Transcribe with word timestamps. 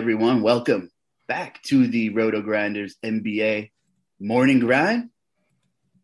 Everyone. 0.00 0.40
Welcome 0.40 0.90
back 1.28 1.62
to 1.64 1.86
the 1.86 2.08
Roto 2.08 2.40
Grinders 2.40 2.96
NBA 3.04 3.70
Morning 4.18 4.58
Grind. 4.58 5.10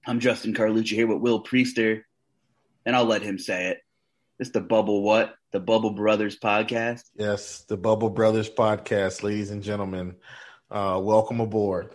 I'm 0.06 0.20
Justin 0.20 0.52
Carlucci 0.52 0.90
here 0.90 1.06
with 1.06 1.22
Will 1.22 1.42
Priester, 1.42 2.02
and 2.84 2.94
I'll 2.94 3.06
let 3.06 3.22
him 3.22 3.38
say 3.38 3.68
it. 3.68 3.78
It's 4.38 4.50
the 4.50 4.60
Bubble 4.60 5.02
What? 5.02 5.34
The 5.52 5.60
Bubble 5.60 5.92
Brothers 5.92 6.38
podcast. 6.38 7.04
Yes, 7.14 7.60
the 7.60 7.78
Bubble 7.78 8.10
Brothers 8.10 8.50
podcast, 8.50 9.22
ladies 9.22 9.50
and 9.50 9.62
gentlemen. 9.62 10.16
Uh, 10.70 11.00
welcome 11.02 11.40
aboard. 11.40 11.94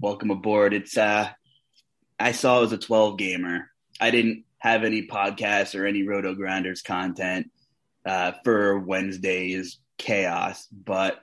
Welcome 0.00 0.30
aboard. 0.30 0.72
It's 0.72 0.96
uh 0.96 1.28
I 2.18 2.32
saw 2.32 2.56
it 2.56 2.62
was 2.62 2.72
a 2.72 2.78
12 2.78 3.18
gamer. 3.18 3.70
I 4.00 4.10
didn't 4.10 4.44
have 4.60 4.82
any 4.82 5.06
podcasts 5.06 5.78
or 5.78 5.84
any 5.84 6.04
Roto 6.04 6.34
Grinders 6.34 6.80
content 6.80 7.50
uh, 8.06 8.32
for 8.44 8.78
Wednesday's 8.78 9.78
chaos, 9.98 10.66
but 10.72 11.20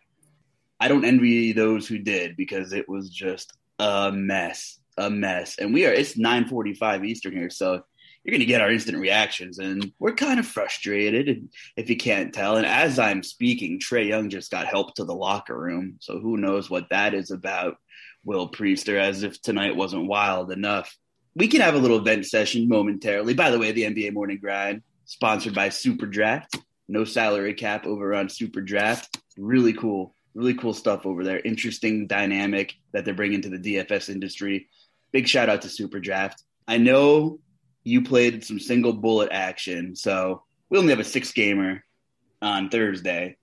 I 0.80 0.88
don't 0.88 1.06
envy 1.06 1.54
those 1.54 1.88
who 1.88 1.98
did 2.00 2.36
because 2.36 2.74
it 2.74 2.90
was 2.90 3.10
just 3.10 3.54
a 3.80 4.12
mess, 4.12 4.80
a 4.98 5.10
mess. 5.10 5.58
And 5.58 5.74
we 5.74 5.86
are 5.86 5.94
it's 5.94 6.18
9:45 6.18 7.06
Eastern 7.06 7.34
here, 7.34 7.50
so 7.50 7.84
you're 8.24 8.32
going 8.32 8.40
to 8.40 8.46
get 8.46 8.62
our 8.62 8.72
instant 8.72 8.98
reactions 8.98 9.60
and 9.60 9.92
we're 10.00 10.16
kind 10.16 10.40
of 10.40 10.48
frustrated 10.48 11.50
if 11.76 11.90
you 11.90 11.98
can't 11.98 12.34
tell. 12.34 12.56
And 12.56 12.66
as 12.66 12.98
I'm 12.98 13.22
speaking, 13.22 13.80
Trae 13.80 14.08
Young 14.08 14.30
just 14.30 14.50
got 14.50 14.66
help 14.66 14.96
to 14.96 15.04
the 15.04 15.16
locker 15.16 15.58
room, 15.58 15.98
so 16.00 16.20
who 16.20 16.38
knows 16.38 16.70
what 16.70 16.90
that 16.90 17.14
is 17.14 17.32
about. 17.32 17.78
Will 18.26 18.50
Priester 18.50 18.98
as 18.98 19.24
if 19.24 19.42
tonight 19.42 19.76
wasn't 19.76 20.08
wild 20.08 20.52
enough. 20.52 20.98
We 21.36 21.48
can 21.48 21.60
have 21.60 21.76
a 21.76 21.80
little 21.80 22.00
vent 22.00 22.26
session 22.26 22.70
momentarily. 22.70 23.34
By 23.34 23.52
the 23.52 23.60
way, 23.60 23.74
the 23.74 23.84
NBA 23.84 24.14
Morning 24.14 24.40
Grind 24.40 24.82
sponsored 25.06 25.54
by 25.54 25.70
Super 25.70 26.06
Draft 26.06 26.56
no 26.94 27.04
salary 27.04 27.56
cap 27.56 27.86
over 27.86 28.14
on 28.14 28.30
Super 28.30 28.62
Draft. 28.62 29.18
Really 29.36 29.74
cool, 29.74 30.16
really 30.36 30.54
cool 30.54 30.74
stuff 30.74 31.06
over 31.06 31.24
there. 31.24 31.40
Interesting 31.40 32.08
dynamic 32.08 32.76
that 32.94 33.04
they're 33.04 33.16
bringing 33.16 33.42
to 33.42 33.50
the 33.50 33.58
DFS 33.58 34.10
industry. 34.10 34.70
Big 35.12 35.28
shout 35.28 35.50
out 35.50 35.64
to 35.64 35.70
Super 35.70 36.00
Draft. 36.00 36.44
I 36.68 36.78
know 36.78 37.40
you 37.84 38.04
played 38.04 38.46
some 38.46 38.60
single 38.60 38.94
bullet 38.94 39.30
action, 39.32 39.96
so 39.96 40.44
we 40.70 40.78
only 40.78 40.92
have 40.92 41.00
a 41.00 41.04
six 41.04 41.34
gamer 41.34 41.84
on 42.42 42.70
Thursday. 42.70 43.38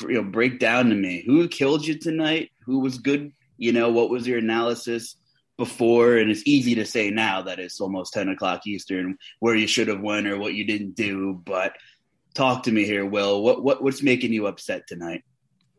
You 0.00 0.14
know, 0.14 0.22
break 0.22 0.60
down 0.60 0.88
to 0.88 0.94
me 0.94 1.24
who 1.26 1.48
killed 1.48 1.84
you 1.84 1.98
tonight, 1.98 2.52
who 2.64 2.78
was 2.78 2.98
good. 2.98 3.32
You 3.58 3.72
know, 3.72 3.90
what 3.90 4.10
was 4.10 4.26
your 4.26 4.38
analysis 4.38 5.16
before? 5.58 6.16
And 6.16 6.30
it's 6.30 6.46
easy 6.46 6.76
to 6.76 6.86
say 6.86 7.10
now 7.10 7.42
that 7.42 7.58
it's 7.58 7.80
almost 7.80 8.14
ten 8.14 8.28
o'clock 8.28 8.66
Eastern, 8.66 9.18
where 9.40 9.56
you 9.56 9.66
should 9.66 9.88
have 9.88 10.00
won 10.00 10.26
or 10.26 10.38
what 10.38 10.54
you 10.54 10.64
didn't 10.64 10.94
do, 10.94 11.42
but 11.44 11.74
talk 12.34 12.62
to 12.64 12.72
me 12.72 12.84
here, 12.84 13.06
Will. 13.06 13.42
What 13.42 13.62
what 13.62 13.82
what's 13.82 14.02
making 14.02 14.32
you 14.32 14.46
upset 14.46 14.86
tonight? 14.86 15.24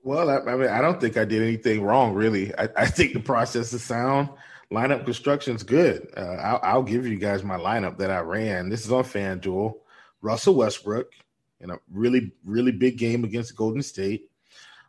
Well, 0.03 0.29
I, 0.29 0.39
I 0.39 0.55
mean, 0.55 0.69
I 0.69 0.81
don't 0.81 0.99
think 0.99 1.17
I 1.17 1.25
did 1.25 1.41
anything 1.41 1.81
wrong, 1.81 2.13
really. 2.13 2.53
I, 2.55 2.67
I 2.75 2.85
think 2.87 3.13
the 3.13 3.21
process 3.21 3.71
is 3.71 3.83
sound. 3.83 4.29
Lineup 4.71 5.05
construction's 5.05 5.63
good. 5.63 6.09
Uh, 6.17 6.21
I'll, 6.21 6.59
I'll, 6.63 6.83
give 6.83 7.07
you 7.07 7.15
guys 7.17 7.43
my 7.43 7.57
lineup 7.57 7.97
that 7.99 8.11
I 8.11 8.19
ran. 8.19 8.69
This 8.69 8.85
is 8.85 8.91
on 8.91 9.03
FanDuel. 9.03 9.75
Russell 10.21 10.55
Westbrook 10.55 11.13
in 11.61 11.69
a 11.69 11.77
really, 11.91 12.33
really 12.43 12.71
big 12.71 12.97
game 12.97 13.23
against 13.23 13.55
Golden 13.55 13.81
State. 13.81 14.29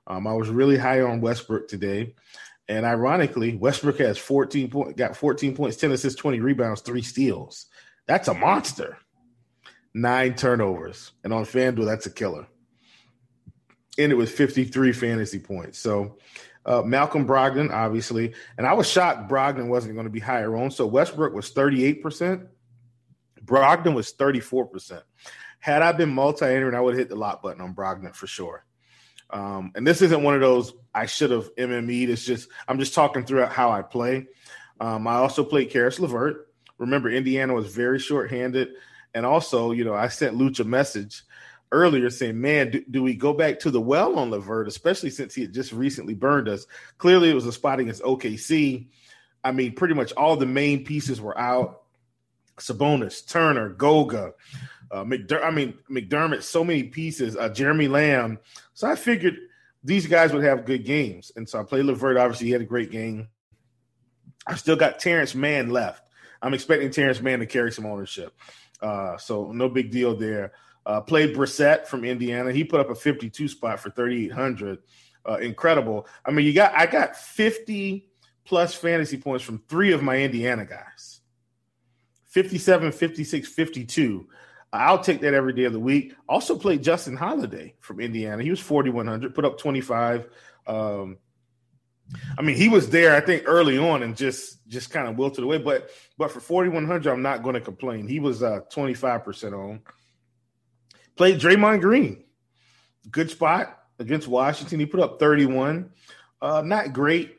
Um, 0.07 0.27
I 0.27 0.33
was 0.33 0.49
really 0.49 0.77
high 0.77 1.03
on 1.03 1.21
Westbrook 1.21 1.69
today. 1.69 2.15
And 2.69 2.87
ironically, 2.87 3.57
Westbrook 3.57 3.99
has 3.99 4.19
14 4.19 4.71
point, 4.71 4.97
got 4.97 5.17
14 5.17 5.55
points, 5.55 5.77
10 5.77 5.93
assists, 5.93 6.19
20 6.19 6.41
rebounds, 6.41 6.81
three 6.81 7.03
steals. 7.03 7.67
That's 8.07 8.29
a 8.29 8.35
monster 8.35 8.99
nine 9.95 10.35
turnovers. 10.35 11.13
And 11.23 11.33
on 11.33 11.45
FanDuel, 11.45 11.87
that's 11.87 12.07
a 12.07 12.11
killer. 12.11 12.47
And 13.97 14.11
it 14.11 14.17
was 14.17 14.31
53 14.31 14.93
fantasy 14.93 15.39
points. 15.39 15.79
So 15.79 16.19
uh, 16.67 16.83
Malcolm 16.83 17.27
Brogdon, 17.27 17.73
obviously. 17.73 18.35
And 18.59 18.67
I 18.67 18.73
was 18.73 18.91
shocked 18.91 19.31
Brogdon 19.31 19.69
wasn't 19.69 19.95
going 19.95 20.07
to 20.07 20.11
be 20.11 20.21
higher 20.21 20.57
on. 20.57 20.71
So 20.71 20.87
Westbrook 20.87 21.33
was 21.33 21.53
38%. 21.53 22.49
Brogdon 23.45 23.95
was 23.95 24.13
34%. 24.13 25.03
Had 25.61 25.83
I 25.83 25.93
been 25.93 26.13
multi-entering, 26.13 26.75
I 26.75 26.81
would 26.81 26.95
have 26.95 26.99
hit 26.99 27.09
the 27.09 27.17
lock 27.17 27.43
button 27.43 27.63
on 27.63 27.75
Brogdon 27.75 28.15
for 28.15 28.27
sure. 28.27 28.65
Um, 29.31 29.73
and 29.75 29.87
this 29.87 30.03
isn't 30.03 30.23
one 30.23 30.35
of 30.35 30.41
those 30.41 30.75
I 30.95 31.07
should 31.07 31.31
have 31.31 31.55
MME'd. 31.57 32.11
It's 32.11 32.25
just 32.25 32.49
I'm 32.69 32.79
just 32.79 32.95
talking 32.95 33.25
throughout 33.25 33.53
how 33.53 33.71
I 33.71 33.83
play. 33.83 34.27
Um, 34.81 35.07
I 35.07 35.15
also 35.15 35.45
played 35.45 35.71
Caris 35.71 35.99
LeVert. 35.99 36.49
Remember, 36.79 37.09
Indiana 37.09 37.55
was 37.55 37.75
very 37.75 37.99
short-handed. 37.99 38.71
And 39.15 39.25
also, 39.25 39.71
you 39.71 39.85
know, 39.85 39.95
I 39.95 40.09
sent 40.09 40.37
Luch 40.37 40.61
a 40.61 40.65
message 40.65 41.23
earlier 41.73 42.11
saying, 42.11 42.41
man, 42.41 42.71
do, 42.71 42.85
do, 42.91 43.03
we 43.03 43.15
go 43.15 43.33
back 43.33 43.61
to 43.61 43.71
the 43.71 43.81
well 43.81 44.19
on 44.19 44.31
LeVert, 44.31 44.69
especially 44.69 45.11
since 45.11 45.35
he 45.35 45.43
had 45.43 45.55
just 45.55 45.73
recently 45.73 46.15
burned 46.15 46.49
us? 46.49 46.67
Clearly, 46.99 47.31
it 47.31 47.35
was 47.35 47.47
a 47.47 47.53
spot 47.53 47.81
against 47.81 48.03
OKC. 48.03 48.89
I 49.43 49.53
mean, 49.53 49.75
pretty 49.75 49.95
much 49.95 50.13
all 50.13 50.37
the 50.37 50.47
main 50.47 50.85
pieces 50.85 51.21
were 51.21 51.39
out. 51.39 51.83
Sabonis, 52.59 53.27
Turner, 53.27 53.71
Goga, 53.71 54.33
uh, 54.91 55.05
McDer- 55.05 55.43
I 55.43 55.51
mean, 55.51 55.75
McDermott, 55.91 56.43
so 56.43 56.63
many 56.63 56.85
pieces, 56.85 57.37
uh, 57.37 57.49
Jeremy 57.49 57.89
Lamb. 57.89 58.39
So 58.75 58.89
I 58.89 58.95
figured 58.95 59.37
these 59.83 60.07
guys 60.07 60.33
would 60.33 60.45
have 60.45 60.65
good 60.65 60.85
games. 60.85 61.33
And 61.35 61.49
so 61.49 61.61
I 61.61 61.65
played 61.65 61.85
Levert. 61.85 62.17
Obviously, 62.17 62.47
he 62.47 62.53
had 62.53 62.63
a 62.63 62.67
great 62.67 62.91
game. 62.91 63.29
I 64.47 64.55
still 64.55 64.77
got 64.77 64.99
Terance 64.99 65.35
Mann 65.35 65.71
left. 65.71 66.03
I'm 66.41 66.55
expecting 66.55 66.91
Terance 66.91 67.21
Mann 67.21 67.41
to 67.41 67.47
carry 67.47 67.73
some 67.73 67.87
ownership. 67.87 68.35
Uh, 68.85 69.17
so 69.17 69.51
no 69.51 69.69
big 69.69 69.91
deal 69.91 70.15
there. 70.15 70.53
Uh, 70.85 71.01
played 71.01 71.35
Brissett 71.35 71.87
from 71.87 72.05
Indiana. 72.05 72.53
He 72.53 72.63
put 72.63 72.81
up 72.81 72.91
a 72.91 72.95
52 72.95 73.49
spot 73.49 73.81
for 73.81 73.89
3,800. 73.91 74.79
Uh, 75.27 75.39
incredible. 75.39 76.07
I 76.27 76.31
mean, 76.31 76.45
you 76.45 76.53
got 76.53 76.75
I 76.75 76.85
got 76.85 77.17
50 77.17 78.11
plus 78.45 78.75
fantasy 78.75 79.17
points 79.17 79.43
from 79.43 79.63
three 79.69 79.93
of 79.93 80.03
my 80.03 80.19
Indiana 80.19 80.67
guys 80.67 81.23
57, 82.25 82.93
56, 82.93 83.49
52. 83.49 84.29
I'll 84.71 84.99
take 84.99 85.23
that 85.23 85.33
every 85.33 85.55
day 85.55 85.65
of 85.65 85.73
the 85.73 85.81
week. 85.81 86.15
Also 86.29 86.59
played 86.59 86.83
Justin 86.83 87.17
Holiday 87.17 87.75
from 87.81 88.01
Indiana. 88.01 88.43
He 88.43 88.51
was 88.51 88.61
4,100, 88.61 89.35
put 89.35 89.47
up 89.47 89.57
25. 89.57 90.29
Um, 90.67 91.17
I 92.39 92.43
mean, 92.43 92.57
he 92.57 92.69
was 92.69 92.91
there, 92.91 93.15
I 93.15 93.21
think, 93.21 93.45
early 93.47 93.79
on 93.79 94.03
and 94.03 94.17
just 94.17 94.67
just 94.69 94.91
kind 94.91 95.09
of 95.09 95.17
wilted 95.17 95.45
away. 95.45 95.59
But 95.59 95.91
but 96.19 96.31
for 96.31 96.41
4,100, 96.41 97.11
I'm 97.11 97.23
not 97.23 97.43
going 97.43 97.55
to 97.55 97.61
complain. 97.61 98.07
He 98.09 98.21
was 98.21 98.43
uh, 98.43 98.61
25% 98.73 99.53
on. 99.53 99.81
Played 101.17 101.41
Draymond 101.41 101.81
Green. 101.81 102.25
Good 103.11 103.31
spot 103.31 103.79
against 103.99 104.29
Washington. 104.29 104.81
He 104.81 104.87
put 104.87 105.01
up 105.01 105.19
31. 105.19 105.91
Uh, 106.41 106.63
not 106.63 106.93
great. 106.93 107.39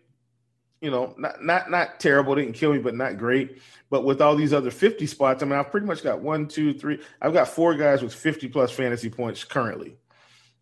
You 0.82 0.92
know, 0.92 1.16
not 1.18 1.44
not 1.44 1.72
not 1.72 2.00
terrible. 2.00 2.36
Didn't 2.36 2.54
kill 2.54 2.74
me, 2.74 2.80
but 2.80 2.96
not 2.96 3.18
great. 3.18 3.62
But 3.90 4.04
with 4.04 4.22
all 4.22 4.36
these 4.36 4.54
other 4.54 4.72
50 4.72 5.08
spots, 5.08 5.42
I 5.42 5.46
mean, 5.46 5.58
I've 5.58 5.72
pretty 5.72 5.88
much 5.88 6.04
got 6.04 6.22
one, 6.22 6.48
two, 6.48 6.74
three. 6.74 7.00
I've 7.22 7.34
got 7.34 7.48
four 7.48 7.76
guys 7.76 8.04
with 8.04 8.14
50 8.14 8.50
plus 8.50 8.72
fantasy 8.72 9.10
points 9.10 9.44
currently, 9.44 9.96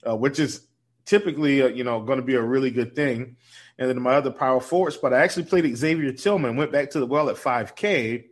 uh, 0.08 0.16
which 0.16 0.40
is 0.40 0.68
typically, 1.06 1.62
uh, 1.62 1.68
you 1.68 1.84
know, 1.84 2.02
going 2.02 2.20
to 2.20 2.26
be 2.26 2.36
a 2.36 2.42
really 2.42 2.72
good 2.72 2.96
thing. 2.96 3.38
And 3.78 3.90
then 3.90 4.02
my 4.02 4.16
other 4.16 4.32
power 4.32 4.60
forward 4.60 4.92
spot, 4.92 5.14
I 5.14 5.24
actually 5.24 5.46
played 5.46 5.76
Xavier 5.76 6.12
Tillman, 6.12 6.56
went 6.56 6.72
back 6.72 6.92
to 6.92 7.00
the 7.00 7.06
well 7.06 7.30
at 7.30 7.36
5K, 7.36 8.26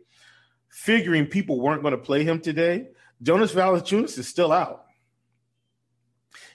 figuring 0.68 1.26
people 1.26 1.60
weren't 1.60 1.82
going 1.82 1.92
to 1.92 1.98
play 1.98 2.24
him 2.24 2.40
today. 2.40 2.88
Jonas 3.22 3.52
Valanciunas 3.52 4.18
is 4.18 4.28
still 4.28 4.52
out. 4.52 4.86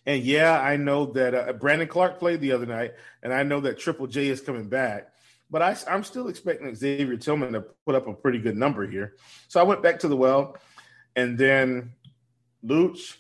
And 0.06 0.24
yeah, 0.24 0.60
I 0.60 0.78
know 0.78 1.08
that 1.14 1.36
uh, 1.36 1.54
Brandon 1.54 1.88
Clarke 1.88 2.18
played 2.18 2.40
the 2.40 2.54
other 2.54 2.66
night, 2.66 2.94
and 3.22 3.34
I 3.34 3.44
know 3.44 3.60
that 3.62 3.78
Triple 3.78 4.08
J 4.08 4.28
is 4.28 4.40
coming 4.40 4.70
back. 4.70 5.10
But 5.50 5.62
I, 5.62 5.78
am 5.88 6.04
still 6.04 6.30
expecting 6.30 6.74
Xavier 6.74 7.18
Tillman 7.18 7.54
to 7.54 7.62
put 7.86 7.96
up 7.96 8.08
a 8.08 8.14
pretty 8.14 8.40
good 8.40 8.58
number 8.58 8.88
here. 8.88 9.16
So 9.48 9.60
I 9.60 9.64
went 9.64 9.84
back 9.84 10.00
to 10.00 10.08
the 10.08 10.16
well, 10.16 10.58
and 11.16 11.38
then 11.38 11.94
Luch. 12.66 13.16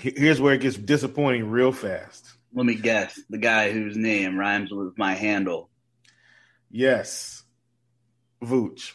Here's 0.00 0.40
where 0.40 0.54
it 0.54 0.62
gets 0.62 0.76
disappointing 0.76 1.50
real 1.50 1.72
fast. 1.72 2.26
Let 2.54 2.66
me 2.66 2.74
guess. 2.74 3.20
The 3.28 3.38
guy 3.38 3.70
whose 3.70 3.96
name 3.96 4.38
rhymes 4.38 4.72
with 4.72 4.96
my 4.98 5.14
handle. 5.14 5.68
Yes. 6.70 7.42
Vooch. 8.42 8.92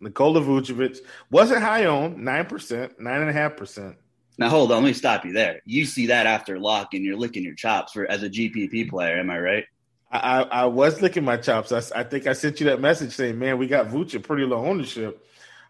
Nikola 0.00 0.40
Vucevic 0.40 0.98
wasn't 1.30 1.62
high 1.62 1.86
on, 1.86 2.18
9%, 2.18 3.00
9.5%. 3.00 3.96
Now 4.38 4.48
hold 4.48 4.70
on, 4.70 4.82
let 4.82 4.88
me 4.88 4.92
stop 4.92 5.24
you 5.24 5.32
there. 5.32 5.60
You 5.64 5.84
see 5.84 6.06
that 6.08 6.26
after 6.26 6.58
lock 6.58 6.94
and 6.94 7.04
you're 7.04 7.16
licking 7.16 7.42
your 7.42 7.54
chops 7.54 7.92
for 7.92 8.06
as 8.06 8.22
a 8.22 8.30
GPP 8.30 8.88
player, 8.88 9.18
am 9.18 9.30
I 9.30 9.38
right? 9.38 9.64
I, 10.10 10.42
I 10.42 10.64
was 10.66 11.02
licking 11.02 11.24
my 11.24 11.36
chops. 11.36 11.72
I, 11.72 11.82
I, 12.00 12.04
think 12.04 12.26
I 12.26 12.32
sent 12.32 12.60
you 12.60 12.66
that 12.66 12.80
message 12.80 13.12
saying, 13.12 13.38
"Man, 13.38 13.58
we 13.58 13.66
got 13.66 13.88
Vooch 13.88 14.14
at 14.14 14.22
pretty 14.22 14.44
low 14.44 14.64
ownership. 14.64 15.22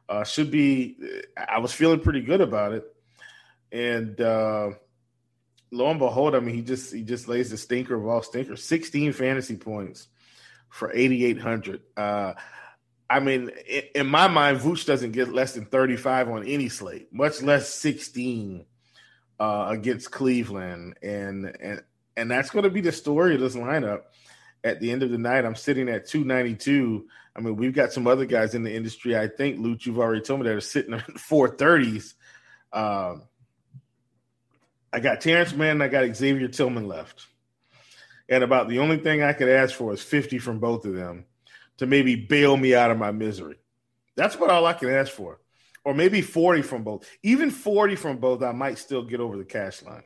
Uh, 0.08 0.22
should 0.22 0.50
be." 0.50 0.96
I 1.36 1.58
was 1.58 1.72
feeling 1.72 1.98
pretty 1.98 2.20
good 2.20 2.40
about 2.40 2.72
it, 2.72 2.84
and 3.72 4.20
uh, 4.20 4.70
lo 5.70 5.90
and 5.90 5.98
behold, 5.98 6.34
I 6.34 6.40
mean, 6.40 6.54
he 6.54 6.62
just 6.62 6.92
he 6.92 7.02
just 7.02 7.28
lays 7.28 7.50
the 7.50 7.56
stinker 7.56 7.94
of 7.94 8.06
all 8.06 8.22
stinkers. 8.22 8.64
Sixteen 8.64 9.12
fantasy 9.12 9.56
points 9.56 10.08
for 10.68 10.92
eighty 10.92 11.24
eight 11.24 11.40
hundred. 11.40 11.82
Uh, 11.96 12.34
I 13.10 13.20
mean, 13.20 13.50
in, 13.68 13.82
in 13.94 14.06
my 14.06 14.28
mind, 14.28 14.58
Vooch 14.58 14.86
doesn't 14.86 15.12
get 15.12 15.32
less 15.32 15.54
than 15.54 15.66
thirty 15.66 15.96
five 15.96 16.28
on 16.28 16.46
any 16.46 16.68
slate, 16.68 17.12
much 17.12 17.42
less 17.42 17.68
sixteen 17.68 18.66
uh, 19.40 19.66
against 19.68 20.10
Cleveland, 20.10 20.98
and 21.02 21.46
and 21.60 21.82
and 22.16 22.30
that's 22.30 22.50
going 22.50 22.64
to 22.64 22.70
be 22.70 22.80
the 22.80 22.92
story 22.92 23.34
of 23.34 23.40
this 23.40 23.54
lineup 23.54 24.02
at 24.64 24.80
the 24.80 24.90
end 24.90 25.02
of 25.02 25.10
the 25.10 25.18
night, 25.18 25.44
I'm 25.44 25.54
sitting 25.54 25.88
at 25.88 26.06
292. 26.06 27.06
I 27.36 27.40
mean, 27.40 27.56
we've 27.56 27.74
got 27.74 27.92
some 27.92 28.06
other 28.06 28.24
guys 28.26 28.54
in 28.54 28.64
the 28.64 28.74
industry. 28.74 29.16
I 29.16 29.28
think, 29.28 29.58
Luke, 29.58 29.86
you've 29.86 29.98
already 29.98 30.20
told 30.20 30.40
me 30.40 30.46
that 30.46 30.56
are 30.56 30.60
sitting 30.60 30.94
at 30.94 31.06
430s. 31.06 32.14
Um, 32.72 33.22
I 34.92 35.00
got 35.00 35.20
Terance 35.20 35.54
Mann, 35.54 35.82
I 35.82 35.88
got 35.88 36.14
Xavier 36.14 36.48
Tillman 36.48 36.88
left. 36.88 37.26
And 38.28 38.44
about 38.44 38.68
the 38.68 38.78
only 38.78 38.98
thing 38.98 39.22
I 39.22 39.32
could 39.32 39.48
ask 39.48 39.74
for 39.74 39.92
is 39.92 40.02
50 40.02 40.38
from 40.38 40.58
both 40.58 40.84
of 40.84 40.94
them 40.94 41.24
to 41.78 41.86
maybe 41.86 42.14
bail 42.14 42.56
me 42.56 42.74
out 42.74 42.90
of 42.90 42.98
my 42.98 43.10
misery. 43.10 43.56
That's 44.16 44.38
what 44.38 44.50
all 44.50 44.66
I 44.66 44.72
can 44.72 44.90
ask 44.90 45.12
for. 45.12 45.40
Or 45.84 45.94
maybe 45.94 46.20
40 46.20 46.62
from 46.62 46.82
both. 46.82 47.08
Even 47.22 47.50
40 47.50 47.96
from 47.96 48.18
both, 48.18 48.42
I 48.42 48.52
might 48.52 48.78
still 48.78 49.02
get 49.02 49.20
over 49.20 49.38
the 49.38 49.44
cash 49.44 49.82
line. 49.82 50.02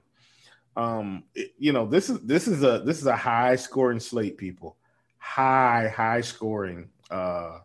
Um, 0.76 1.24
it, 1.34 1.54
you 1.58 1.72
know, 1.72 1.86
this 1.86 2.08
is 2.08 2.20
this 2.20 2.46
is 2.46 2.62
a 2.62 2.82
this 2.84 2.98
is 2.98 3.06
a 3.06 3.16
high 3.16 3.56
scoring 3.56 4.00
slate, 4.00 4.38
people. 4.38 4.76
High, 5.18 5.92
high 5.94 6.20
scoring, 6.20 6.90
uh, 7.10 7.58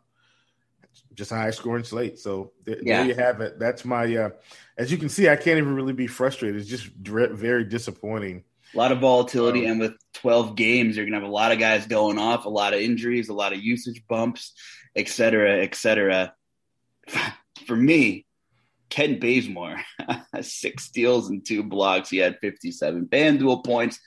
just 1.18 1.31
high 1.31 1.50
scoring 1.50 1.84
slate. 1.84 2.19
So 2.19 2.52
th- 2.66 2.80
yeah. 2.84 2.98
there 2.98 3.08
you 3.08 3.16
have 3.16 3.42
it. 3.42 3.60
That's 3.60 3.84
my. 3.84 4.16
Uh, 4.16 4.30
as 4.78 4.92
you 4.92 4.98
can 4.98 5.10
see, 5.10 5.28
I 5.28 5.36
can't 5.36 5.58
even 5.58 5.75
really 5.75 5.94
be 5.94 6.08
frustrated. 6.08 6.62
It's 6.62 6.69
just 6.69 6.86
very 6.96 7.66
disappointing. 7.66 8.44
A 8.74 8.78
lot 8.78 8.92
of 8.92 9.00
volatility, 9.00 9.66
um, 9.66 9.72
and 9.72 9.80
with 9.80 9.94
12 10.14 10.56
games, 10.56 10.96
you're 10.96 11.06
gonna 11.06 11.19
have 11.19 11.28
a 11.28 11.31
lot 11.31 11.52
of 11.52 11.60
guys 11.60 11.88
going 11.88 12.19
off, 12.19 12.46
a 12.46 12.50
lot 12.50 12.74
of 12.74 12.80
injuries, 12.80 13.30
a 13.30 13.34
lot 13.34 13.54
of 13.54 13.60
usage 13.60 14.04
bumps, 14.08 14.54
et 14.96 15.10
cetera, 15.10 15.64
et 15.64 15.74
cetera. 15.74 16.34
For 17.66 17.75
me, 17.75 18.25
Ken 18.90 19.20
Bazemore, 19.20 19.81
six 20.42 20.84
steals 20.84 21.30
and 21.30 21.46
two 21.46 21.63
blocks. 21.63 22.10
He 22.10 22.18
had 22.18 22.40
57 22.40 23.08
FanDuel 23.08 23.66
points, 23.66 24.00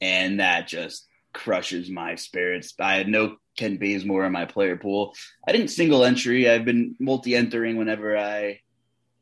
and 0.00 0.40
that 0.40 0.66
just 0.66 1.06
crushes 1.36 1.90
my 1.90 2.14
spirits. 2.14 2.72
I 2.80 2.96
had 2.96 3.08
no 3.08 3.36
Kent 3.58 3.78
Bazemore 3.78 4.24
in 4.24 4.32
my 4.32 4.46
player 4.46 4.76
pool. 4.76 5.14
I 5.46 5.52
didn't 5.52 5.68
single 5.68 6.02
entry. 6.02 6.48
I've 6.48 6.64
been 6.64 6.96
multi-entering 6.98 7.76
whenever 7.76 8.16
I, 8.16 8.60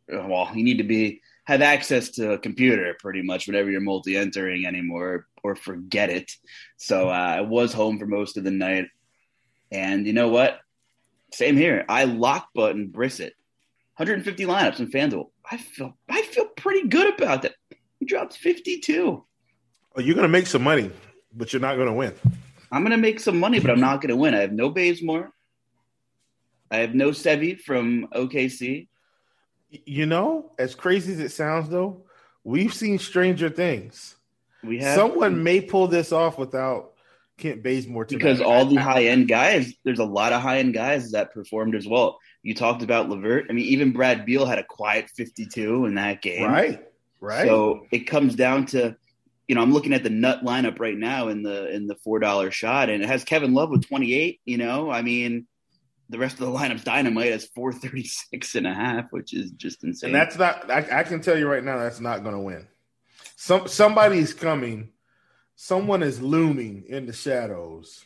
well, 0.08 0.50
you 0.54 0.62
need 0.62 0.78
to 0.78 0.84
be 0.84 1.20
have 1.44 1.60
access 1.60 2.10
to 2.10 2.32
a 2.32 2.38
computer 2.38 2.96
pretty 2.98 3.20
much 3.20 3.46
whenever 3.46 3.70
you're 3.70 3.80
multi-entering 3.80 4.64
anymore, 4.64 5.26
or 5.42 5.56
forget 5.56 6.08
it. 6.08 6.30
So 6.76 7.08
uh, 7.08 7.12
I 7.12 7.40
was 7.42 7.72
home 7.72 7.98
for 7.98 8.06
most 8.06 8.36
of 8.36 8.44
the 8.44 8.50
night, 8.50 8.86
and 9.70 10.06
you 10.06 10.12
know 10.12 10.28
what? 10.28 10.60
Same 11.32 11.56
here. 11.56 11.84
I 11.88 12.04
lock 12.04 12.48
button 12.54 12.88
Brissett 12.88 13.32
150 13.96 14.46
lineups 14.46 14.78
in 14.78 14.90
FanDuel. 14.90 15.30
I 15.50 15.56
feel 15.56 15.96
I 16.08 16.22
feel 16.22 16.46
pretty 16.46 16.88
good 16.88 17.14
about 17.14 17.42
that. 17.42 17.54
He 17.98 18.06
dropped 18.06 18.36
52. 18.36 19.24
Oh, 19.96 20.00
you're 20.00 20.14
gonna 20.16 20.28
make 20.28 20.46
some 20.46 20.62
money, 20.62 20.90
but 21.34 21.52
you're 21.52 21.60
not 21.60 21.76
gonna 21.76 21.94
win. 21.94 22.14
I'm 22.70 22.82
gonna 22.82 22.96
make 22.96 23.20
some 23.20 23.38
money, 23.38 23.60
but 23.60 23.70
I'm 23.70 23.80
not 23.80 24.00
gonna 24.00 24.16
win. 24.16 24.34
I 24.34 24.40
have 24.40 24.52
no 24.52 24.70
Bazemore. 24.70 25.32
I 26.70 26.78
have 26.78 26.94
no 26.94 27.10
Svi 27.10 27.60
from 27.60 28.08
OKC. 28.14 28.88
You 29.70 30.06
know, 30.06 30.52
as 30.58 30.74
crazy 30.74 31.12
as 31.12 31.20
it 31.20 31.30
sounds, 31.30 31.68
though, 31.68 32.04
we've 32.42 32.72
seen 32.72 32.98
stranger 32.98 33.48
things. 33.48 34.16
We 34.62 34.78
have 34.78 34.96
someone 34.96 35.42
may 35.42 35.60
pull 35.60 35.88
this 35.88 36.10
off 36.12 36.38
without 36.38 36.92
Kent 37.36 37.62
Bazemore 37.62 38.04
tonight. 38.06 38.18
because 38.18 38.40
all 38.40 38.64
the 38.64 38.76
high 38.76 39.04
end 39.06 39.28
guys. 39.28 39.74
There's 39.84 39.98
a 39.98 40.04
lot 40.04 40.32
of 40.32 40.40
high 40.40 40.58
end 40.58 40.74
guys 40.74 41.10
that 41.12 41.34
performed 41.34 41.74
as 41.74 41.86
well. 41.86 42.18
You 42.42 42.54
talked 42.54 42.82
about 42.82 43.08
Levert. 43.08 43.46
I 43.50 43.52
mean, 43.52 43.66
even 43.66 43.92
Brad 43.92 44.24
Beal 44.24 44.46
had 44.46 44.58
a 44.58 44.64
quiet 44.64 45.10
52 45.10 45.86
in 45.86 45.94
that 45.96 46.22
game. 46.22 46.50
Right. 46.50 46.86
Right. 47.20 47.46
So 47.46 47.86
it 47.90 48.00
comes 48.00 48.34
down 48.34 48.66
to, 48.66 48.96
you 49.48 49.54
know, 49.54 49.62
I'm 49.62 49.72
looking 49.72 49.92
at 49.92 50.02
the 50.02 50.10
nut 50.10 50.44
lineup 50.44 50.80
right 50.80 50.96
now 50.96 51.28
in 51.28 51.42
the 51.42 51.70
in 51.74 51.86
the 51.86 51.96
four 51.96 52.18
dollar 52.18 52.50
shot, 52.50 52.88
and 52.88 53.02
it 53.02 53.06
has 53.06 53.24
Kevin 53.24 53.54
Love 53.54 53.70
with 53.70 53.86
28. 53.86 54.40
You 54.44 54.58
know, 54.58 54.90
I 54.90 55.02
mean, 55.02 55.46
the 56.08 56.18
rest 56.18 56.34
of 56.34 56.46
the 56.46 56.52
lineup's 56.52 56.84
dynamite 56.84 57.32
has 57.32 57.46
436 57.46 58.54
and 58.54 58.66
a 58.66 58.74
half, 58.74 59.06
which 59.10 59.34
is 59.34 59.50
just 59.52 59.84
insane. 59.84 60.08
And 60.08 60.14
that's 60.14 60.38
not. 60.38 60.70
I, 60.70 61.00
I 61.00 61.02
can 61.02 61.20
tell 61.20 61.38
you 61.38 61.48
right 61.48 61.64
now, 61.64 61.78
that's 61.78 62.00
not 62.00 62.22
going 62.22 62.34
to 62.34 62.40
win. 62.40 62.66
Some 63.36 63.68
somebody's 63.68 64.32
coming. 64.34 64.90
Someone 65.56 66.02
is 66.02 66.20
looming 66.20 66.84
in 66.88 67.06
the 67.06 67.12
shadows. 67.12 68.04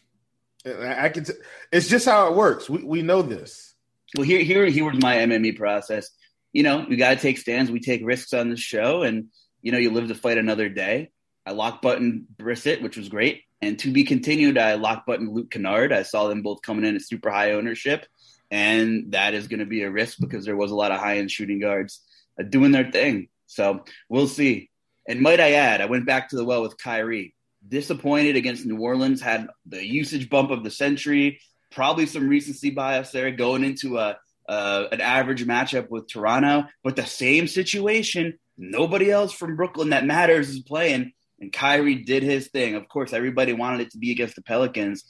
And 0.64 0.82
I, 0.82 1.04
I 1.04 1.08
can. 1.08 1.24
T- 1.24 1.32
it's 1.72 1.88
just 1.88 2.06
how 2.06 2.28
it 2.28 2.36
works. 2.36 2.68
We 2.68 2.82
we 2.82 3.02
know 3.02 3.22
this 3.22 3.68
well, 4.16 4.26
here, 4.26 4.42
here, 4.42 4.66
here 4.66 4.84
was 4.84 5.02
my 5.02 5.16
MME 5.16 5.56
process. 5.56 6.10
You 6.52 6.62
know, 6.62 6.86
we 6.88 6.96
got 6.96 7.10
to 7.10 7.16
take 7.16 7.38
stands. 7.38 7.70
We 7.70 7.80
take 7.80 8.00
risks 8.04 8.32
on 8.32 8.48
the 8.48 8.56
show, 8.56 9.02
and 9.02 9.26
you 9.60 9.72
know, 9.72 9.78
you 9.78 9.90
live 9.90 10.08
to 10.08 10.14
fight 10.14 10.38
another 10.38 10.68
day. 10.68 11.10
I 11.48 11.52
lock 11.52 11.80
button 11.80 12.26
Brissett, 12.36 12.82
which 12.82 12.98
was 12.98 13.08
great, 13.08 13.44
and 13.62 13.78
to 13.78 13.90
be 13.90 14.04
continued. 14.04 14.58
I 14.58 14.74
lock 14.74 15.06
button 15.06 15.32
Luke 15.32 15.50
Kennard. 15.50 15.94
I 15.94 16.02
saw 16.02 16.28
them 16.28 16.42
both 16.42 16.60
coming 16.60 16.84
in 16.84 16.94
at 16.94 17.00
super 17.00 17.30
high 17.30 17.52
ownership, 17.52 18.04
and 18.50 19.12
that 19.12 19.32
is 19.32 19.48
going 19.48 19.60
to 19.60 19.66
be 19.66 19.82
a 19.82 19.90
risk 19.90 20.18
because 20.20 20.44
there 20.44 20.56
was 20.56 20.70
a 20.70 20.74
lot 20.74 20.92
of 20.92 21.00
high 21.00 21.18
end 21.18 21.30
shooting 21.30 21.58
guards 21.58 22.02
uh, 22.38 22.42
doing 22.42 22.70
their 22.70 22.90
thing. 22.90 23.28
So 23.46 23.84
we'll 24.10 24.28
see. 24.28 24.68
And 25.08 25.22
might 25.22 25.40
I 25.40 25.52
add, 25.52 25.80
I 25.80 25.86
went 25.86 26.04
back 26.04 26.28
to 26.28 26.36
the 26.36 26.44
well 26.44 26.60
with 26.60 26.76
Kyrie. 26.76 27.34
Disappointed 27.66 28.36
against 28.36 28.66
New 28.66 28.78
Orleans, 28.78 29.22
had 29.22 29.48
the 29.64 29.82
usage 29.84 30.28
bump 30.28 30.50
of 30.50 30.62
the 30.62 30.70
century, 30.70 31.40
probably 31.70 32.04
some 32.04 32.28
recency 32.28 32.70
bias 32.70 33.10
there 33.10 33.30
going 33.30 33.64
into 33.64 33.96
a 33.96 34.18
an 34.48 35.00
average 35.00 35.46
matchup 35.46 35.88
with 35.90 36.08
Toronto, 36.08 36.64
but 36.84 36.96
the 36.96 37.06
same 37.06 37.46
situation. 37.46 38.38
Nobody 38.56 39.10
else 39.10 39.32
from 39.32 39.56
Brooklyn 39.56 39.90
that 39.90 40.04
matters 40.04 40.48
is 40.48 40.60
playing, 40.60 41.12
and 41.40 41.52
Kyrie 41.52 41.96
did 41.96 42.22
his 42.22 42.48
thing. 42.48 42.74
Of 42.74 42.88
course, 42.88 43.12
everybody 43.12 43.52
wanted 43.52 43.80
it 43.80 43.90
to 43.92 43.98
be 43.98 44.10
against 44.10 44.34
the 44.34 44.42
Pelicans, 44.42 45.04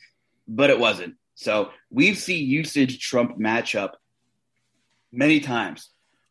but 0.47 0.71
it 0.71 0.79
wasn't. 0.79 1.15
So 1.35 1.71
we've 1.91 2.19
seen 2.19 2.49
usage 2.49 3.01
trump 3.01 3.39
matchup 3.39 3.93
many 5.13 5.41
times. 5.41 5.91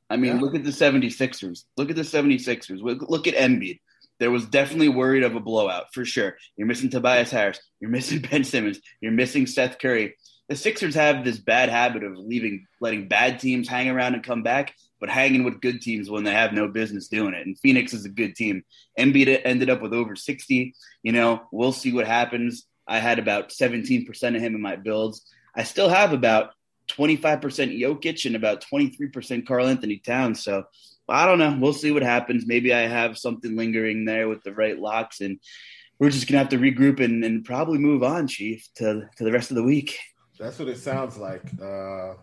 I 0.10 0.18
mean, 0.18 0.36
yeah. 0.36 0.42
look 0.42 0.56
at 0.56 0.64
the 0.64 0.70
76ers. 0.70 1.64
Look 1.76 1.90
at 1.90 1.96
the 1.96 2.02
76ers. 2.02 2.80
Look 2.82 3.28
at 3.28 3.36
Embiid. 3.36 3.80
There 4.20 4.32
was 4.32 4.46
definitely 4.46 4.90
worried 4.90 5.24
of 5.24 5.36
a 5.36 5.40
blowout 5.40 5.94
for 5.94 6.04
sure. 6.04 6.38
You're 6.56 6.68
missing 6.68 6.90
Tobias 6.90 7.30
Harris. 7.30 7.60
You're 7.80 7.92
missing 7.92 8.20
Ben 8.32 8.44
Simmons. 8.44 8.80
You're 9.02 9.12
missing 9.12 9.46
Seth 9.46 9.80
Curry. 9.80 10.16
The 10.50 10.56
Sixers 10.56 10.96
have 10.96 11.26
this 11.26 11.38
bad 11.38 11.70
habit 11.70 12.04
of 12.04 12.18
leaving, 12.18 12.68
letting 12.80 13.08
bad 13.08 13.40
teams 13.40 13.68
hang 13.68 13.90
around 13.90 14.14
and 14.14 14.24
come 14.24 14.44
back, 14.44 14.74
but 15.00 15.10
hanging 15.10 15.44
with 15.44 15.62
good 15.62 15.82
teams 15.82 16.10
when 16.10 16.24
they 16.24 16.32
have 16.32 16.54
no 16.54 16.68
business 16.68 17.10
doing 17.10 17.34
it. 17.34 17.46
And 17.46 17.60
Phoenix 17.60 17.94
is 17.94 18.06
a 18.06 18.10
good 18.10 18.36
team. 18.36 18.64
Embiid 18.98 19.42
ended 19.44 19.70
up 19.70 19.82
with 19.82 19.94
over 19.94 20.16
60. 20.16 20.74
You 21.04 21.12
know, 21.12 21.44
we'll 21.52 21.74
see 21.74 21.92
what 21.92 22.08
happens. 22.08 22.66
I 22.88 23.00
had 23.00 23.20
about 23.20 23.50
17% 23.50 24.36
of 24.36 24.42
him 24.42 24.56
in 24.56 24.62
my 24.62 24.78
builds. 24.78 25.26
I 25.54 25.64
still 25.64 25.90
have 25.90 26.14
about 26.14 26.52
25% 26.88 27.42
Jokic 27.78 28.26
and 28.26 28.36
about 28.36 28.64
23% 28.72 29.46
Karl-Anthony 29.46 29.98
Towns. 29.98 30.44
So 30.44 30.64
I 31.10 31.26
don't 31.26 31.40
know. 31.40 31.58
We'll 31.60 31.74
see 31.74 31.92
what 31.92 32.04
happens. 32.04 32.46
Maybe 32.46 32.74
I 32.74 32.88
have 32.88 33.18
something 33.18 33.56
lingering 33.56 34.06
there 34.06 34.28
with 34.28 34.44
the 34.44 34.54
right 34.54 34.78
locks, 34.78 35.22
and 35.22 35.40
we're 36.00 36.10
just 36.10 36.28
gonna 36.28 36.40
have 36.40 36.50
to 36.50 36.58
regroup 36.58 37.00
and, 37.00 37.24
and 37.24 37.46
probably 37.46 37.78
move 37.78 38.04
on, 38.04 38.28
Chief, 38.28 38.68
to 38.76 39.10
to 39.18 39.24
the 39.24 39.32
rest 39.32 39.52
of 39.52 39.56
the 39.56 39.64
week. 39.64 39.98
That's 40.40 40.60
what 40.60 40.68
it 40.68 40.78
sounds 40.78 41.18
like. 41.18 41.44
Uh, 41.62 42.14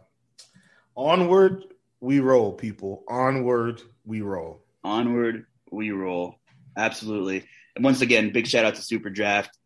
onward 0.97 1.65
we 2.01 2.21
roll, 2.21 2.53
people. 2.53 3.05
Onward 3.09 3.83
we 4.05 4.21
roll. 4.23 4.63
Onward 4.83 5.47
we 5.71 5.91
roll. 5.91 6.37
Absolutely. 6.77 7.45
And 7.75 7.85
once 7.85 8.01
again, 8.01 8.33
big 8.33 8.47
shout 8.47 8.65
out 8.65 8.77
to 8.77 8.83
Super 8.83 9.11
Draft. 9.11 9.57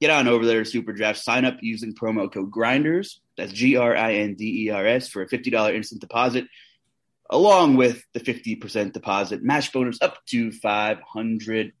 Get 0.00 0.10
on 0.10 0.28
over 0.28 0.44
there 0.46 0.64
Super 0.64 0.92
Draft. 0.92 1.18
Sign 1.18 1.44
up 1.44 1.58
using 1.60 1.94
promo 1.94 2.32
code 2.32 2.50
Grinders. 2.50 3.20
That's 3.36 3.52
G 3.52 3.76
R 3.76 3.96
I 3.96 4.14
N 4.14 4.34
D 4.34 4.66
E 4.66 4.70
R 4.70 4.86
S 4.86 5.08
for 5.08 5.22
a 5.22 5.28
fifty 5.28 5.50
dollar 5.50 5.74
instant 5.74 6.00
deposit 6.00 6.46
along 7.30 7.76
with 7.76 8.02
the 8.12 8.20
50% 8.20 8.92
deposit 8.92 9.42
match 9.42 9.72
bonus 9.72 10.00
up 10.00 10.24
to 10.26 10.50
$500. 10.50 11.72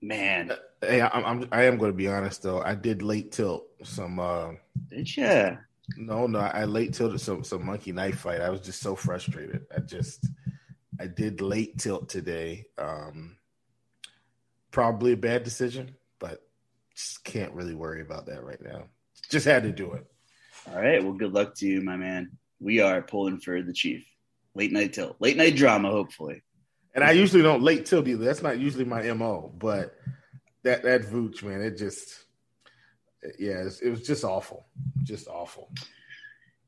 Man. 0.00 0.52
Hey, 0.82 1.00
I'm, 1.00 1.24
I'm 1.24 1.48
I 1.52 1.64
am 1.64 1.78
going 1.78 1.92
to 1.92 1.96
be 1.96 2.08
honest 2.08 2.42
though. 2.42 2.60
I 2.60 2.74
did 2.74 3.02
late 3.02 3.32
tilt 3.32 3.66
some. 3.82 4.18
Uh, 4.18 4.52
did 4.88 5.16
you? 5.16 5.58
No, 5.96 6.26
no. 6.26 6.38
I 6.40 6.64
late 6.64 6.94
tilted 6.94 7.20
some 7.20 7.44
some 7.44 7.64
monkey 7.64 7.92
knife 7.92 8.20
fight. 8.20 8.40
I 8.40 8.50
was 8.50 8.60
just 8.60 8.80
so 8.80 8.94
frustrated. 8.94 9.64
I 9.74 9.80
just 9.80 10.26
I 10.98 11.06
did 11.06 11.40
late 11.40 11.78
tilt 11.78 12.08
today. 12.08 12.66
Um, 12.78 13.36
probably 14.70 15.12
a 15.12 15.16
bad 15.16 15.44
decision, 15.44 15.94
but 16.18 16.42
just 16.94 17.24
can't 17.24 17.52
really 17.52 17.74
worry 17.74 18.00
about 18.02 18.26
that 18.26 18.44
right 18.44 18.60
now. 18.60 18.84
Just 19.30 19.46
had 19.46 19.62
to 19.62 19.72
do 19.72 19.92
it. 19.92 20.06
All 20.68 20.80
right. 20.80 21.02
Well, 21.02 21.12
good 21.14 21.32
luck 21.32 21.54
to 21.56 21.66
you, 21.66 21.80
my 21.80 21.96
man 21.96 22.30
we 22.62 22.80
are 22.80 23.02
pulling 23.02 23.38
for 23.38 23.60
the 23.60 23.72
Chief. 23.72 24.06
Late 24.54 24.72
night 24.72 24.92
tilt, 24.92 25.16
late 25.18 25.36
night 25.36 25.56
drama, 25.56 25.90
hopefully. 25.90 26.42
And 26.94 27.02
I 27.02 27.12
usually 27.12 27.42
don't 27.42 27.62
late 27.62 27.86
tilt 27.86 28.06
either. 28.06 28.24
That's 28.24 28.42
not 28.42 28.58
usually 28.58 28.84
my 28.84 29.02
mo. 29.14 29.50
But 29.56 29.94
that 30.64 30.82
that 30.82 31.02
Vooch 31.02 31.42
man, 31.42 31.60
it 31.62 31.76
just 31.76 32.24
yeah, 33.38 33.64
it 33.82 33.90
was 33.90 34.06
just 34.06 34.24
awful, 34.24 34.66
just 35.02 35.28
awful. 35.28 35.70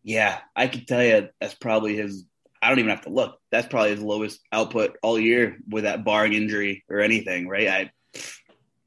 Yeah, 0.03 0.39
I 0.55 0.69
can 0.69 0.85
tell 0.85 1.03
you 1.03 1.29
that's 1.41 1.55
probably 1.55 1.97
his. 1.97 2.27
I 2.63 2.69
don't 2.69 2.79
even 2.79 2.91
have 2.91 3.03
to 3.03 3.11
look. 3.11 3.39
That's 3.51 3.69
probably 3.69 3.91
his 3.91 4.01
lowest 4.01 4.41
output 4.53 4.97
all 5.03 5.19
year 5.19 5.59
with 5.69 5.85
that 5.85 6.05
barring 6.05 6.33
injury 6.33 6.85
or 6.89 7.01
anything, 7.01 7.49
right? 7.49 7.69
I 7.69 7.91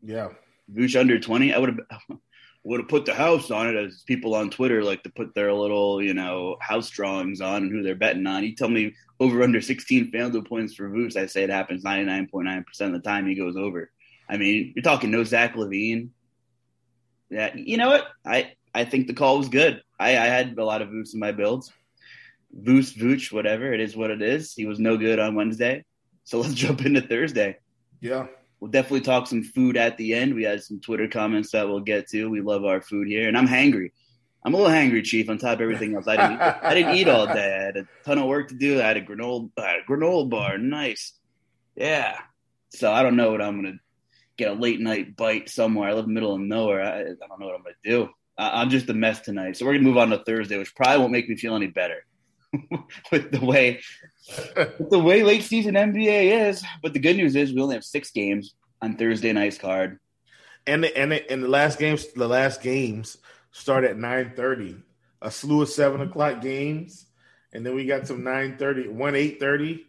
yeah, 0.01 0.29
Vooch 0.73 0.99
under 0.99 1.19
twenty. 1.19 1.53
I 1.53 1.57
would 1.57 1.69
have 1.69 2.17
would 2.63 2.81
have 2.81 2.89
put 2.89 3.05
the 3.05 3.13
house 3.13 3.49
on 3.49 3.67
it 3.67 3.75
as 3.75 4.03
people 4.05 4.35
on 4.35 4.49
Twitter 4.49 4.83
like 4.83 5.01
to 5.03 5.09
put 5.09 5.33
their 5.33 5.53
little, 5.53 6.01
you 6.01 6.13
know, 6.13 6.57
house 6.59 6.89
drawings 6.89 7.39
on 7.39 7.63
and 7.63 7.71
who 7.71 7.81
they're 7.81 7.95
betting 7.95 8.27
on. 8.27 8.43
You 8.43 8.55
tell 8.55 8.67
me 8.67 8.93
over 9.21 9.41
under 9.41 9.61
16 9.61 10.11
FanDuel 10.11 10.47
points 10.47 10.73
for 10.73 10.89
Vooch, 10.89 11.15
I 11.15 11.27
say 11.27 11.43
it 11.43 11.49
happens 11.49 11.85
99.9% 11.85 12.81
of 12.81 12.91
the 12.91 12.99
time 12.99 13.25
he 13.25 13.35
goes 13.35 13.55
over. 13.55 13.89
I 14.29 14.37
mean, 14.37 14.73
you're 14.75 14.83
talking 14.83 15.11
no 15.11 15.23
Zach 15.23 15.55
LaVine. 15.55 16.09
Yeah, 17.29 17.53
you 17.55 17.77
know 17.77 17.89
what? 17.89 18.07
I, 18.25 18.53
I 18.73 18.85
think 18.85 19.07
the 19.07 19.13
call 19.13 19.37
was 19.37 19.49
good. 19.49 19.81
I, 19.99 20.09
I 20.11 20.25
had 20.25 20.57
a 20.57 20.63
lot 20.65 20.81
of 20.81 20.89
Voos 20.89 21.13
in 21.13 21.19
my 21.19 21.31
builds. 21.31 21.71
Voos, 22.53 22.93
Vooch, 22.93 23.31
whatever. 23.31 23.73
It 23.73 23.79
is 23.79 23.95
what 23.95 24.11
it 24.11 24.21
is. 24.21 24.53
He 24.53 24.65
was 24.65 24.79
no 24.79 24.97
good 24.97 25.19
on 25.19 25.35
Wednesday. 25.35 25.83
So 26.23 26.39
let's 26.39 26.53
jump 26.55 26.85
into 26.85 27.01
Thursday. 27.01 27.57
Yeah. 28.01 28.27
We'll 28.59 28.71
definitely 28.71 29.01
talk 29.01 29.27
some 29.27 29.43
food 29.43 29.77
at 29.77 29.97
the 29.97 30.13
end. 30.13 30.33
We 30.33 30.43
had 30.43 30.63
some 30.63 30.79
Twitter 30.79 31.07
comments 31.07 31.51
that 31.51 31.67
we'll 31.67 31.81
get 31.81 32.07
to. 32.09 32.29
We 32.29 32.41
love 32.41 32.65
our 32.65 32.81
food 32.81 33.07
here, 33.07 33.27
and 33.27 33.37
I'm 33.37 33.47
hangry. 33.47 33.91
I'm 34.43 34.53
a 34.53 34.57
little 34.57 34.71
hangry, 34.71 35.03
Chief. 35.03 35.29
On 35.29 35.37
top 35.37 35.55
of 35.55 35.61
everything 35.61 35.95
else, 35.95 36.07
I 36.07 36.15
didn't. 36.15 36.33
Eat, 36.33 36.55
I 36.63 36.73
didn't 36.73 36.95
eat 36.95 37.07
all 37.07 37.27
day. 37.27 37.55
I 37.55 37.63
had 37.65 37.77
a 37.77 37.87
ton 38.03 38.17
of 38.17 38.25
work 38.25 38.47
to 38.47 38.55
do. 38.55 38.81
I 38.81 38.87
had 38.87 38.97
a 38.97 39.01
granola, 39.01 39.51
I 39.59 39.69
had 39.69 39.79
a 39.81 39.83
granola 39.83 40.27
bar. 40.27 40.57
Nice, 40.57 41.13
yeah. 41.75 42.17
So 42.69 42.91
I 42.91 43.03
don't 43.03 43.15
know 43.15 43.31
what 43.31 43.41
I'm 43.41 43.61
gonna 43.61 43.77
get 44.37 44.51
a 44.51 44.53
late 44.53 44.79
night 44.79 45.15
bite 45.15 45.49
somewhere. 45.49 45.89
I 45.89 45.93
live 45.93 46.05
in 46.05 46.11
the 46.11 46.13
middle 46.13 46.33
of 46.33 46.41
nowhere. 46.41 46.81
I, 46.81 47.01
I 47.01 47.03
don't 47.03 47.39
know 47.39 47.47
what 47.47 47.55
I'm 47.55 47.63
gonna 47.63 47.75
do. 47.83 48.09
I, 48.37 48.61
I'm 48.61 48.69
just 48.69 48.89
a 48.89 48.93
mess 48.93 49.21
tonight. 49.21 49.57
So 49.57 49.65
we're 49.65 49.73
gonna 49.73 49.83
move 49.83 49.97
on 49.97 50.09
to 50.09 50.23
Thursday, 50.23 50.57
which 50.57 50.75
probably 50.75 50.99
won't 50.99 51.11
make 51.11 51.27
me 51.27 51.35
feel 51.35 51.55
any 51.55 51.67
better. 51.67 52.05
with 53.11 53.31
the 53.31 53.43
way 53.45 53.81
with 54.79 54.89
the 54.89 54.99
way 54.99 55.23
late 55.23 55.43
season 55.43 55.75
NBA 55.75 56.49
is. 56.49 56.63
But 56.81 56.93
the 56.93 56.99
good 56.99 57.17
news 57.17 57.35
is 57.35 57.53
we 57.53 57.61
only 57.61 57.75
have 57.75 57.83
six 57.83 58.11
games 58.11 58.55
on 58.81 58.95
Thursday 58.95 59.33
night's 59.33 59.57
card. 59.57 59.99
And 60.65 60.83
the, 60.83 60.97
and 60.97 61.11
the, 61.11 61.31
and 61.31 61.43
the 61.43 61.47
last 61.47 61.79
games 61.79 62.07
the 62.13 62.27
last 62.27 62.61
games 62.61 63.17
start 63.51 63.83
at 63.83 63.97
nine 63.97 64.33
thirty. 64.35 64.77
A 65.21 65.31
slew 65.31 65.63
of 65.63 65.69
seven 65.69 66.01
o'clock 66.01 66.41
games, 66.41 67.07
and 67.51 67.65
then 67.65 67.73
we 67.73 67.85
got 67.85 68.05
some 68.05 68.23
nine 68.23 68.57
thirty, 68.57 68.87
one 68.87 69.15
eight 69.15 69.39
thirty, 69.39 69.85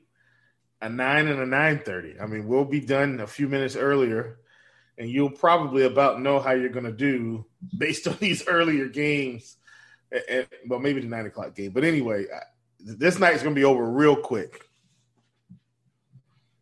a 0.81 0.89
nine 0.89 1.29
and 1.29 1.41
a 1.41 1.47
nine 1.47 1.81
thirty. 1.81 2.19
I 2.21 2.27
mean, 2.27 2.47
we'll 2.47 2.65
be 2.65 2.81
done 2.81 3.21
a 3.21 3.27
few 3.27 3.49
minutes 3.49 3.77
earlier, 3.77 4.39
and 4.97 5.09
you'll 5.09 5.31
probably 5.31 5.85
about 5.85 6.21
know 6.21 6.41
how 6.41 6.53
you're 6.53 6.69
going 6.69 6.85
to 6.85 6.93
do 6.93 7.45
based 7.77 8.07
on 8.07 8.17
these 8.21 8.47
earlier 8.47 8.89
games 8.89 9.57
and, 10.11 10.47
well, 10.67 10.81
maybe 10.81 11.01
the 11.01 11.07
nine 11.07 11.27
o'clock 11.27 11.55
game. 11.55 11.73
But 11.73 11.85
anyway, 11.85 12.27
this 12.81 13.19
night's 13.19 13.43
gonna 13.43 13.55
be 13.55 13.65
over 13.65 13.85
real 13.85 14.17
quick. 14.17 14.65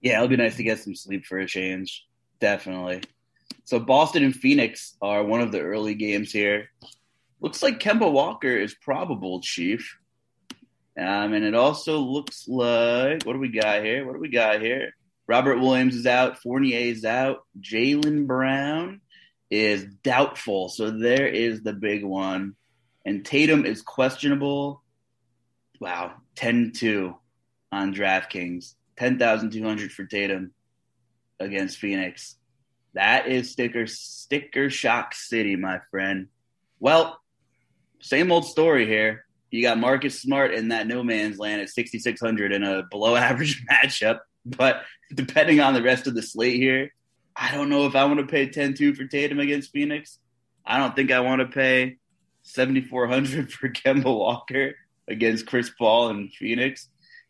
Yeah, 0.00 0.16
it'll 0.16 0.28
be 0.28 0.36
nice 0.36 0.56
to 0.56 0.62
get 0.62 0.80
some 0.80 0.94
sleep 0.94 1.26
for 1.26 1.38
a 1.38 1.46
change. 1.46 2.06
Definitely. 2.40 3.02
So 3.64 3.80
Boston 3.80 4.24
and 4.24 4.34
Phoenix 4.34 4.94
are 5.02 5.24
one 5.24 5.40
of 5.40 5.52
the 5.52 5.60
early 5.60 5.94
games 5.94 6.30
here. 6.30 6.70
Looks 7.40 7.62
like 7.62 7.80
Kemba 7.80 8.10
Walker 8.10 8.48
is 8.48 8.74
probable, 8.74 9.40
Chief. 9.40 9.98
Um, 10.98 11.34
and 11.34 11.44
it 11.44 11.54
also 11.54 11.98
looks 11.98 12.48
like 12.48 13.24
what 13.24 13.34
do 13.34 13.38
we 13.38 13.48
got 13.48 13.84
here? 13.84 14.06
What 14.06 14.14
do 14.14 14.20
we 14.20 14.30
got 14.30 14.62
here? 14.62 14.94
Robert 15.26 15.58
Williams 15.58 15.94
is 15.94 16.06
out. 16.06 16.38
Fournier 16.38 16.78
is 16.78 17.04
out. 17.04 17.44
Jaylen 17.60 18.26
Brown 18.26 19.00
is 19.50 19.84
doubtful. 20.02 20.68
So 20.68 20.90
there 20.90 21.26
is 21.26 21.62
the 21.62 21.72
big 21.72 22.04
one 22.04 22.54
and 23.04 23.24
Tatum 23.24 23.66
is 23.66 23.82
questionable. 23.82 24.82
Wow, 25.80 26.14
10-2 26.36 27.14
on 27.70 27.94
DraftKings. 27.94 28.74
10,200 28.96 29.92
for 29.92 30.04
Tatum 30.04 30.52
against 31.38 31.78
Phoenix. 31.78 32.36
That 32.94 33.28
is 33.28 33.50
sticker 33.50 33.86
sticker 33.86 34.70
shock 34.70 35.14
city, 35.14 35.54
my 35.54 35.80
friend. 35.90 36.28
Well, 36.80 37.20
same 38.00 38.32
old 38.32 38.46
story 38.46 38.86
here. 38.86 39.25
You 39.50 39.62
got 39.62 39.78
Marcus 39.78 40.20
Smart 40.20 40.54
in 40.54 40.68
that 40.68 40.86
no 40.86 41.02
man's 41.02 41.38
land 41.38 41.60
at 41.60 41.70
6,600 41.70 42.52
in 42.52 42.62
a 42.62 42.82
below 42.90 43.16
average 43.16 43.64
matchup. 43.70 44.20
But 44.44 44.82
depending 45.14 45.60
on 45.60 45.74
the 45.74 45.82
rest 45.82 46.06
of 46.06 46.14
the 46.14 46.22
slate 46.22 46.56
here, 46.56 46.92
I 47.34 47.52
don't 47.52 47.68
know 47.68 47.86
if 47.86 47.94
I 47.94 48.04
want 48.04 48.20
to 48.20 48.26
pay 48.26 48.48
10 48.48 48.74
2 48.74 48.94
for 48.94 49.04
Tatum 49.04 49.40
against 49.40 49.72
Phoenix. 49.72 50.18
I 50.64 50.78
don't 50.78 50.96
think 50.96 51.10
I 51.12 51.20
want 51.20 51.40
to 51.40 51.46
pay 51.46 51.98
7,400 52.42 53.52
for 53.52 53.68
Kemba 53.68 54.04
Walker 54.04 54.74
against 55.08 55.46
Chris 55.46 55.70
Paul 55.70 56.08
and 56.08 56.32
Phoenix. 56.32 56.88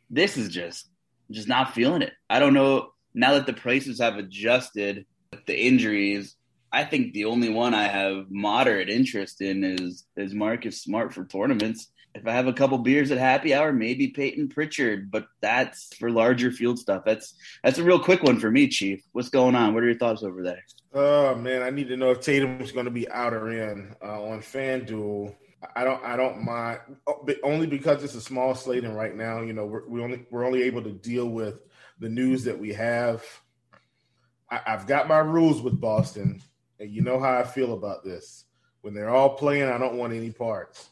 This 0.08 0.36
is 0.36 0.48
just, 0.48 0.88
just 1.30 1.48
not 1.48 1.74
feeling 1.74 2.02
it. 2.02 2.12
I 2.30 2.38
don't 2.38 2.54
know. 2.54 2.92
Now 3.14 3.34
that 3.34 3.46
the 3.46 3.52
prices 3.52 4.00
have 4.00 4.16
adjusted, 4.16 5.06
the 5.46 5.58
injuries, 5.58 6.36
I 6.72 6.84
think 6.84 7.12
the 7.12 7.24
only 7.24 7.48
one 7.48 7.74
I 7.74 7.84
have 7.84 8.26
moderate 8.30 8.90
interest 8.90 9.40
in 9.40 9.64
is 9.64 10.04
is 10.16 10.34
Marcus 10.34 10.82
Smart 10.82 11.14
for 11.14 11.24
tournaments. 11.24 11.90
If 12.16 12.26
I 12.26 12.32
have 12.32 12.46
a 12.46 12.52
couple 12.52 12.78
beers 12.78 13.10
at 13.10 13.18
happy 13.18 13.52
hour, 13.52 13.72
maybe 13.72 14.08
Payton 14.08 14.48
Pritchard, 14.48 15.10
but 15.10 15.26
that's 15.42 15.94
for 15.96 16.10
larger 16.10 16.50
field 16.50 16.78
stuff. 16.78 17.02
That's 17.04 17.34
that's 17.62 17.78
a 17.78 17.84
real 17.84 18.00
quick 18.00 18.22
one 18.22 18.40
for 18.40 18.50
me, 18.50 18.68
Chief. 18.68 19.02
What's 19.12 19.28
going 19.28 19.54
on? 19.54 19.74
What 19.74 19.82
are 19.82 19.86
your 19.86 19.98
thoughts 19.98 20.22
over 20.22 20.42
there? 20.42 20.64
Oh 20.94 21.34
man, 21.34 21.62
I 21.62 21.68
need 21.68 21.88
to 21.88 21.96
know 21.96 22.10
if 22.10 22.20
Tatum's 22.20 22.72
going 22.72 22.86
to 22.86 22.90
be 22.90 23.08
out 23.10 23.34
or 23.34 23.50
in 23.50 23.94
uh, 24.02 24.22
on 24.22 24.40
FanDuel. 24.40 25.34
I 25.74 25.84
don't 25.84 26.02
I 26.02 26.16
don't 26.16 26.42
mind 26.42 26.80
oh, 27.06 27.26
only 27.42 27.66
because 27.66 28.02
it's 28.02 28.14
a 28.14 28.20
small 28.20 28.54
slate 28.54 28.84
and 28.84 28.96
right 28.96 29.14
now, 29.14 29.42
you 29.42 29.52
know, 29.52 29.66
we're 29.66 29.86
we 29.86 30.02
only 30.02 30.24
we're 30.30 30.46
only 30.46 30.62
able 30.62 30.82
to 30.84 30.92
deal 30.92 31.28
with 31.28 31.64
the 31.98 32.08
news 32.08 32.44
that 32.44 32.58
we 32.58 32.72
have. 32.72 33.22
I, 34.50 34.60
I've 34.66 34.86
got 34.86 35.06
my 35.06 35.18
rules 35.18 35.60
with 35.60 35.78
Boston, 35.78 36.40
and 36.80 36.90
you 36.90 37.02
know 37.02 37.20
how 37.20 37.38
I 37.38 37.42
feel 37.42 37.74
about 37.74 38.04
this. 38.04 38.44
When 38.80 38.94
they're 38.94 39.10
all 39.10 39.34
playing, 39.34 39.68
I 39.68 39.76
don't 39.76 39.96
want 39.96 40.14
any 40.14 40.30
parts. 40.30 40.88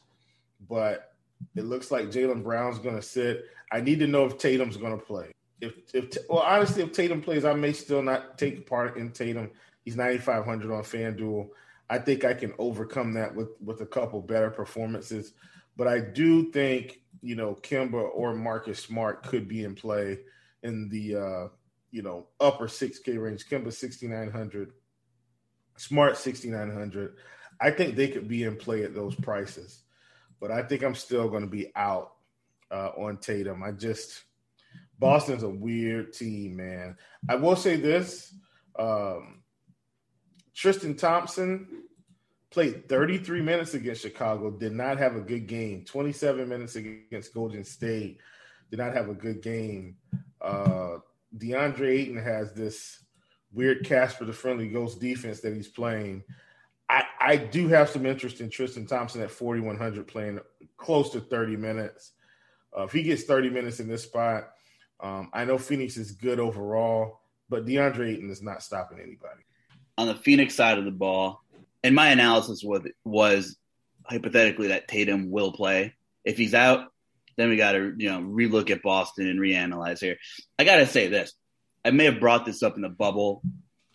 But 0.69 1.14
it 1.57 1.65
looks 1.65 1.91
like 1.91 2.07
Jaylen 2.07 2.43
Brown's 2.43 2.79
going 2.79 2.97
to 2.97 3.03
sit. 3.03 3.45
I 3.71 3.81
need 3.81 4.01
to 4.01 4.07
know 4.07 4.25
if 4.25 4.39
Tatum's 4.39 4.77
going 4.77 4.99
to 4.99 5.05
play. 5.05 5.33
If, 5.61 5.75
if 5.95 6.17
well, 6.29 6.41
honestly, 6.41 6.83
if 6.83 6.93
Tatum 6.93 7.23
plays, 7.23 7.45
I 7.45 7.55
may 7.55 7.73
still 7.73 8.03
not 8.03 8.39
take 8.39 8.69
part 8.69 8.97
in 8.97 9.13
Tatum. 9.13 9.51
He's 9.85 9.97
9,500 9.97 10.73
on 10.73 10.83
FanDuel. 10.83 11.49
I 11.89 11.99
think 11.99 12.25
I 12.25 12.35
can 12.35 12.53
overcome 12.59 13.15
that 13.15 13.35
with 13.35 13.51
with 13.61 13.81
a 13.81 13.87
couple 13.87 14.21
better 14.21 14.51
performances. 14.51 15.33
But 15.77 15.89
I 15.89 16.01
do 16.01 16.51
think 16.51 17.01
you 17.23 17.37
know 17.37 17.55
Kemba 17.55 18.11
or 18.15 18.35
Marcus 18.35 18.81
Smart 18.81 19.23
could 19.23 19.49
be 19.49 19.65
in 19.65 19.75
play 19.75 20.19
in 20.63 20.89
the 20.89 21.17
uh, 21.17 21.49
you 21.91 22.03
know 22.03 22.27
upper 22.41 22.67
6K 22.67 23.21
range. 23.23 23.47
Kemba 23.49 23.73
6,900, 23.73 24.73
Smart 25.77 26.17
6,900. 26.17 27.17
I 27.61 27.71
think 27.71 27.95
they 27.95 28.09
could 28.09 28.27
be 28.27 28.43
in 28.45 28.57
play 28.57 28.83
at 28.83 28.95
those 28.95 29.15
prices 29.15 29.84
but 30.41 30.51
I 30.51 30.63
think 30.63 30.83
I'm 30.83 30.95
still 30.95 31.29
going 31.29 31.43
to 31.43 31.51
be 31.51 31.73
out 31.75 32.13
uh, 32.71 32.91
on 32.97 33.19
Tatum. 33.19 33.63
I 33.63 33.73
just 33.73 34.25
Boston's 34.99 35.43
a 35.43 35.49
weird 35.49 36.13
team, 36.13 36.57
man. 36.57 36.97
I 37.29 37.37
will 37.37 37.57
say 37.57 37.77
this: 37.77 38.35
um, 38.79 39.43
Tristan 40.55 40.97
Thompson 40.97 41.85
played 42.51 42.89
33 42.89 43.43
minutes 43.43 43.75
against 43.75 44.03
Chicago, 44.03 44.51
did 44.51 44.73
not 44.73 44.97
have 44.99 45.17
a 45.17 45.21
good 45.21 45.47
game. 45.49 45.85
27 45.85 46.49
minutes 46.49 46.77
against 46.77 47.35
Golden 47.35 47.65
State, 47.65 48.21
did 48.71 48.79
not 48.79 48.95
have 48.95 49.09
a 49.09 49.15
good 49.15 49.43
game. 49.43 49.97
Uh, 50.41 50.99
DeAndre 51.37 51.89
Ayton 51.89 52.23
has 52.23 52.53
this 52.53 53.03
weird 53.53 53.85
Casper 53.85 54.25
the 54.25 54.33
Friendly 54.33 54.69
Ghost 54.69 55.01
defense 55.01 55.41
that 55.41 55.55
he's 55.55 55.69
playing. 55.69 56.23
I, 56.89 57.05
I 57.19 57.37
do 57.37 57.69
have 57.69 57.89
some 57.89 58.07
interest 58.07 58.41
in 58.41 58.51
Tristan 58.51 58.87
Thompson 58.87 59.23
at 59.23 59.31
4,100 59.31 60.07
playing 60.07 60.41
close 60.77 61.11
to 61.11 61.21
30 61.21 61.57
minutes. 61.57 62.13
Uh, 62.77 62.83
if 62.83 62.93
he 62.93 63.03
gets 63.03 63.25
30 63.25 63.51
minutes 63.51 63.81
in 63.81 63.89
this 63.89 64.03
spot, 64.03 64.51
um, 65.01 65.31
I 65.33 65.45
know 65.45 65.59
Phoenix 65.59 65.97
is 65.97 66.13
good 66.13 66.39
overall, 66.39 67.21
but 67.49 67.67
DeAndre 67.67 68.15
Ayton 68.15 68.31
is 68.31 68.43
not 68.43 68.63
stopping 68.63 68.99
anybody. 68.99 69.43
On 69.97 70.07
the 70.07 70.15
Phoenix 70.15 70.55
side 70.55 70.79
of 70.79 70.85
the 70.85 70.91
ball, 70.91 71.43
and 71.83 71.95
my 71.95 72.09
analysis 72.09 72.63
was, 72.65 72.83
was 73.05 73.57
hypothetically 74.05 74.69
that 74.69 74.89
Tatum 74.89 75.31
will 75.31 75.53
play. 75.53 75.95
If 76.25 76.37
he's 76.37 76.55
out, 76.55 76.93
then 77.37 77.49
we 77.49 77.57
got 77.57 77.73
to 77.73 77.95
you 77.97 78.11
know 78.11 78.21
relook 78.21 78.71
at 78.71 78.83
Boston 78.83 79.29
and 79.29 79.41
reanalyze 79.41 80.01
here. 80.01 80.17
I 80.59 80.65
got 80.65 80.77
to 80.77 80.87
say 80.87 81.09
this: 81.09 81.33
I 81.85 81.91
may 81.91 82.05
have 82.05 82.21
brought 82.21 82.47
this 82.47 82.63
up 82.63 82.77
in 82.77 82.83
the 82.83 82.89
bubble. 82.89 83.43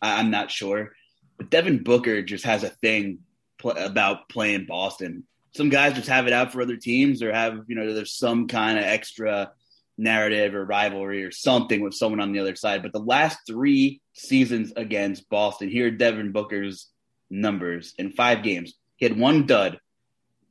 I, 0.01 0.19
I'm 0.19 0.29
not 0.29 0.51
sure 0.51 0.91
but 1.39 1.49
Devin 1.49 1.83
Booker 1.83 2.21
just 2.21 2.45
has 2.45 2.63
a 2.63 2.69
thing 2.69 3.19
pl- 3.57 3.71
about 3.71 4.29
playing 4.29 4.65
Boston. 4.67 5.23
Some 5.55 5.69
guys 5.69 5.93
just 5.95 6.09
have 6.09 6.27
it 6.27 6.33
out 6.33 6.51
for 6.51 6.61
other 6.61 6.77
teams 6.77 7.23
or 7.23 7.33
have, 7.33 7.61
you 7.67 7.75
know, 7.75 7.93
there's 7.93 8.13
some 8.13 8.47
kind 8.47 8.77
of 8.77 8.83
extra 8.83 9.51
narrative 9.97 10.53
or 10.53 10.65
rivalry 10.65 11.23
or 11.23 11.31
something 11.31 11.81
with 11.81 11.93
someone 11.93 12.19
on 12.19 12.33
the 12.33 12.39
other 12.39 12.55
side. 12.55 12.83
But 12.83 12.93
the 12.93 12.99
last 12.99 13.39
three 13.47 14.01
seasons 14.13 14.73
against 14.75 15.29
Boston, 15.29 15.69
here 15.69 15.89
Devin 15.89 16.33
Booker's 16.33 16.89
numbers 17.29 17.93
in 17.97 18.11
five 18.11 18.43
games. 18.43 18.73
He 18.97 19.05
had 19.05 19.17
one 19.17 19.45
dud, 19.45 19.79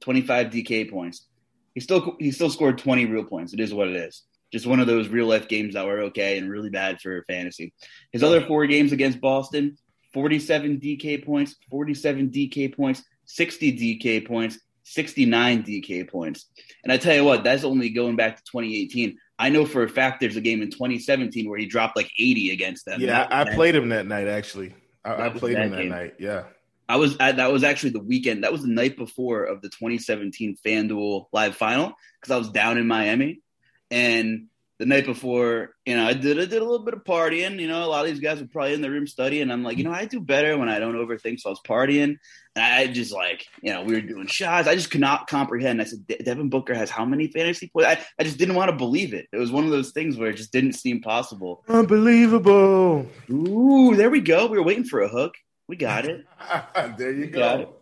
25 0.00 0.48
DK 0.48 0.90
points. 0.90 1.26
He 1.74 1.80
still 1.80 2.16
he 2.18 2.32
still 2.32 2.50
scored 2.50 2.78
20 2.78 3.06
real 3.06 3.24
points. 3.24 3.52
It 3.52 3.60
is 3.60 3.74
what 3.74 3.88
it 3.88 3.96
is. 3.96 4.22
Just 4.50 4.66
one 4.66 4.80
of 4.80 4.86
those 4.86 5.08
real 5.08 5.26
life 5.26 5.48
games 5.48 5.74
that 5.74 5.86
were 5.86 6.04
okay 6.04 6.38
and 6.38 6.50
really 6.50 6.70
bad 6.70 7.00
for 7.00 7.24
fantasy. 7.28 7.74
His 8.10 8.22
other 8.22 8.40
four 8.40 8.66
games 8.66 8.92
against 8.92 9.20
Boston, 9.20 9.76
47 10.12 10.80
DK 10.80 11.24
points, 11.24 11.56
47 11.70 12.30
DK 12.30 12.74
points, 12.74 13.02
60 13.26 13.98
DK 13.98 14.26
points, 14.26 14.58
69 14.84 15.62
DK 15.64 16.08
points. 16.08 16.46
And 16.82 16.92
I 16.92 16.96
tell 16.96 17.14
you 17.14 17.24
what, 17.24 17.44
that's 17.44 17.64
only 17.64 17.90
going 17.90 18.16
back 18.16 18.36
to 18.36 18.42
2018. 18.44 19.18
I 19.38 19.50
know 19.50 19.66
for 19.66 19.82
a 19.82 19.88
fact 19.88 20.20
there's 20.20 20.36
a 20.36 20.40
game 20.40 20.62
in 20.62 20.70
2017 20.70 21.48
where 21.48 21.58
he 21.58 21.66
dropped 21.66 21.96
like 21.96 22.10
80 22.18 22.50
against 22.50 22.86
them. 22.86 23.00
Yeah, 23.00 23.26
I, 23.30 23.42
I 23.42 23.54
played 23.54 23.74
him 23.74 23.90
that 23.90 24.06
night 24.06 24.28
actually. 24.28 24.74
I, 25.04 25.26
I 25.26 25.28
played 25.28 25.56
that 25.56 25.66
him 25.66 25.70
that 25.72 25.78
game. 25.78 25.88
night. 25.90 26.14
Yeah. 26.18 26.44
I 26.88 26.96
was 26.96 27.16
at, 27.20 27.36
that 27.36 27.52
was 27.52 27.64
actually 27.64 27.90
the 27.90 28.00
weekend. 28.00 28.44
That 28.44 28.52
was 28.52 28.62
the 28.62 28.68
night 28.68 28.96
before 28.96 29.44
of 29.44 29.60
the 29.60 29.68
2017 29.68 30.56
FanDuel 30.64 31.26
Live 31.32 31.54
Final 31.54 31.92
because 32.18 32.34
I 32.34 32.38
was 32.38 32.50
down 32.50 32.78
in 32.78 32.86
Miami, 32.86 33.42
and 33.90 34.46
the 34.78 34.86
night 34.86 35.06
before, 35.06 35.74
you 35.84 35.96
know, 35.96 36.06
I 36.06 36.12
did 36.12 36.38
I 36.38 36.44
did 36.44 36.62
a 36.62 36.64
little 36.64 36.84
bit 36.84 36.94
of 36.94 37.02
partying. 37.02 37.60
You 37.60 37.66
know, 37.66 37.84
a 37.84 37.86
lot 37.86 38.04
of 38.04 38.10
these 38.10 38.20
guys 38.20 38.40
were 38.40 38.46
probably 38.46 38.74
in 38.74 38.80
the 38.80 38.90
room 38.90 39.08
studying. 39.08 39.50
I'm 39.50 39.64
like, 39.64 39.76
you 39.76 39.84
know, 39.84 39.92
I 39.92 40.04
do 40.04 40.20
better 40.20 40.56
when 40.56 40.68
I 40.68 40.78
don't 40.78 40.94
overthink. 40.94 41.40
So 41.40 41.48
I 41.48 41.52
was 41.52 41.60
partying, 41.66 42.16
and 42.54 42.64
I 42.64 42.86
just 42.86 43.12
like, 43.12 43.44
you 43.60 43.72
know, 43.72 43.82
we 43.82 43.94
were 43.94 44.00
doing 44.00 44.28
shots. 44.28 44.68
I 44.68 44.76
just 44.76 44.92
could 44.92 45.00
not 45.00 45.26
comprehend. 45.26 45.80
I 45.80 45.84
said, 45.84 46.06
Devin 46.24 46.48
Booker 46.48 46.74
has 46.74 46.90
how 46.90 47.04
many 47.04 47.26
fantasy 47.26 47.68
points? 47.68 47.88
I, 47.88 47.98
I 48.20 48.22
just 48.22 48.38
didn't 48.38 48.54
want 48.54 48.70
to 48.70 48.76
believe 48.76 49.14
it. 49.14 49.26
It 49.32 49.38
was 49.38 49.50
one 49.50 49.64
of 49.64 49.70
those 49.70 49.90
things 49.90 50.16
where 50.16 50.30
it 50.30 50.36
just 50.36 50.52
didn't 50.52 50.74
seem 50.74 51.00
possible. 51.00 51.64
Unbelievable. 51.68 53.08
Ooh, 53.30 53.96
there 53.96 54.10
we 54.10 54.20
go. 54.20 54.46
We 54.46 54.58
were 54.58 54.64
waiting 54.64 54.84
for 54.84 55.00
a 55.00 55.08
hook. 55.08 55.34
We 55.66 55.76
got 55.76 56.04
it. 56.04 56.24
there 56.96 57.12
you 57.12 57.22
we 57.22 57.26
go. 57.26 57.77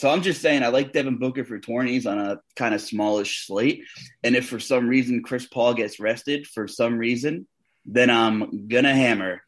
So 0.00 0.08
I'm 0.08 0.22
just 0.22 0.40
saying, 0.40 0.62
I 0.62 0.68
like 0.68 0.94
Devin 0.94 1.18
Booker 1.18 1.44
for 1.44 1.58
20s 1.58 2.10
on 2.10 2.18
a 2.18 2.40
kind 2.56 2.74
of 2.74 2.80
smallish 2.80 3.46
slate. 3.46 3.84
And 4.24 4.34
if 4.34 4.48
for 4.48 4.58
some 4.58 4.88
reason 4.88 5.22
Chris 5.22 5.46
Paul 5.46 5.74
gets 5.74 6.00
rested 6.00 6.46
for 6.46 6.66
some 6.66 6.96
reason, 6.96 7.46
then 7.84 8.08
I'm 8.08 8.66
gonna 8.66 8.94
hammer 8.94 9.42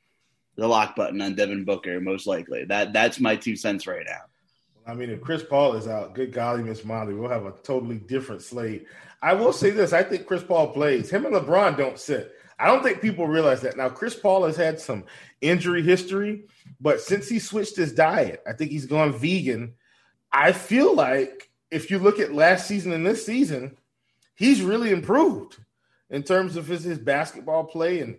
the 0.56 0.68
lock 0.68 0.94
button 0.94 1.22
on 1.22 1.36
Devin 1.36 1.64
Booker 1.64 1.98
most 2.02 2.26
likely. 2.26 2.66
That 2.66 2.92
that's 2.92 3.18
my 3.18 3.34
two 3.34 3.56
cents 3.56 3.86
right 3.86 4.04
now. 4.06 4.20
I 4.86 4.92
mean, 4.92 5.08
if 5.08 5.22
Chris 5.22 5.42
Paul 5.42 5.74
is 5.76 5.88
out, 5.88 6.14
good 6.14 6.34
golly, 6.34 6.62
Miss 6.62 6.84
Molly, 6.84 7.14
we'll 7.14 7.30
have 7.30 7.46
a 7.46 7.52
totally 7.62 7.96
different 7.96 8.42
slate. 8.42 8.86
I 9.22 9.32
will 9.32 9.54
say 9.54 9.70
this: 9.70 9.94
I 9.94 10.02
think 10.02 10.26
Chris 10.26 10.44
Paul 10.44 10.68
plays. 10.74 11.08
Him 11.08 11.24
and 11.24 11.34
LeBron 11.34 11.78
don't 11.78 11.98
sit. 11.98 12.30
I 12.58 12.66
don't 12.66 12.82
think 12.82 13.00
people 13.00 13.26
realize 13.26 13.62
that. 13.62 13.78
Now, 13.78 13.88
Chris 13.88 14.14
Paul 14.14 14.44
has 14.44 14.58
had 14.58 14.78
some 14.78 15.04
injury 15.40 15.82
history, 15.82 16.44
but 16.78 17.00
since 17.00 17.26
he 17.26 17.38
switched 17.38 17.74
his 17.74 17.94
diet, 17.94 18.42
I 18.46 18.52
think 18.52 18.70
he's 18.70 18.84
gone 18.84 19.14
vegan 19.14 19.76
I 20.32 20.52
feel 20.52 20.94
like 20.94 21.50
if 21.70 21.90
you 21.90 21.98
look 21.98 22.18
at 22.18 22.34
last 22.34 22.66
season 22.66 22.92
and 22.92 23.06
this 23.06 23.26
season, 23.26 23.76
he's 24.34 24.62
really 24.62 24.90
improved 24.90 25.58
in 26.10 26.22
terms 26.22 26.56
of 26.56 26.66
his, 26.66 26.84
his 26.84 26.98
basketball 26.98 27.64
play 27.64 28.00
and 28.00 28.18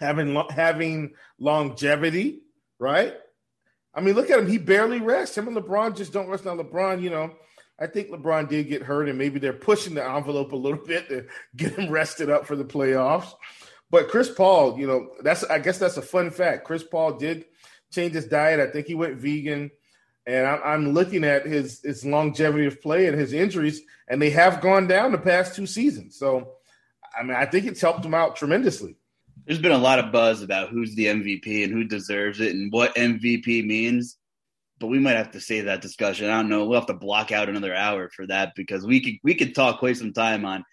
having 0.00 0.34
having 0.50 1.14
longevity, 1.38 2.42
right? 2.78 3.14
I 3.94 4.00
mean, 4.00 4.14
look 4.14 4.30
at 4.30 4.38
him; 4.38 4.48
he 4.48 4.58
barely 4.58 5.00
rests. 5.00 5.36
Him 5.36 5.48
and 5.48 5.56
LeBron 5.56 5.96
just 5.96 6.12
don't 6.12 6.28
rest. 6.28 6.44
Now, 6.44 6.56
LeBron, 6.56 7.00
you 7.00 7.10
know, 7.10 7.32
I 7.78 7.86
think 7.86 8.10
LeBron 8.10 8.48
did 8.48 8.68
get 8.68 8.82
hurt, 8.82 9.08
and 9.08 9.18
maybe 9.18 9.38
they're 9.38 9.52
pushing 9.52 9.94
the 9.94 10.06
envelope 10.06 10.52
a 10.52 10.56
little 10.56 10.84
bit 10.86 11.08
to 11.08 11.26
get 11.56 11.78
him 11.78 11.90
rested 11.90 12.30
up 12.30 12.46
for 12.46 12.56
the 12.56 12.64
playoffs. 12.64 13.32
But 13.90 14.08
Chris 14.08 14.30
Paul, 14.30 14.78
you 14.78 14.86
know, 14.86 15.10
that's 15.22 15.44
I 15.44 15.58
guess 15.58 15.78
that's 15.78 15.96
a 15.96 16.02
fun 16.02 16.30
fact. 16.30 16.64
Chris 16.64 16.82
Paul 16.82 17.12
did 17.18 17.46
change 17.92 18.14
his 18.14 18.26
diet. 18.26 18.60
I 18.60 18.70
think 18.70 18.86
he 18.86 18.94
went 18.94 19.18
vegan. 19.18 19.70
And 20.26 20.46
I'm 20.46 20.92
looking 20.92 21.22
at 21.22 21.46
his 21.46 21.80
his 21.82 22.04
longevity 22.04 22.66
of 22.66 22.82
play 22.82 23.06
and 23.06 23.18
his 23.18 23.32
injuries, 23.32 23.82
and 24.08 24.20
they 24.20 24.30
have 24.30 24.60
gone 24.60 24.88
down 24.88 25.12
the 25.12 25.18
past 25.18 25.54
two 25.54 25.66
seasons. 25.66 26.18
So, 26.18 26.54
I 27.16 27.22
mean, 27.22 27.36
I 27.36 27.46
think 27.46 27.66
it's 27.66 27.80
helped 27.80 28.04
him 28.04 28.14
out 28.14 28.34
tremendously. 28.34 28.96
There's 29.46 29.60
been 29.60 29.72
a 29.72 29.78
lot 29.78 30.00
of 30.00 30.10
buzz 30.10 30.42
about 30.42 30.70
who's 30.70 30.96
the 30.96 31.06
MVP 31.06 31.62
and 31.62 31.72
who 31.72 31.84
deserves 31.84 32.40
it 32.40 32.54
and 32.54 32.72
what 32.72 32.96
MVP 32.96 33.64
means, 33.64 34.16
but 34.80 34.88
we 34.88 34.98
might 34.98 35.16
have 35.16 35.30
to 35.30 35.40
save 35.40 35.66
that 35.66 35.80
discussion. 35.80 36.28
I 36.28 36.40
don't 36.40 36.48
know. 36.48 36.64
We'll 36.64 36.80
have 36.80 36.88
to 36.88 36.94
block 36.94 37.30
out 37.30 37.48
another 37.48 37.72
hour 37.72 38.08
for 38.08 38.26
that 38.26 38.54
because 38.56 38.84
we 38.84 39.00
could 39.00 39.14
we 39.22 39.36
could 39.36 39.54
talk 39.54 39.78
quite 39.78 39.96
some 39.96 40.12
time 40.12 40.44
on 40.44 40.64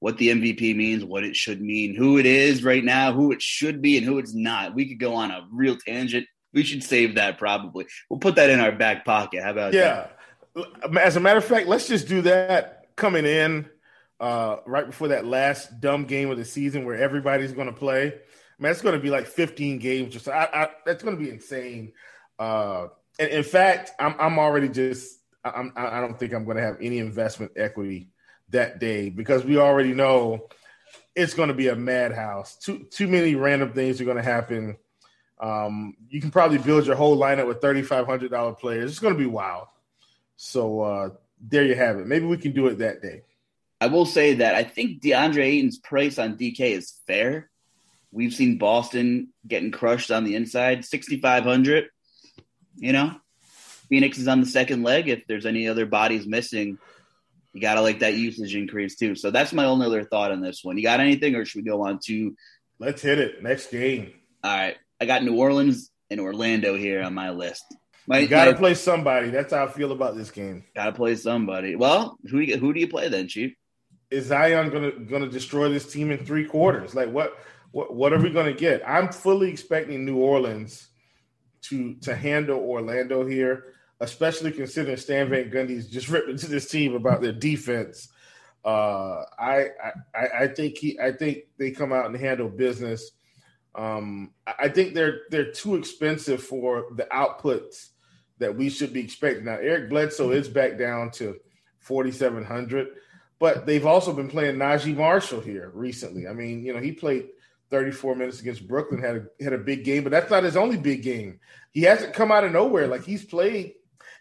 what 0.00 0.18
the 0.18 0.28
MVP 0.28 0.76
means, 0.76 1.04
what 1.04 1.24
it 1.24 1.34
should 1.34 1.60
mean, 1.60 1.94
who 1.94 2.18
it 2.18 2.26
is 2.26 2.62
right 2.62 2.84
now, 2.84 3.12
who 3.12 3.32
it 3.32 3.42
should 3.42 3.82
be, 3.82 3.96
and 3.96 4.06
who 4.06 4.18
it's 4.18 4.34
not. 4.34 4.74
We 4.74 4.86
could 4.86 5.00
go 5.00 5.14
on 5.14 5.30
a 5.30 5.46
real 5.50 5.76
tangent 5.76 6.26
we 6.52 6.62
should 6.62 6.82
save 6.82 7.16
that 7.16 7.38
probably. 7.38 7.86
We'll 8.08 8.20
put 8.20 8.36
that 8.36 8.50
in 8.50 8.60
our 8.60 8.72
back 8.72 9.04
pocket. 9.04 9.42
How 9.42 9.50
about 9.50 9.74
yeah. 9.74 10.08
That? 10.54 10.98
As 10.98 11.16
a 11.16 11.20
matter 11.20 11.38
of 11.38 11.44
fact, 11.44 11.68
let's 11.68 11.86
just 11.86 12.08
do 12.08 12.22
that 12.22 12.86
coming 12.96 13.26
in 13.26 13.68
uh, 14.18 14.56
right 14.66 14.86
before 14.86 15.08
that 15.08 15.24
last 15.24 15.80
dumb 15.80 16.04
game 16.04 16.30
of 16.30 16.38
the 16.38 16.44
season 16.44 16.84
where 16.84 16.96
everybody's 16.96 17.52
going 17.52 17.68
to 17.68 17.72
play. 17.72 18.14
Man, 18.58 18.72
it's 18.72 18.82
going 18.82 18.96
to 18.96 19.00
be 19.00 19.10
like 19.10 19.26
15 19.26 19.78
games 19.78 20.12
Just. 20.12 20.28
I, 20.28 20.48
I, 20.52 20.68
that's 20.84 21.02
going 21.02 21.16
to 21.16 21.22
be 21.22 21.30
insane. 21.30 21.92
Uh, 22.38 22.88
and 23.20 23.30
in 23.30 23.44
fact, 23.44 23.92
I'm, 24.00 24.16
I'm 24.18 24.38
already 24.38 24.68
just 24.68 25.18
I'm, 25.44 25.72
I 25.76 26.00
don't 26.00 26.18
think 26.18 26.32
I'm 26.32 26.44
going 26.44 26.56
to 26.56 26.62
have 26.62 26.76
any 26.80 26.98
investment 26.98 27.52
equity 27.56 28.08
that 28.50 28.78
day 28.78 29.10
because 29.10 29.44
we 29.44 29.58
already 29.58 29.92
know 29.92 30.48
it's 31.14 31.34
going 31.34 31.48
to 31.48 31.54
be 31.54 31.68
a 31.68 31.76
madhouse. 31.76 32.56
Too 32.56 32.86
too 32.90 33.08
many 33.08 33.34
random 33.34 33.72
things 33.72 34.00
are 34.00 34.04
going 34.04 34.16
to 34.16 34.22
happen. 34.22 34.76
Um, 35.40 35.96
you 36.08 36.20
can 36.20 36.30
probably 36.30 36.58
build 36.58 36.86
your 36.86 36.96
whole 36.96 37.16
lineup 37.16 37.46
with 37.46 37.60
thirty 37.60 37.82
five 37.82 38.06
hundred 38.06 38.30
dollar 38.30 38.52
players. 38.52 38.90
It's 38.90 39.00
going 39.00 39.14
to 39.14 39.18
be 39.18 39.26
wild. 39.26 39.68
So 40.36 40.80
uh, 40.80 41.10
there 41.40 41.64
you 41.64 41.74
have 41.74 41.98
it. 41.98 42.06
Maybe 42.06 42.26
we 42.26 42.38
can 42.38 42.52
do 42.52 42.66
it 42.66 42.78
that 42.78 43.02
day. 43.02 43.22
I 43.80 43.86
will 43.86 44.06
say 44.06 44.34
that 44.34 44.54
I 44.54 44.64
think 44.64 45.00
DeAndre 45.02 45.44
Ayton's 45.44 45.78
price 45.78 46.18
on 46.18 46.36
DK 46.36 46.60
is 46.60 47.00
fair. 47.06 47.48
We've 48.10 48.34
seen 48.34 48.58
Boston 48.58 49.28
getting 49.46 49.70
crushed 49.70 50.10
on 50.10 50.24
the 50.24 50.34
inside, 50.34 50.84
sixty 50.84 51.20
five 51.20 51.44
hundred. 51.44 51.88
You 52.76 52.92
know, 52.92 53.16
Phoenix 53.88 54.18
is 54.18 54.28
on 54.28 54.40
the 54.40 54.46
second 54.46 54.82
leg. 54.82 55.08
If 55.08 55.26
there's 55.26 55.46
any 55.46 55.68
other 55.68 55.86
bodies 55.86 56.26
missing, 56.26 56.78
you 57.52 57.60
got 57.60 57.74
to 57.74 57.82
like 57.82 58.00
that 58.00 58.14
usage 58.14 58.54
increase 58.54 58.96
too. 58.96 59.14
So 59.14 59.30
that's 59.30 59.52
my 59.52 59.64
only 59.64 59.86
other 59.86 60.04
thought 60.04 60.32
on 60.32 60.40
this 60.40 60.64
one. 60.64 60.76
You 60.76 60.82
got 60.82 61.00
anything, 61.00 61.34
or 61.34 61.44
should 61.44 61.64
we 61.64 61.68
go 61.68 61.86
on 61.86 61.98
to? 62.04 62.34
Let's 62.78 63.02
hit 63.02 63.18
it. 63.18 63.42
Next 63.42 63.70
game. 63.70 64.12
All 64.42 64.56
right, 64.56 64.76
I 65.00 65.06
got 65.06 65.22
New 65.22 65.36
Orleans 65.36 65.90
and 66.10 66.20
Orlando 66.20 66.76
here 66.76 67.02
on 67.02 67.14
my 67.14 67.30
list. 67.30 67.64
My, 68.06 68.18
you 68.18 68.28
got 68.28 68.46
to 68.46 68.54
play 68.54 68.74
somebody. 68.74 69.30
That's 69.30 69.52
how 69.52 69.64
I 69.64 69.68
feel 69.68 69.92
about 69.92 70.16
this 70.16 70.30
game. 70.30 70.64
Got 70.74 70.86
to 70.86 70.92
play 70.92 71.14
somebody. 71.14 71.76
Well, 71.76 72.16
who 72.30 72.44
do 72.44 72.52
you, 72.52 72.56
who 72.56 72.72
do 72.72 72.80
you 72.80 72.88
play 72.88 73.08
then, 73.08 73.28
Chief? 73.28 73.54
Is 74.10 74.26
Zion 74.26 74.70
gonna 74.70 74.92
gonna 74.92 75.28
destroy 75.28 75.68
this 75.68 75.92
team 75.92 76.10
in 76.10 76.24
three 76.24 76.46
quarters? 76.46 76.94
Like 76.94 77.12
what 77.12 77.36
what 77.72 77.94
what 77.94 78.14
are 78.14 78.18
we 78.18 78.30
gonna 78.30 78.54
get? 78.54 78.82
I'm 78.88 79.12
fully 79.12 79.50
expecting 79.50 80.06
New 80.06 80.16
Orleans 80.16 80.88
to 81.64 81.94
to 81.96 82.14
handle 82.16 82.58
Orlando 82.58 83.26
here 83.26 83.74
especially 84.00 84.52
considering 84.52 84.96
Stan 84.96 85.28
Van 85.28 85.50
Gundy's 85.50 85.88
just 85.88 86.08
ripped 86.10 86.28
into 86.28 86.46
this 86.46 86.68
team 86.68 86.94
about 86.94 87.20
their 87.20 87.32
defense. 87.32 88.08
Uh, 88.64 89.22
I, 89.38 89.66
I 90.14 90.26
I 90.40 90.48
think 90.48 90.78
he 90.78 90.98
I 91.00 91.12
think 91.12 91.44
they 91.58 91.70
come 91.70 91.92
out 91.92 92.06
and 92.06 92.16
handle 92.16 92.48
business. 92.48 93.12
Um, 93.78 94.32
I 94.46 94.68
think 94.68 94.94
they're 94.94 95.20
they're 95.30 95.52
too 95.52 95.76
expensive 95.76 96.42
for 96.42 96.86
the 96.96 97.04
outputs 97.04 97.90
that 98.38 98.56
we 98.56 98.70
should 98.70 98.92
be 98.92 99.00
expecting. 99.00 99.44
Now 99.44 99.58
Eric 99.58 99.88
Bledsoe 99.88 100.32
is 100.32 100.48
back 100.48 100.76
down 100.76 101.12
to 101.12 101.36
forty 101.78 102.10
seven 102.10 102.44
hundred, 102.44 102.88
but 103.38 103.66
they've 103.66 103.86
also 103.86 104.12
been 104.12 104.28
playing 104.28 104.56
Naji 104.56 104.96
Marshall 104.96 105.40
here 105.40 105.70
recently. 105.72 106.26
I 106.26 106.32
mean, 106.32 106.64
you 106.64 106.74
know, 106.74 106.80
he 106.80 106.90
played 106.90 107.28
34 107.70 108.16
minutes 108.16 108.40
against 108.40 108.66
Brooklyn, 108.66 109.00
had 109.00 109.16
a 109.16 109.44
had 109.44 109.52
a 109.52 109.58
big 109.58 109.84
game, 109.84 110.02
but 110.02 110.10
that's 110.10 110.30
not 110.30 110.42
his 110.42 110.56
only 110.56 110.76
big 110.76 111.04
game. 111.04 111.38
He 111.70 111.82
hasn't 111.82 112.14
come 112.14 112.32
out 112.32 112.42
of 112.42 112.50
nowhere. 112.50 112.88
Like 112.88 113.04
he's 113.04 113.24
played 113.24 113.74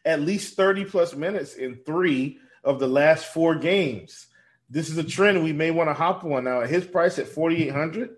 at 0.06 0.22
least 0.22 0.56
30 0.56 0.86
plus 0.86 1.16
minutes 1.16 1.56
in 1.56 1.80
three 1.84 2.38
of 2.64 2.80
the 2.80 2.88
last 2.88 3.34
four 3.34 3.56
games. 3.56 4.28
This 4.70 4.90
is 4.90 5.00
a 5.00 5.04
trend 5.04 5.44
we 5.44 5.54
may 5.54 5.72
want 5.72 5.90
to 5.90 5.96
hop 5.96 6.24
on 6.26 6.44
now. 6.44 6.62
At 6.62 6.70
his 6.70 6.86
price 6.86 7.18
at 7.18 7.28
4,800, 7.28 8.18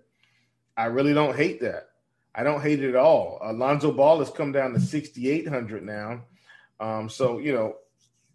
I 0.80 0.86
really 0.86 1.12
don't 1.12 1.36
hate 1.36 1.60
that. 1.60 1.88
I 2.34 2.42
don't 2.42 2.62
hate 2.62 2.82
it 2.82 2.88
at 2.88 2.96
all. 2.96 3.38
Alonzo 3.42 3.92
Ball 3.92 4.20
has 4.20 4.30
come 4.30 4.50
down 4.50 4.72
to 4.72 4.80
6,800 4.80 5.84
now. 5.84 6.22
Um, 6.80 7.10
so, 7.10 7.38
you 7.38 7.52
know, 7.52 7.74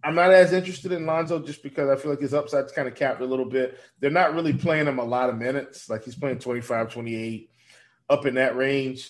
I'm 0.03 0.13
not 0.13 0.31
as 0.31 0.53
interested 0.53 0.91
in 0.91 1.07
Lonzo 1.07 1.39
just 1.39 1.63
because 1.63 1.89
I 1.89 1.99
feel 1.99 2.11
like 2.11 2.19
his 2.19 2.35
upside's 2.35 2.71
kind 2.71 2.87
of 2.87 2.93
capped 2.93 3.21
a 3.21 3.25
little 3.25 3.45
bit. 3.45 3.79
They're 3.99 4.11
not 4.11 4.35
really 4.35 4.53
playing 4.53 4.85
him 4.85 4.99
a 4.99 5.03
lot 5.03 5.29
of 5.31 5.37
minutes. 5.37 5.89
Like 5.89 6.03
he's 6.03 6.13
playing 6.13 6.37
25, 6.37 6.93
28, 6.93 7.49
up 8.11 8.27
in 8.27 8.35
that 8.35 8.55
range. 8.55 9.09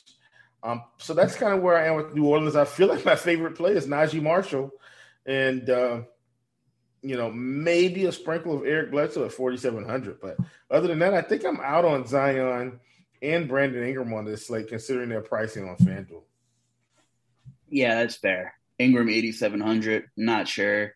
Um, 0.63 0.83
so 0.97 1.13
that's 1.13 1.35
kind 1.35 1.53
of 1.53 1.61
where 1.61 1.75
I 1.77 1.87
am 1.87 1.97
with 1.97 2.13
New 2.15 2.25
Orleans. 2.25 2.55
I 2.55 2.63
feel 2.63 2.87
like 2.87 3.03
my 3.03 3.17
favorite 3.17 3.55
play 3.55 3.73
is 3.73 3.85
Naji 3.85 4.21
Marshall, 4.21 4.71
and 5.25 5.69
uh, 5.69 6.01
you 7.01 7.17
know 7.17 7.31
maybe 7.31 8.05
a 8.05 8.11
sprinkle 8.13 8.55
of 8.55 8.65
Eric 8.65 8.91
Bledsoe 8.91 9.25
at 9.25 9.33
forty 9.33 9.57
seven 9.57 9.83
hundred. 9.83 10.21
But 10.21 10.37
other 10.71 10.87
than 10.87 10.99
that, 10.99 11.13
I 11.13 11.21
think 11.21 11.45
I'm 11.45 11.59
out 11.59 11.85
on 11.85 12.07
Zion 12.07 12.79
and 13.33 13.47
Brandon 13.47 13.83
Ingram 13.83 14.13
on 14.13 14.25
this 14.25 14.47
slate, 14.47 14.67
considering 14.67 15.09
their 15.09 15.21
pricing 15.21 15.67
on 15.67 15.77
FanDuel. 15.77 16.23
Yeah, 17.69 17.95
that's 17.95 18.15
fair. 18.15 18.53
Ingram 18.77 19.09
eighty 19.09 19.31
seven 19.31 19.59
hundred, 19.59 20.05
not 20.15 20.47
sure. 20.47 20.93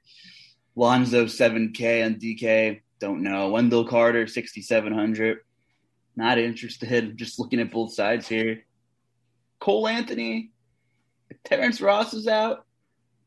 Lonzo 0.75 1.27
seven 1.27 1.73
K 1.73 2.03
on 2.03 2.15
DK, 2.15 2.81
don't 2.99 3.23
know. 3.23 3.49
Wendell 3.49 3.85
Carter 3.85 4.27
sixty 4.27 4.61
seven 4.61 4.93
hundred, 4.93 5.39
not 6.15 6.37
interested. 6.37 7.17
Just 7.17 7.39
looking 7.39 7.59
at 7.59 7.71
both 7.71 7.93
sides 7.93 8.27
here. 8.27 8.65
Cole 9.59 9.87
Anthony, 9.87 10.51
Terrence 11.43 11.81
Ross 11.81 12.13
is 12.13 12.27
out, 12.27 12.65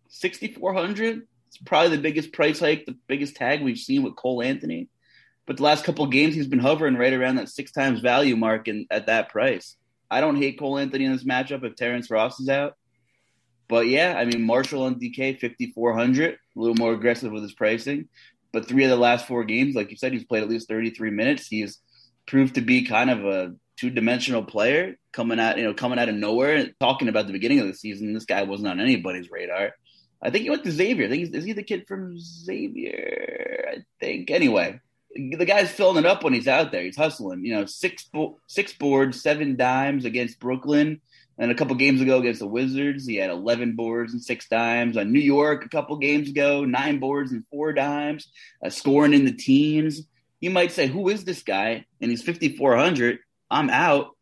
6,400. 0.09 1.27
It's 1.49 1.59
probably 1.59 1.97
the 1.97 2.03
biggest 2.03 2.33
price 2.33 2.61
hike, 2.61 2.87
the 2.87 2.97
biggest 3.07 3.37
tag 3.37 3.63
we've 3.63 3.79
seen 3.79 4.03
with 4.03 4.17
Cole 4.17 4.43
Anthony. 4.43 4.89
But 5.47 5.57
the 5.57 5.63
last 5.65 5.85
couple 5.85 6.07
games, 6.07 6.35
he's 6.35 6.47
been 6.47 6.59
hovering 6.59 6.97
right 6.97 7.13
around 7.13 7.37
that 7.37 7.49
six 7.49 7.73
times 7.73 8.01
value 8.01 8.37
mark 8.37 8.69
and 8.69 8.87
at 8.91 9.07
that 9.07 9.29
price. 9.29 9.77
I 10.11 10.21
don't 10.21 10.37
hate 10.37 10.59
Cole 10.59 10.79
Anthony 10.79 11.05
in 11.05 11.13
this 11.13 11.25
matchup 11.25 11.65
if 11.65 11.75
Terrence 11.75 12.11
Ross 12.11 12.39
is 12.39 12.49
out. 12.49 12.77
But 13.69 13.87
yeah, 13.87 14.15
I 14.17 14.25
mean, 14.27 14.43
Marshall 14.43 14.83
on 14.83 14.97
DK, 14.97 15.41
5,400, 15.41 16.35
a 16.35 16.37
little 16.55 16.77
more 16.77 16.93
aggressive 16.93 17.33
with 17.33 17.43
his 17.43 17.55
pricing. 17.55 18.09
But 18.53 18.69
three 18.69 18.85
of 18.85 18.91
the 18.91 18.97
last 18.97 19.27
four 19.27 19.45
games, 19.45 19.75
like 19.75 19.91
you 19.91 19.97
said, 19.97 20.13
he's 20.13 20.25
played 20.25 20.43
at 20.43 20.51
least 20.51 20.69
33 20.69 21.11
minutes. 21.11 21.47
He's 21.47 21.79
proved 22.27 22.57
to 22.57 22.61
be 22.61 22.85
kind 22.85 23.09
of 23.11 23.25
a 23.25 23.55
two 23.79 23.91
dimensional 23.91 24.45
player 24.45 24.97
coming 25.13 25.41
out, 25.41 25.57
you 25.57 25.65
know, 25.65 25.75
coming 25.75 25.99
out 25.99 26.11
of 26.11 26.15
nowhere. 26.15 26.69
Talking 26.79 27.09
about 27.09 27.27
the 27.27 27.33
beginning 27.33 27.61
of 27.61 27.67
the 27.67 27.75
season, 27.75 28.13
this 28.13 28.27
guy 28.27 28.43
wasn't 28.43 28.69
on 28.69 28.81
anybody's 28.81 29.31
radar. 29.31 29.73
I 30.23 30.31
think 30.31 30.45
he 30.45 30.51
went 30.51 30.65
to 30.65 30.71
Xavier. 30.71 31.07
I 31.07 31.09
think 31.09 31.35
is 31.35 31.45
he 31.45 31.53
the 31.53 31.63
kid 31.63 31.87
from 31.89 32.19
Xavier? 32.19 33.71
I 33.73 33.77
think. 33.99 34.31
Anyway, 34.31 34.81
the 35.15 35.45
guy's 35.45 35.71
filling 35.71 36.05
it 36.05 36.07
up 36.07 36.25
when 36.25 36.33
he's 36.33 36.49
out 36.49 36.73
there. 36.73 36.83
He's 36.83 36.97
hustling. 36.97 37.45
You 37.45 37.55
know, 37.55 37.67
six 37.67 38.09
six 38.47 38.73
boards, 38.73 39.23
seven 39.23 39.57
dimes 39.57 40.05
against 40.05 40.41
Brooklyn, 40.41 41.01
and 41.39 41.51
a 41.51 41.55
couple 41.55 41.75
games 41.77 42.01
ago 42.01 42.19
against 42.19 42.41
the 42.41 42.47
Wizards, 42.47 43.07
he 43.07 43.17
had 43.17 43.31
eleven 43.31 43.77
boards 43.77 44.13
and 44.13 44.23
six 44.23 44.49
dimes. 44.49 44.97
On 44.97 45.13
New 45.13 45.21
York, 45.21 45.65
a 45.65 45.69
couple 45.69 45.97
games 45.97 46.29
ago, 46.29 46.65
nine 46.65 46.99
boards 46.99 47.33
and 47.33 47.45
four 47.51 47.73
dimes, 47.73 48.29
uh, 48.65 48.71
scoring 48.71 49.15
in 49.15 49.25
the 49.25 49.33
teens. 49.33 50.03
You 50.41 50.51
might 50.51 50.73
say, 50.73 50.87
"Who 50.87 51.09
is 51.09 51.25
this 51.25 51.43
guy?" 51.43 51.85
And 52.01 52.11
he's 52.11 52.23
fifty 52.23 52.57
four 52.57 52.77
hundred. 52.77 53.19
I'm 53.51 53.71
out. 53.71 54.17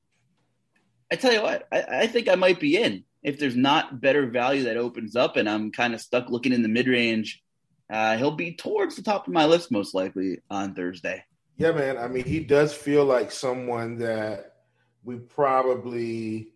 I 1.12 1.16
tell 1.16 1.32
you 1.32 1.42
what, 1.42 1.66
I, 1.72 1.82
I, 1.82 2.06
think 2.06 2.28
I 2.28 2.36
might 2.36 2.60
be 2.60 2.76
in 2.76 3.04
if 3.22 3.38
there's 3.38 3.56
not 3.56 4.00
better 4.00 4.26
value 4.26 4.64
that 4.64 4.76
opens 4.76 5.16
up, 5.16 5.36
and 5.36 5.48
I'm 5.48 5.72
kind 5.72 5.94
of 5.94 6.00
stuck 6.00 6.30
looking 6.30 6.52
in 6.52 6.62
the 6.62 6.68
mid 6.68 6.86
range. 6.86 7.42
Uh, 7.90 8.16
he'll 8.16 8.30
be 8.30 8.54
towards 8.54 8.94
the 8.94 9.02
top 9.02 9.26
of 9.26 9.32
my 9.32 9.46
list 9.46 9.72
most 9.72 9.94
likely 9.94 10.38
on 10.48 10.74
Thursday. 10.74 11.24
Yeah, 11.56 11.72
man. 11.72 11.98
I 11.98 12.08
mean, 12.08 12.24
he 12.24 12.40
does 12.40 12.72
feel 12.72 13.04
like 13.04 13.32
someone 13.32 13.98
that 13.98 14.54
we 15.02 15.16
probably 15.16 16.52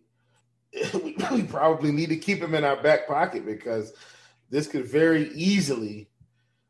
we 0.93 1.43
probably 1.43 1.91
need 1.91 2.09
to 2.09 2.17
keep 2.17 2.41
him 2.41 2.55
in 2.55 2.63
our 2.63 2.81
back 2.81 3.07
pocket 3.07 3.45
because 3.45 3.93
this 4.49 4.67
could 4.67 4.85
very 4.85 5.29
easily 5.33 6.09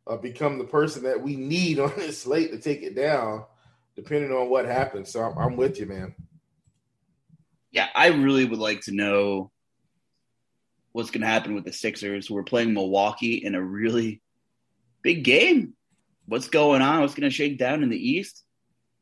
uh, 0.07 0.17
become 0.17 0.57
the 0.57 0.65
person 0.65 1.03
that 1.03 1.21
we 1.21 1.35
need 1.35 1.79
on 1.79 1.93
this 1.95 2.23
slate 2.23 2.51
to 2.51 2.59
take 2.59 2.81
it 2.81 2.95
down 2.95 3.45
depending 3.95 4.31
on 4.31 4.49
what 4.49 4.65
happens. 4.65 5.11
So 5.11 5.21
I'm, 5.21 5.37
I'm 5.37 5.55
with 5.55 5.79
you, 5.79 5.85
man. 5.85 6.13
Yeah, 7.71 7.87
I 7.95 8.07
really 8.07 8.45
would 8.45 8.59
like 8.59 8.81
to 8.81 8.91
know 8.91 9.51
what's 10.91 11.11
going 11.11 11.21
to 11.21 11.27
happen 11.27 11.55
with 11.55 11.65
the 11.65 11.73
Sixers 11.73 12.27
who 12.27 12.35
are 12.37 12.43
playing 12.43 12.73
Milwaukee 12.73 13.35
in 13.35 13.55
a 13.55 13.61
really 13.61 14.21
big 15.05 15.23
game. 15.23 15.75
What's 16.25 16.47
going 16.47 16.81
on? 16.81 17.01
What's 17.01 17.13
going 17.13 17.29
to 17.29 17.35
shake 17.35 17.59
down 17.59 17.83
in 17.83 17.89
the 17.89 18.09
East? 18.09 18.43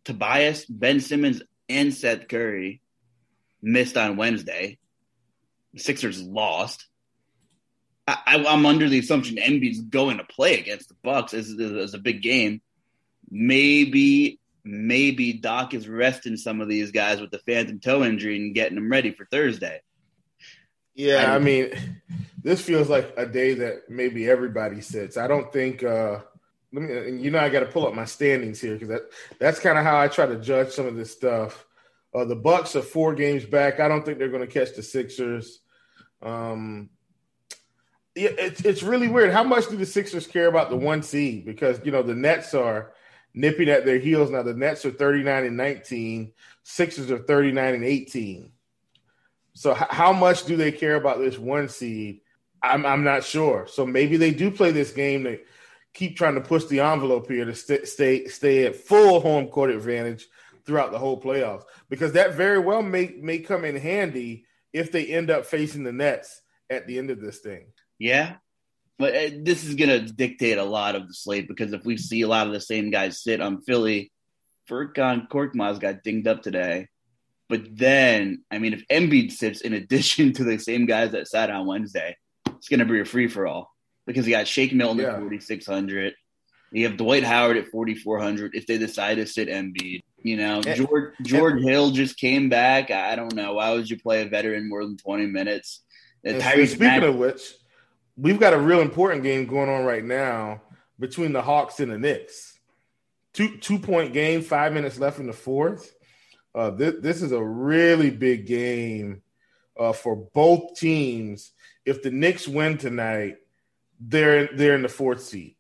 Tobias, 0.03 0.65
Ben 0.65 0.99
Simmons, 0.99 1.41
and 1.69 1.93
Seth 1.93 2.27
Curry 2.27 2.81
missed 3.61 3.95
on 3.95 4.17
Wednesday. 4.17 4.77
The 5.73 5.79
Sixers 5.79 6.21
lost. 6.21 6.85
I, 8.05 8.35
am 8.35 8.65
under 8.65 8.89
the 8.89 8.99
assumption 8.99 9.37
Embiid's 9.37 9.79
going 9.79 10.17
to 10.17 10.25
play 10.25 10.59
against 10.59 10.89
the 10.89 10.95
Bucks 11.01 11.33
as, 11.33 11.57
as 11.57 11.93
a 11.93 11.99
big 11.99 12.21
game. 12.21 12.61
Maybe 13.31 14.41
maybe 14.65 15.33
Doc 15.33 15.73
is 15.73 15.87
resting 15.87 16.35
some 16.35 16.59
of 16.59 16.67
these 16.67 16.91
guys 16.91 17.21
with 17.21 17.31
the 17.31 17.39
phantom 17.39 17.79
toe 17.79 18.03
injury 18.03 18.35
and 18.35 18.53
getting 18.53 18.75
them 18.75 18.91
ready 18.91 19.11
for 19.11 19.25
Thursday. 19.25 19.81
Yeah, 20.95 21.34
I, 21.34 21.39
mean, 21.39 21.73
this 22.43 22.62
feels 22.62 22.89
like 22.89 23.13
a 23.17 23.25
day 23.25 23.56
that 23.56 23.89
maybe 23.89 24.29
everybody 24.29 24.82
sits. 24.82 25.17
I 25.17 25.27
don't 25.27 25.51
think. 25.51 25.84
uh 25.84 26.19
let 26.73 26.82
me, 26.82 27.21
you 27.21 27.29
know, 27.29 27.38
I 27.38 27.49
got 27.49 27.60
to 27.60 27.67
pull 27.67 27.86
up 27.86 27.93
my 27.93 28.06
standings 28.06 28.60
here 28.60 28.73
because 28.73 28.88
that 28.88 29.03
that's 29.39 29.60
kind 29.60 29.77
of 29.77 29.84
how 29.84 29.99
I 29.99 30.08
try 30.08 30.25
to 30.25 30.39
judge 30.39 30.71
some 30.71 30.88
of 30.88 30.95
this 30.95 31.12
stuff. 31.12 31.65
Uh, 32.15 32.25
the 32.25 32.36
Bucks 32.36 32.75
are 32.75 32.82
four 32.82 33.13
games 33.13 33.45
back. 33.45 33.79
I 33.79 33.88
don't 33.88 34.03
think 34.03 34.17
they're 34.17 34.29
going 34.29 34.47
to 34.47 34.51
catch 34.51 34.75
the 34.75 34.84
Sixers. 34.84 35.60
Um, 36.21 36.89
yeah, 38.15 38.29
it's 38.38 38.62
it's 38.62 38.84
really 38.84 39.08
weird. 39.08 39.32
How 39.32 39.43
much 39.43 39.69
do 39.69 39.77
the 39.77 39.86
Sixers 39.86 40.27
care 40.27 40.47
about 40.47 40.69
the 40.69 40.75
one 40.75 41.03
seed? 41.03 41.45
Because 41.45 41.79
you 41.84 41.91
know 41.91 42.03
the 42.03 42.15
Nets 42.15 42.53
are 42.53 42.93
nipping 43.34 43.69
at 43.69 43.86
their 43.86 43.99
heels. 43.99 44.29
Now 44.32 44.43
the 44.43 44.53
Nets 44.53 44.86
are 44.86 44.91
39 44.91 45.45
and 45.45 45.58
19, 45.58 46.32
Sixers 46.63 47.12
are 47.12 47.19
39 47.19 47.73
and 47.75 47.84
18. 47.84 48.51
So 49.53 49.73
how 49.73 50.13
much 50.13 50.45
do 50.45 50.57
they 50.57 50.71
care 50.71 50.95
about 50.95 51.19
this 51.19 51.37
one 51.37 51.69
seed? 51.69 52.21
I'm 52.61 52.85
I'm 52.85 53.03
not 53.03 53.23
sure. 53.23 53.67
So 53.67 53.85
maybe 53.85 54.17
they 54.17 54.31
do 54.31 54.49
play 54.49 54.71
this 54.71 54.91
game 54.91 55.25
to 55.25 55.39
keep 55.93 56.17
trying 56.17 56.35
to 56.35 56.41
push 56.41 56.65
the 56.65 56.79
envelope 56.79 57.29
here 57.29 57.45
to 57.45 57.55
st- 57.55 57.87
stay 57.87 58.25
stay 58.27 58.65
at 58.65 58.75
full 58.75 59.19
home 59.19 59.47
court 59.47 59.69
advantage 59.69 60.25
throughout 60.65 60.91
the 60.91 60.99
whole 60.99 61.21
playoffs 61.21 61.63
because 61.89 62.13
that 62.13 62.35
very 62.35 62.59
well 62.59 62.81
may 62.81 63.15
may 63.21 63.39
come 63.39 63.65
in 63.65 63.75
handy 63.75 64.45
if 64.71 64.91
they 64.91 65.05
end 65.05 65.29
up 65.29 65.45
facing 65.45 65.83
the 65.83 65.91
Nets 65.91 66.41
at 66.69 66.87
the 66.87 66.97
end 66.97 67.11
of 67.11 67.21
this 67.21 67.39
thing. 67.39 67.67
Yeah, 67.99 68.35
but 68.97 69.15
uh, 69.15 69.29
this 69.41 69.63
is 69.63 69.75
going 69.75 69.89
to 69.89 70.13
dictate 70.13 70.57
a 70.57 70.63
lot 70.63 70.95
of 70.95 71.07
the 71.07 71.13
slate 71.13 71.47
because 71.47 71.73
if 71.73 71.85
we 71.85 71.97
see 71.97 72.21
a 72.21 72.27
lot 72.27 72.47
of 72.47 72.53
the 72.53 72.61
same 72.61 72.89
guys 72.89 73.21
sit 73.21 73.41
on 73.41 73.61
Philly, 73.61 74.11
Furkan 74.69 75.27
Korkmaz 75.27 75.79
got 75.79 76.03
dinged 76.03 76.27
up 76.27 76.41
today. 76.41 76.87
But 77.53 77.77
then, 77.77 78.41
I 78.49 78.57
mean, 78.57 78.73
if 78.73 78.83
Embiid 78.87 79.31
sits 79.31 79.61
in 79.61 79.73
addition 79.73 80.33
to 80.37 80.43
the 80.43 80.57
same 80.57 80.87
guys 80.87 81.11
that 81.11 81.27
sat 81.27 81.51
on 81.51 81.67
Wednesday, 81.67 82.17
it's 82.47 82.67
going 82.67 82.79
to 82.79 82.85
be 82.85 82.99
a 82.99 83.05
free 83.05 83.27
for 83.27 83.45
all 83.45 83.71
because 84.07 84.25
you 84.25 84.33
got 84.33 84.47
Shake 84.47 84.73
Milton 84.73 85.03
yeah. 85.03 85.13
at 85.13 85.19
4,600. 85.19 86.15
You 86.71 86.87
have 86.87 86.97
Dwight 86.97 87.23
Howard 87.23 87.57
at 87.57 87.67
4,400 87.67 88.55
if 88.55 88.65
they 88.65 88.79
decide 88.79 89.17
to 89.17 89.27
sit 89.27 89.49
Embiid. 89.49 90.01
You 90.17 90.37
know, 90.37 90.63
George, 90.63 91.13
George 91.21 91.61
Hill 91.61 91.91
just 91.91 92.17
came 92.17 92.49
back. 92.49 92.89
I 92.89 93.15
don't 93.15 93.35
know. 93.35 93.53
Why 93.53 93.71
would 93.73 93.87
you 93.87 93.99
play 93.99 94.23
a 94.23 94.25
veteran 94.27 94.67
more 94.67 94.83
than 94.83 94.97
20 94.97 95.27
minutes? 95.27 95.83
speaking 96.65 96.87
Mack- 96.87 97.03
of 97.03 97.17
which, 97.17 97.53
we've 98.17 98.39
got 98.39 98.53
a 98.53 98.59
real 98.59 98.81
important 98.81 99.21
game 99.21 99.45
going 99.45 99.69
on 99.69 99.85
right 99.85 100.03
now 100.03 100.63
between 100.99 101.33
the 101.33 101.41
Hawks 101.43 101.79
and 101.79 101.91
the 101.91 101.99
Knicks. 101.99 102.57
Two 103.31 103.57
two 103.57 103.77
point 103.77 104.11
game, 104.11 104.41
five 104.41 104.73
minutes 104.73 104.97
left 104.97 105.19
in 105.19 105.27
the 105.27 105.33
fourth. 105.33 105.93
Uh, 106.55 106.69
this, 106.69 106.95
this 106.99 107.21
is 107.21 107.31
a 107.31 107.43
really 107.43 108.09
big 108.09 108.45
game 108.45 109.21
uh, 109.79 109.93
for 109.93 110.15
both 110.15 110.75
teams. 110.75 111.51
If 111.85 112.03
the 112.03 112.11
Knicks 112.11 112.47
win 112.47 112.77
tonight, 112.77 113.37
they're 113.99 114.47
they're 114.53 114.75
in 114.75 114.81
the 114.81 114.89
fourth 114.89 115.23
seed. 115.23 115.55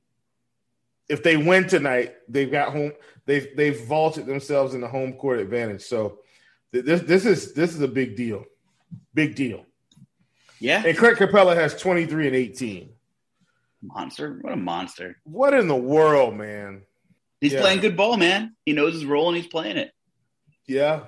If 1.09 1.23
they 1.23 1.37
win 1.37 1.67
tonight, 1.67 2.15
they've 2.27 2.51
got 2.51 2.71
home. 2.71 2.93
They've 3.25 3.47
they've 3.55 3.85
vaulted 3.85 4.25
themselves 4.25 4.73
in 4.73 4.81
the 4.81 4.87
home 4.87 5.13
court 5.13 5.39
advantage. 5.39 5.81
So 5.81 6.19
this 6.71 7.01
this 7.01 7.25
is 7.25 7.53
this 7.53 7.73
is 7.73 7.81
a 7.81 7.87
big 7.87 8.15
deal, 8.15 8.45
big 9.13 9.35
deal. 9.35 9.65
Yeah. 10.59 10.83
And 10.85 10.97
Clint 10.97 11.17
Capela 11.17 11.55
has 11.55 11.75
23 11.75 12.27
and 12.27 12.35
18. 12.35 12.89
Monster. 13.81 14.39
What 14.41 14.53
a 14.53 14.57
monster. 14.57 15.17
What 15.23 15.53
in 15.53 15.67
the 15.67 15.75
world, 15.75 16.35
man? 16.35 16.83
He's 17.41 17.51
yeah. 17.51 17.59
playing 17.59 17.81
good 17.81 17.97
ball, 17.97 18.15
man. 18.15 18.55
He 18.65 18.71
knows 18.71 18.93
his 18.93 19.03
role 19.03 19.27
and 19.27 19.35
he's 19.35 19.47
playing 19.47 19.75
it. 19.75 19.92
Yeah. 20.67 21.01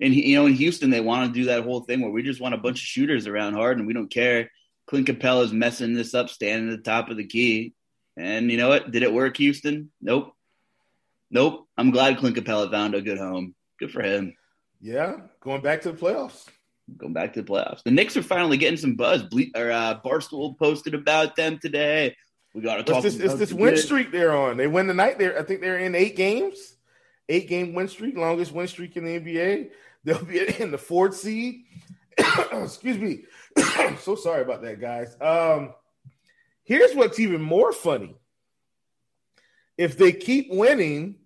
And 0.00 0.14
you 0.14 0.36
know, 0.36 0.46
in 0.46 0.54
Houston, 0.54 0.90
they 0.90 1.00
want 1.00 1.32
to 1.32 1.40
do 1.40 1.46
that 1.46 1.62
whole 1.62 1.80
thing 1.80 2.00
where 2.00 2.10
we 2.10 2.22
just 2.22 2.40
want 2.40 2.54
a 2.54 2.58
bunch 2.58 2.80
of 2.80 2.86
shooters 2.86 3.26
around 3.26 3.54
Harden. 3.54 3.86
We 3.86 3.92
don't 3.92 4.10
care. 4.10 4.50
Clint 4.86 5.06
Capela's 5.06 5.52
messing 5.52 5.94
this 5.94 6.14
up, 6.14 6.28
standing 6.28 6.72
at 6.72 6.78
the 6.78 6.90
top 6.90 7.08
of 7.08 7.16
the 7.16 7.26
key. 7.26 7.74
And 8.16 8.50
you 8.50 8.56
know 8.56 8.68
what? 8.68 8.90
Did 8.90 9.02
it 9.02 9.12
work, 9.12 9.36
Houston? 9.36 9.90
Nope. 10.00 10.34
Nope. 11.30 11.68
I'm 11.78 11.92
glad 11.92 12.18
Clint 12.18 12.36
Capela 12.36 12.70
found 12.70 12.94
a 12.94 13.00
good 13.00 13.18
home. 13.18 13.54
Good 13.78 13.92
for 13.92 14.02
him. 14.02 14.34
Yeah, 14.80 15.18
going 15.40 15.62
back 15.62 15.82
to 15.82 15.92
the 15.92 15.98
playoffs 15.98 16.48
going 16.96 17.12
back 17.12 17.32
to 17.34 17.42
the 17.42 17.50
playoffs. 17.50 17.82
The 17.82 17.90
Knicks 17.90 18.16
are 18.16 18.22
finally 18.22 18.56
getting 18.56 18.76
some 18.76 18.94
buzz. 18.94 19.22
Ble- 19.22 19.50
or 19.56 19.70
uh, 19.70 20.00
Barstool 20.04 20.58
posted 20.58 20.94
about 20.94 21.36
them 21.36 21.58
today. 21.58 22.16
We 22.54 22.62
got 22.62 22.76
to 22.76 22.84
talk. 22.84 23.04
It's 23.04 23.16
this, 23.16 23.32
it's 23.32 23.38
this 23.38 23.52
win 23.52 23.76
streak 23.76 24.12
they're 24.12 24.36
on. 24.36 24.56
They 24.56 24.66
win 24.66 24.86
the 24.86 24.94
night. 24.94 25.18
There, 25.18 25.38
I 25.38 25.42
think 25.42 25.60
they're 25.60 25.78
in 25.78 25.94
eight 25.94 26.16
games, 26.16 26.71
eight 27.32 27.48
game 27.48 27.72
win 27.72 27.88
streak, 27.88 28.16
longest 28.16 28.52
win 28.52 28.68
streak 28.68 28.96
in 28.96 29.04
the 29.04 29.18
NBA. 29.18 29.70
They'll 30.04 30.24
be 30.24 30.60
in 30.60 30.70
the 30.70 30.78
fourth 30.78 31.16
seed. 31.16 31.64
Excuse 32.52 32.98
me. 32.98 33.24
so 34.00 34.16
sorry 34.16 34.42
about 34.42 34.62
that, 34.62 34.80
guys. 34.80 35.16
Um, 35.20 35.74
here's 36.64 36.94
what's 36.94 37.18
even 37.18 37.40
more 37.40 37.72
funny. 37.72 38.16
If 39.78 39.96
they 39.96 40.12
keep 40.12 40.50
winning, 40.50 41.16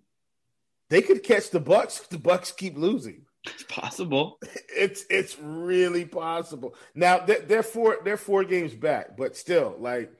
they 0.89 1.01
could 1.01 1.23
catch 1.23 1.49
the 1.49 1.59
Bucks. 1.59 1.99
If 1.99 2.09
the 2.09 2.17
Bucks 2.17 2.51
keep 2.51 2.77
losing. 2.77 3.25
It's 3.45 3.63
possible. 3.63 4.39
It's 4.79 5.05
it's 5.09 5.39
really 5.39 6.05
possible. 6.05 6.75
Now 6.93 7.17
they're, 7.17 7.41
they're 7.41 7.63
four 7.63 7.97
they're 8.05 8.15
four 8.15 8.43
games 8.43 8.75
back, 8.75 9.17
but 9.17 9.35
still, 9.35 9.75
like 9.79 10.11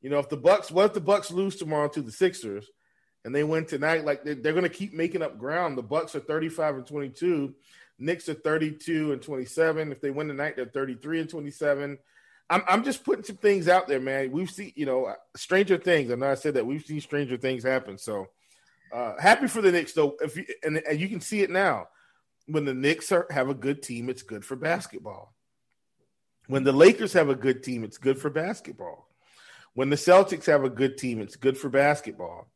you 0.00 0.10
know, 0.10 0.20
if 0.20 0.28
the 0.28 0.36
Bucks 0.36 0.70
what 0.70 0.86
if 0.86 0.92
the 0.92 1.00
Bucks 1.00 1.32
lose 1.32 1.56
tomorrow 1.56 1.88
to 1.88 2.00
the 2.00 2.12
Sixers 2.12 2.70
and 3.24 3.34
they 3.34 3.44
win 3.44 3.66
tonight, 3.66 4.04
like 4.04 4.24
they're, 4.24 4.34
they're 4.34 4.52
going 4.52 4.62
to 4.64 4.68
keep 4.68 4.94
making 4.94 5.22
up 5.22 5.38
ground. 5.38 5.76
The 5.76 5.82
Bucks 5.82 6.14
are 6.14 6.20
thirty 6.20 6.48
five 6.48 6.76
and 6.76 6.86
twenty 6.86 7.08
two. 7.08 7.54
Knicks 7.98 8.28
are 8.28 8.34
thirty 8.34 8.72
two 8.72 9.12
and 9.12 9.20
twenty 9.20 9.44
seven. 9.44 9.92
If 9.92 10.00
they 10.00 10.10
win 10.10 10.28
tonight, 10.28 10.56
they're 10.56 10.66
thirty 10.66 10.94
three 10.94 11.20
and 11.20 11.28
twenty 11.28 11.50
seven. 11.50 11.98
I'm 12.48 12.62
I'm 12.66 12.84
just 12.84 13.04
putting 13.04 13.24
some 13.24 13.36
things 13.36 13.68
out 13.68 13.88
there, 13.88 14.00
man. 14.00 14.30
We've 14.32 14.50
seen 14.50 14.72
you 14.74 14.86
know 14.86 15.14
Stranger 15.36 15.76
Things. 15.76 16.10
I 16.10 16.14
know 16.14 16.30
I 16.30 16.34
said 16.34 16.54
that 16.54 16.66
we've 16.66 16.84
seen 16.84 17.00
Stranger 17.00 17.36
Things 17.36 17.62
happen. 17.62 17.98
So 17.98 18.26
uh, 18.92 19.14
happy 19.20 19.46
for 19.46 19.60
the 19.60 19.70
Knicks 19.70 19.92
though. 19.92 20.16
If 20.20 20.36
you, 20.36 20.44
and, 20.64 20.78
and 20.78 20.98
you 20.98 21.08
can 21.08 21.20
see 21.20 21.42
it 21.42 21.50
now 21.50 21.88
when 22.50 22.64
the 22.64 22.74
Knicks 22.74 23.12
are, 23.12 23.26
have 23.30 23.48
a 23.48 23.54
good 23.54 23.82
team, 23.82 24.08
it's 24.08 24.22
good 24.22 24.44
for 24.44 24.56
basketball. 24.56 25.34
When 26.48 26.64
the 26.64 26.72
Lakers 26.72 27.12
have 27.12 27.28
a 27.28 27.34
good 27.34 27.62
team, 27.62 27.84
it's 27.84 27.98
good 27.98 28.18
for 28.18 28.28
basketball. 28.28 29.08
When 29.74 29.88
the 29.88 29.96
Celtics 29.96 30.46
have 30.46 30.64
a 30.64 30.70
good 30.70 30.98
team, 30.98 31.20
it's 31.20 31.36
good 31.36 31.56
for 31.56 31.68
basketball. 31.68 32.48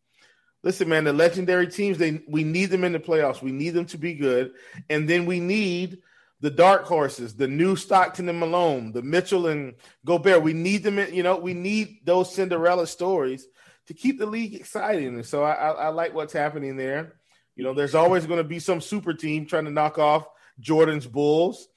Listen, 0.64 0.88
man, 0.88 1.04
the 1.04 1.12
legendary 1.12 1.68
teams, 1.68 1.98
they 1.98 2.22
we 2.26 2.42
need 2.42 2.70
them 2.70 2.84
in 2.84 2.92
the 2.92 2.98
playoffs. 2.98 3.42
We 3.42 3.52
need 3.52 3.70
them 3.70 3.84
to 3.86 3.98
be 3.98 4.14
good. 4.14 4.52
And 4.88 5.08
then 5.08 5.26
we 5.26 5.38
need 5.38 5.98
the 6.40 6.50
dark 6.50 6.84
horses, 6.84 7.34
the 7.34 7.46
new 7.46 7.76
Stockton 7.76 8.28
and 8.28 8.40
Malone, 8.40 8.92
the 8.92 9.02
Mitchell 9.02 9.46
and 9.46 9.74
Gobert. 10.04 10.42
We 10.42 10.54
need 10.54 10.82
them, 10.82 10.98
in, 10.98 11.14
you 11.14 11.22
know, 11.22 11.36
we 11.36 11.54
need 11.54 12.00
those 12.04 12.34
Cinderella 12.34 12.86
stories 12.86 13.46
to 13.86 13.94
keep 13.94 14.18
the 14.18 14.26
league 14.26 14.54
exciting. 14.54 15.08
And 15.08 15.26
so 15.26 15.44
I, 15.44 15.52
I, 15.52 15.70
I 15.70 15.88
like 15.88 16.14
what's 16.14 16.32
happening 16.32 16.76
there. 16.76 17.14
You 17.56 17.64
know, 17.64 17.74
there's 17.74 17.94
always 17.94 18.26
going 18.26 18.38
to 18.38 18.44
be 18.44 18.58
some 18.58 18.80
super 18.80 19.12
team 19.12 19.46
trying 19.46 19.66
to 19.66 19.70
knock 19.70 19.98
off 19.98 20.26
Jordan's 20.58 21.06
Bulls. 21.06 21.68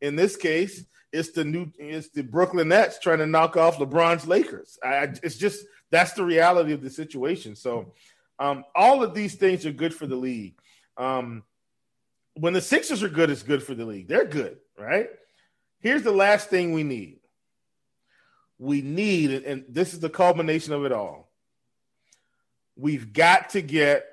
In 0.00 0.16
this 0.16 0.36
case, 0.36 0.84
it's 1.12 1.32
the 1.32 1.44
new 1.44 1.70
it's 1.78 2.10
the 2.10 2.22
Brooklyn 2.22 2.68
Nets 2.68 2.98
trying 2.98 3.18
to 3.18 3.26
knock 3.26 3.56
off 3.56 3.78
LeBron's 3.78 4.26
Lakers. 4.26 4.78
I, 4.84 5.08
it's 5.22 5.36
just 5.36 5.64
that's 5.90 6.12
the 6.12 6.24
reality 6.24 6.72
of 6.72 6.82
the 6.82 6.90
situation. 6.90 7.56
So, 7.56 7.94
um, 8.38 8.64
all 8.74 9.02
of 9.02 9.14
these 9.14 9.34
things 9.34 9.64
are 9.66 9.72
good 9.72 9.94
for 9.94 10.06
the 10.06 10.16
league. 10.16 10.54
Um, 10.96 11.42
when 12.34 12.52
the 12.52 12.60
Sixers 12.60 13.02
are 13.02 13.08
good, 13.08 13.30
it's 13.30 13.42
good 13.42 13.62
for 13.62 13.74
the 13.74 13.84
league. 13.84 14.08
They're 14.08 14.26
good, 14.26 14.58
right? 14.78 15.08
Here's 15.80 16.02
the 16.02 16.12
last 16.12 16.50
thing 16.50 16.72
we 16.72 16.82
need. 16.82 17.20
We 18.58 18.82
need, 18.82 19.30
and 19.30 19.64
this 19.68 19.94
is 19.94 20.00
the 20.00 20.10
culmination 20.10 20.72
of 20.72 20.84
it 20.84 20.92
all. 20.92 21.30
We've 22.76 23.12
got 23.12 23.50
to 23.50 23.62
get 23.62 24.06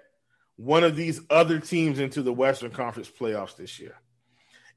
one 0.55 0.83
of 0.83 0.95
these 0.95 1.19
other 1.29 1.59
teams 1.59 1.99
into 1.99 2.21
the 2.21 2.33
Western 2.33 2.71
Conference 2.71 3.09
playoffs 3.09 3.55
this 3.55 3.79
year. 3.79 3.95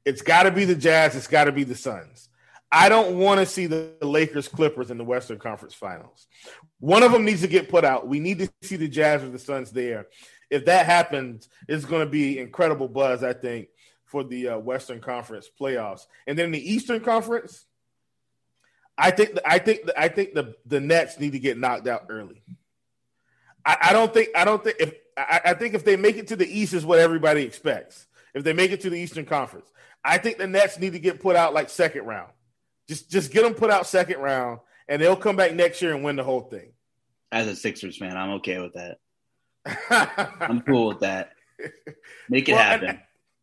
It's 0.05 0.21
got 0.21 0.43
to 0.43 0.51
be 0.51 0.65
the 0.65 0.75
Jazz. 0.75 1.15
It's 1.15 1.27
got 1.27 1.45
to 1.45 1.51
be 1.51 1.63
the 1.63 1.75
Suns. 1.75 2.29
I 2.71 2.89
don't 2.89 3.17
want 3.17 3.39
to 3.39 3.45
see 3.45 3.67
the 3.67 3.93
Lakers 4.01 4.47
Clippers 4.47 4.91
in 4.91 4.97
the 4.97 5.03
Western 5.03 5.39
Conference 5.39 5.73
Finals. 5.73 6.27
One 6.79 7.03
of 7.03 7.11
them 7.11 7.23
needs 7.23 7.41
to 7.41 7.47
get 7.47 7.69
put 7.69 7.85
out. 7.85 8.07
We 8.07 8.19
need 8.19 8.39
to 8.39 8.49
see 8.61 8.75
the 8.75 8.89
Jazz 8.89 9.23
or 9.23 9.29
the 9.29 9.39
Suns 9.39 9.71
there. 9.71 10.07
If 10.49 10.65
that 10.65 10.85
happens, 10.85 11.47
it's 11.67 11.85
going 11.85 12.05
to 12.05 12.11
be 12.11 12.39
incredible 12.39 12.87
buzz, 12.87 13.23
I 13.23 13.33
think, 13.33 13.69
for 14.05 14.23
the 14.23 14.49
uh, 14.49 14.57
Western 14.57 14.99
Conference 14.99 15.49
playoffs. 15.59 16.07
And 16.25 16.37
then 16.37 16.51
the 16.51 16.73
Eastern 16.73 16.99
Conference, 16.99 17.65
I 18.97 19.11
think 19.11 19.37
I 19.45 19.59
think 19.59 19.89
I 19.97 20.07
think 20.07 20.33
the 20.33 20.55
the 20.65 20.79
Nets 20.79 21.19
need 21.19 21.33
to 21.33 21.39
get 21.39 21.57
knocked 21.57 21.87
out 21.87 22.07
early. 22.09 22.41
I, 23.65 23.77
I 23.81 23.93
don't 23.93 24.13
think 24.13 24.29
I 24.35 24.45
don't 24.45 24.63
think 24.63 24.77
if 24.79 24.93
I, 25.17 25.41
I, 25.45 25.53
think 25.53 25.73
if 25.73 25.83
they 25.83 25.97
make 25.97 26.15
it 26.15 26.27
to 26.27 26.35
the 26.35 26.47
East 26.47 26.73
is 26.73 26.85
what 26.85 26.99
everybody 26.99 27.43
expects. 27.43 28.07
If 28.33 28.43
they 28.43 28.53
make 28.53 28.71
it 28.71 28.81
to 28.81 28.89
the 28.89 28.97
Eastern 28.97 29.25
Conference, 29.25 29.69
I 30.03 30.17
think 30.17 30.37
the 30.37 30.47
Nets 30.47 30.79
need 30.79 30.93
to 30.93 30.99
get 30.99 31.19
put 31.19 31.35
out 31.35 31.53
like 31.53 31.69
second 31.69 32.05
round. 32.05 32.31
Just 32.87 33.09
just 33.09 33.31
get 33.31 33.43
them 33.43 33.53
put 33.53 33.69
out 33.69 33.87
second 33.87 34.19
round, 34.19 34.59
and 34.87 35.01
they'll 35.01 35.15
come 35.15 35.35
back 35.35 35.53
next 35.53 35.81
year 35.81 35.93
and 35.93 36.03
win 36.03 36.15
the 36.15 36.23
whole 36.23 36.41
thing. 36.41 36.71
As 37.31 37.47
a 37.47 37.55
Sixers 37.55 37.97
fan, 37.97 38.15
I'm 38.15 38.31
okay 38.35 38.59
with 38.59 38.73
that. 38.73 38.99
I'm 40.39 40.61
cool 40.61 40.87
with 40.87 41.01
that. 41.01 41.31
Make 42.29 42.47
it 42.47 42.53
well, 42.53 42.61
happen. 42.61 42.89
And, 42.89 42.99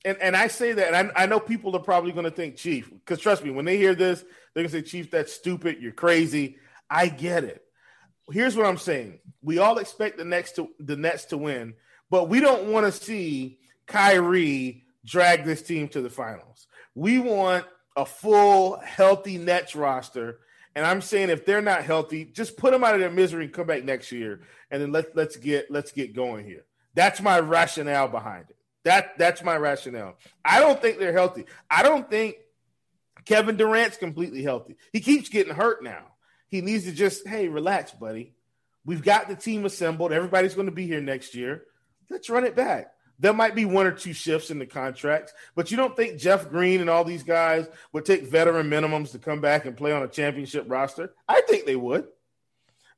and, 0.06 0.18
and 0.18 0.36
I 0.36 0.46
say 0.48 0.72
that, 0.72 0.94
and 0.94 1.12
I, 1.14 1.24
I 1.24 1.26
know 1.26 1.38
people 1.38 1.76
are 1.76 1.82
probably 1.82 2.12
going 2.12 2.24
to 2.24 2.30
think 2.30 2.56
Chief, 2.56 2.90
because 2.90 3.20
trust 3.20 3.44
me, 3.44 3.50
when 3.50 3.66
they 3.66 3.76
hear 3.76 3.94
this, 3.94 4.20
they're 4.54 4.62
going 4.62 4.70
to 4.70 4.72
say, 4.72 4.82
Chief, 4.82 5.10
that's 5.10 5.32
stupid. 5.32 5.78
You're 5.80 5.92
crazy. 5.92 6.56
I 6.88 7.08
get 7.08 7.44
it 7.44 7.64
here's 8.30 8.56
what 8.56 8.66
I'm 8.66 8.78
saying. 8.78 9.20
We 9.42 9.58
all 9.58 9.78
expect 9.78 10.18
the 10.18 10.24
next 10.24 10.56
to 10.56 10.70
the 10.78 10.96
Nets 10.96 11.26
to 11.26 11.38
win, 11.38 11.74
but 12.10 12.28
we 12.28 12.40
don't 12.40 12.70
want 12.70 12.86
to 12.86 12.92
see 12.92 13.58
Kyrie 13.86 14.84
drag 15.04 15.44
this 15.44 15.62
team 15.62 15.88
to 15.88 16.00
the 16.00 16.10
finals. 16.10 16.66
We 16.94 17.18
want 17.18 17.66
a 17.96 18.04
full, 18.06 18.78
healthy 18.78 19.38
Nets 19.38 19.74
roster. 19.74 20.40
And 20.76 20.84
I'm 20.84 21.00
saying 21.00 21.30
if 21.30 21.46
they're 21.46 21.62
not 21.62 21.84
healthy, 21.84 22.24
just 22.24 22.56
put 22.56 22.72
them 22.72 22.82
out 22.82 22.94
of 22.94 23.00
their 23.00 23.10
misery 23.10 23.44
and 23.44 23.52
come 23.52 23.66
back 23.66 23.84
next 23.84 24.10
year, 24.10 24.40
and 24.70 24.82
then 24.82 24.90
let's 24.90 25.08
let's 25.14 25.36
get 25.36 25.70
let's 25.70 25.92
get 25.92 26.14
going 26.14 26.44
here. 26.44 26.64
That's 26.94 27.20
my 27.20 27.38
rationale 27.38 28.08
behind 28.08 28.46
it. 28.50 28.56
That 28.82 29.16
that's 29.16 29.42
my 29.44 29.56
rationale. 29.56 30.16
I 30.44 30.60
don't 30.60 30.80
think 30.82 30.98
they're 30.98 31.12
healthy. 31.12 31.46
I 31.70 31.84
don't 31.84 32.10
think 32.10 32.36
Kevin 33.24 33.56
Durant's 33.56 33.96
completely 33.96 34.42
healthy. 34.42 34.76
He 34.92 35.00
keeps 35.00 35.28
getting 35.28 35.54
hurt 35.54 35.82
now. 35.82 36.02
He 36.48 36.60
needs 36.60 36.84
to 36.84 36.92
just, 36.92 37.26
hey, 37.26 37.48
relax, 37.48 37.92
buddy. 37.92 38.34
We've 38.84 39.02
got 39.02 39.28
the 39.28 39.34
team 39.36 39.64
assembled. 39.64 40.12
Everybody's 40.12 40.54
going 40.54 40.66
to 40.66 40.72
be 40.72 40.86
here 40.86 41.00
next 41.00 41.34
year. 41.34 41.64
Let's 42.10 42.28
run 42.28 42.44
it 42.44 42.54
back. 42.54 42.93
There 43.18 43.32
might 43.32 43.54
be 43.54 43.64
one 43.64 43.86
or 43.86 43.92
two 43.92 44.12
shifts 44.12 44.50
in 44.50 44.58
the 44.58 44.66
contracts, 44.66 45.32
but 45.54 45.70
you 45.70 45.76
don't 45.76 45.96
think 45.96 46.18
Jeff 46.18 46.50
Green 46.50 46.80
and 46.80 46.90
all 46.90 47.04
these 47.04 47.22
guys 47.22 47.68
would 47.92 48.04
take 48.04 48.24
veteran 48.24 48.68
minimums 48.68 49.12
to 49.12 49.18
come 49.18 49.40
back 49.40 49.66
and 49.66 49.76
play 49.76 49.92
on 49.92 50.02
a 50.02 50.08
championship 50.08 50.64
roster? 50.68 51.14
I 51.28 51.42
think 51.42 51.64
they 51.64 51.76
would. 51.76 52.06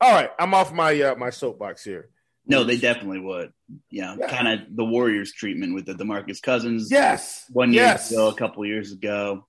All 0.00 0.12
right, 0.12 0.30
I'm 0.38 0.54
off 0.54 0.72
my 0.72 1.00
uh, 1.00 1.14
my 1.16 1.30
soapbox 1.30 1.84
here. 1.84 2.10
No, 2.46 2.64
they 2.64 2.76
definitely 2.76 3.20
would. 3.20 3.52
Know, 3.90 4.16
yeah. 4.18 4.28
kind 4.28 4.48
of 4.48 4.76
the 4.76 4.84
Warriors 4.84 5.32
treatment 5.32 5.74
with 5.74 5.86
the 5.86 5.94
Demarcus 5.94 6.40
Cousins. 6.40 6.90
Yes, 6.90 7.44
one 7.50 7.72
year 7.72 7.82
yes. 7.82 8.10
ago, 8.10 8.28
a 8.28 8.34
couple 8.34 8.64
years 8.66 8.92
ago. 8.92 9.46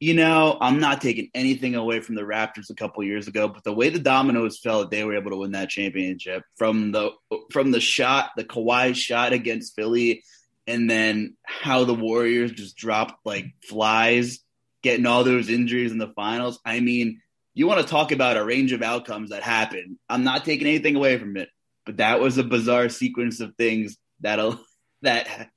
You 0.00 0.14
know, 0.14 0.56
I'm 0.60 0.78
not 0.78 1.00
taking 1.00 1.28
anything 1.34 1.74
away 1.74 1.98
from 2.00 2.14
the 2.14 2.22
Raptors 2.22 2.70
a 2.70 2.74
couple 2.74 3.02
years 3.02 3.26
ago, 3.26 3.48
but 3.48 3.64
the 3.64 3.72
way 3.72 3.88
the 3.88 3.98
dominoes 3.98 4.58
fell, 4.58 4.86
they 4.86 5.02
were 5.02 5.16
able 5.16 5.32
to 5.32 5.38
win 5.38 5.52
that 5.52 5.70
championship 5.70 6.44
from 6.56 6.92
the 6.92 7.10
from 7.50 7.72
the 7.72 7.80
shot, 7.80 8.30
the 8.36 8.44
Kawhi 8.44 8.94
shot 8.94 9.32
against 9.32 9.74
Philly, 9.74 10.22
and 10.68 10.88
then 10.88 11.36
how 11.44 11.82
the 11.82 11.94
Warriors 11.94 12.52
just 12.52 12.76
dropped 12.76 13.14
like 13.24 13.46
flies, 13.68 14.38
getting 14.82 15.04
all 15.04 15.24
those 15.24 15.48
injuries 15.48 15.90
in 15.90 15.98
the 15.98 16.12
finals. 16.14 16.60
I 16.64 16.78
mean, 16.78 17.20
you 17.54 17.66
want 17.66 17.80
to 17.80 17.90
talk 17.90 18.12
about 18.12 18.36
a 18.36 18.44
range 18.44 18.70
of 18.70 18.82
outcomes 18.82 19.30
that 19.30 19.42
happened. 19.42 19.98
I'm 20.08 20.22
not 20.22 20.44
taking 20.44 20.68
anything 20.68 20.94
away 20.94 21.18
from 21.18 21.36
it, 21.36 21.48
but 21.84 21.96
that 21.96 22.20
was 22.20 22.38
a 22.38 22.44
bizarre 22.44 22.88
sequence 22.88 23.40
of 23.40 23.56
things 23.56 23.96
that 24.20 24.38
that 25.02 25.50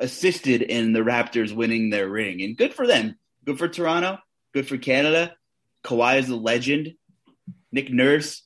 assisted 0.00 0.62
in 0.62 0.92
the 0.92 1.00
Raptors 1.00 1.54
winning 1.54 1.90
their 1.90 2.08
ring, 2.08 2.42
and 2.42 2.56
good 2.56 2.74
for 2.74 2.88
them 2.88 3.16
Good 3.46 3.58
for 3.58 3.68
Toronto. 3.68 4.18
Good 4.52 4.66
for 4.66 4.76
Canada. 4.76 5.36
Kawhi 5.84 6.18
is 6.18 6.28
a 6.28 6.34
legend. 6.34 6.94
Nick 7.70 7.92
Nurse. 7.92 8.42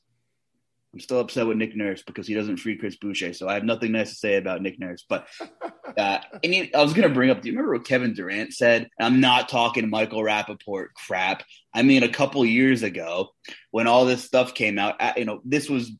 I'm 0.92 1.00
still 1.00 1.20
upset 1.20 1.46
with 1.46 1.56
Nick 1.56 1.74
Nurse 1.74 2.02
because 2.02 2.26
he 2.26 2.34
doesn't 2.34 2.58
free 2.58 2.76
Chris 2.76 2.96
Boucher. 2.96 3.32
So 3.32 3.48
I 3.48 3.54
have 3.54 3.64
nothing 3.64 3.92
nice 3.92 4.10
to 4.10 4.16
say 4.16 4.36
about 4.36 4.60
Nick 4.60 4.78
Nurse. 4.78 5.06
But 5.08 5.26
uh, 5.96 6.18
he, 6.42 6.74
I 6.74 6.82
was 6.82 6.92
going 6.92 7.08
to 7.08 7.14
bring 7.14 7.30
up, 7.30 7.40
do 7.40 7.48
you 7.48 7.54
remember 7.54 7.72
what 7.72 7.86
Kevin 7.86 8.12
Durant 8.12 8.52
said? 8.52 8.90
I'm 9.00 9.20
not 9.20 9.48
talking 9.48 9.88
Michael 9.88 10.22
Rapaport 10.22 10.88
crap. 10.94 11.44
I 11.72 11.82
mean, 11.82 12.02
a 12.02 12.08
couple 12.08 12.44
years 12.44 12.82
ago 12.82 13.30
when 13.70 13.86
all 13.86 14.04
this 14.04 14.24
stuff 14.24 14.52
came 14.52 14.78
out, 14.78 15.16
you 15.16 15.24
know, 15.24 15.40
this 15.46 15.70
was 15.70 15.90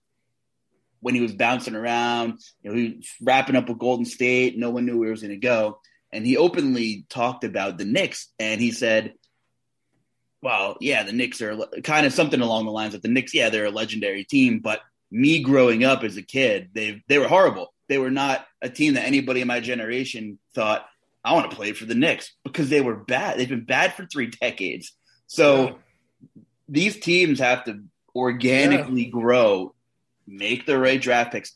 when 1.00 1.14
he 1.14 1.22
was 1.22 1.32
bouncing 1.32 1.74
around, 1.74 2.38
you 2.60 2.70
know, 2.70 2.76
he 2.76 2.96
was 2.96 3.08
wrapping 3.22 3.56
up 3.56 3.70
with 3.70 3.78
Golden 3.78 4.04
State. 4.04 4.58
No 4.58 4.68
one 4.68 4.84
knew 4.84 4.98
where 4.98 5.08
he 5.08 5.12
was 5.12 5.22
going 5.22 5.30
to 5.30 5.36
go 5.36 5.80
and 6.12 6.26
he 6.26 6.36
openly 6.36 7.06
talked 7.08 7.44
about 7.44 7.78
the 7.78 7.84
Knicks, 7.84 8.28
and 8.38 8.60
he 8.60 8.72
said, 8.72 9.14
"Well, 10.42 10.76
yeah, 10.80 11.02
the 11.02 11.12
Knicks 11.12 11.40
are 11.40 11.56
kind 11.82 12.06
of 12.06 12.12
something 12.12 12.40
along 12.40 12.64
the 12.64 12.72
lines 12.72 12.94
of 12.94 13.02
the 13.02 13.08
Knicks. 13.08 13.34
Yeah, 13.34 13.50
they're 13.50 13.66
a 13.66 13.70
legendary 13.70 14.24
team, 14.24 14.60
but 14.60 14.80
me 15.10 15.42
growing 15.42 15.84
up 15.84 16.04
as 16.04 16.16
a 16.16 16.22
kid, 16.22 16.70
they 16.74 17.02
they 17.08 17.18
were 17.18 17.28
horrible. 17.28 17.72
They 17.88 17.98
were 17.98 18.10
not 18.10 18.46
a 18.62 18.68
team 18.68 18.94
that 18.94 19.06
anybody 19.06 19.40
in 19.40 19.48
my 19.48 19.60
generation 19.60 20.38
thought 20.54 20.86
I 21.24 21.32
want 21.34 21.50
to 21.50 21.56
play 21.56 21.72
for 21.72 21.84
the 21.84 21.94
Knicks 21.94 22.32
because 22.44 22.68
they 22.68 22.80
were 22.80 22.96
bad. 22.96 23.38
They've 23.38 23.48
been 23.48 23.64
bad 23.64 23.94
for 23.94 24.06
three 24.06 24.28
decades. 24.28 24.92
So 25.26 25.64
yeah. 25.64 25.72
these 26.68 26.98
teams 26.98 27.40
have 27.40 27.64
to 27.64 27.82
organically 28.14 29.04
yeah. 29.04 29.10
grow, 29.10 29.74
make 30.26 30.66
the 30.66 30.78
right 30.78 31.00
draft 31.00 31.32
picks." 31.32 31.52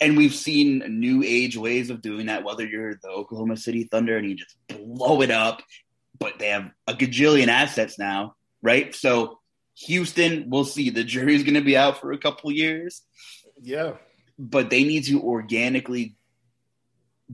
And 0.00 0.16
we've 0.16 0.34
seen 0.34 0.82
new 1.00 1.22
age 1.24 1.56
ways 1.56 1.90
of 1.90 2.02
doing 2.02 2.26
that, 2.26 2.44
whether 2.44 2.66
you're 2.66 2.94
the 2.94 3.08
Oklahoma 3.08 3.56
City 3.56 3.84
Thunder 3.84 4.16
and 4.16 4.28
you 4.28 4.36
just 4.36 4.56
blow 4.68 5.22
it 5.22 5.30
up, 5.30 5.62
but 6.18 6.38
they 6.38 6.48
have 6.48 6.70
a 6.86 6.94
gajillion 6.94 7.48
assets 7.48 7.98
now, 7.98 8.34
right? 8.62 8.94
So 8.94 9.38
Houston, 9.86 10.50
we'll 10.50 10.64
see. 10.64 10.90
The 10.90 11.04
jury's 11.04 11.44
going 11.44 11.54
to 11.54 11.60
be 11.60 11.76
out 11.76 12.00
for 12.00 12.12
a 12.12 12.18
couple 12.18 12.50
years. 12.52 13.02
Yeah. 13.60 13.94
But 14.38 14.70
they 14.70 14.84
need 14.84 15.04
to 15.04 15.22
organically 15.22 16.16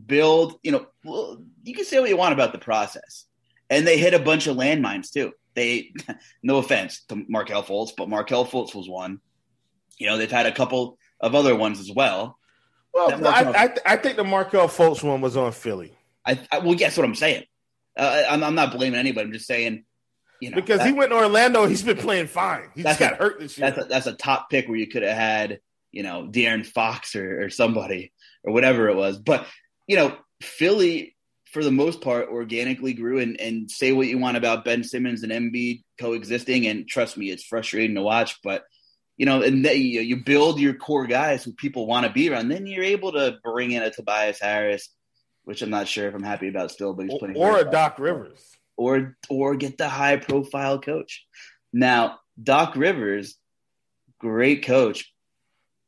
build, 0.07 0.59
you 0.62 0.73
know, 0.73 0.87
you 1.62 1.75
can 1.75 1.85
say 1.85 1.99
what 1.99 2.09
you 2.09 2.16
want 2.16 2.35
about 2.35 2.53
the 2.53 2.59
process. 2.59 3.25
And 3.68 3.87
they 3.87 3.99
hit 3.99 4.14
a 4.14 4.18
bunch 4.18 4.46
of 4.46 4.57
landmines 4.57 5.11
too. 5.11 5.33
They, 5.55 5.92
no 6.42 6.59
offense 6.59 7.05
to 7.09 7.25
Markelle 7.29 7.62
Fultz, 7.62 7.92
but 7.96 8.09
Markelle 8.09 8.46
Fultz 8.46 8.75
was 8.75 8.88
one. 8.88 9.20
You 9.99 10.07
know, 10.07 10.16
they've 10.16 10.31
had 10.31 10.46
a 10.46 10.53
couple 10.53 10.99
of 11.20 11.35
other 11.35 11.55
ones 11.55 11.81
as 11.81 11.90
well. 11.90 12.38
Well, 12.92 13.26
I, 13.26 13.44
I, 13.44 13.76
I, 13.87 13.96
think 13.96 14.16
the 14.16 14.24
Markelle 14.24 14.68
Fultz 14.68 15.03
one 15.03 15.20
was 15.20 15.37
on 15.37 15.53
Philly. 15.53 15.92
I, 16.26 16.40
I 16.50 16.59
well, 16.59 16.74
guess 16.74 16.96
what 16.96 17.05
I'm 17.05 17.14
saying. 17.14 17.44
Uh, 17.96 18.24
I'm, 18.29 18.42
I'm, 18.42 18.55
not 18.55 18.72
blaming 18.72 18.98
anybody. 18.98 19.26
I'm 19.26 19.33
just 19.33 19.46
saying, 19.46 19.85
you 20.40 20.50
know, 20.50 20.57
because 20.57 20.79
that, 20.79 20.87
he 20.87 20.92
went 20.92 21.11
to 21.11 21.16
Orlando, 21.16 21.66
he's 21.66 21.83
been 21.83 21.96
playing 21.96 22.26
fine. 22.26 22.70
He 22.74 22.83
just 22.83 22.98
got 22.98 23.12
a, 23.12 23.16
hurt 23.16 23.38
this 23.38 23.57
year. 23.57 23.70
That's 23.70 23.87
a, 23.87 23.88
that's 23.88 24.07
a 24.07 24.14
top 24.14 24.50
pick 24.50 24.68
where 24.68 24.76
you 24.76 24.88
could 24.88 25.03
have 25.03 25.16
had, 25.16 25.61
you 25.92 26.03
know, 26.03 26.29
De'Aaron 26.31 26.66
Fox 26.66 27.14
or, 27.14 27.44
or 27.44 27.50
somebody 27.50 28.12
or 28.42 28.53
whatever 28.53 28.88
it 28.88 28.96
was. 28.96 29.18
But 29.18 29.46
you 29.87 29.96
know, 29.96 30.16
Philly 30.40 31.16
for 31.50 31.64
the 31.64 31.72
most 31.72 32.00
part 32.00 32.29
organically 32.29 32.94
grew 32.94 33.18
and, 33.18 33.40
and 33.40 33.70
say 33.70 33.92
what 33.92 34.07
you 34.07 34.18
want 34.18 34.37
about 34.37 34.64
Ben 34.64 34.85
Simmons 34.85 35.24
and 35.24 35.33
Embiid 35.33 35.83
coexisting. 35.98 36.66
And 36.66 36.88
trust 36.88 37.16
me, 37.16 37.31
it's 37.31 37.44
frustrating 37.44 37.96
to 37.96 38.03
watch, 38.03 38.38
but 38.42 38.62
you 39.20 39.26
know, 39.26 39.42
and 39.42 39.62
then 39.62 39.76
you, 39.76 40.00
you 40.00 40.16
build 40.16 40.59
your 40.59 40.72
core 40.72 41.06
guys 41.06 41.44
who 41.44 41.52
people 41.52 41.87
want 41.87 42.06
to 42.06 42.12
be 42.12 42.30
around. 42.30 42.48
Then 42.48 42.66
you're 42.66 42.83
able 42.83 43.12
to 43.12 43.37
bring 43.44 43.70
in 43.70 43.83
a 43.83 43.90
Tobias 43.90 44.40
Harris, 44.40 44.88
which 45.44 45.61
I'm 45.61 45.68
not 45.68 45.88
sure 45.88 46.09
if 46.09 46.14
I'm 46.14 46.22
happy 46.22 46.48
about 46.48 46.70
still, 46.70 46.94
but 46.94 47.04
he's 47.04 47.18
putting 47.18 47.37
or 47.37 47.59
a 47.59 47.70
Doc 47.70 47.98
Rivers, 47.98 48.42
or 48.78 49.18
or 49.28 49.56
get 49.56 49.76
the 49.76 49.90
high 49.90 50.16
profile 50.16 50.78
coach. 50.78 51.26
Now, 51.70 52.18
Doc 52.42 52.76
Rivers, 52.76 53.37
great 54.18 54.64
coach, 54.64 55.12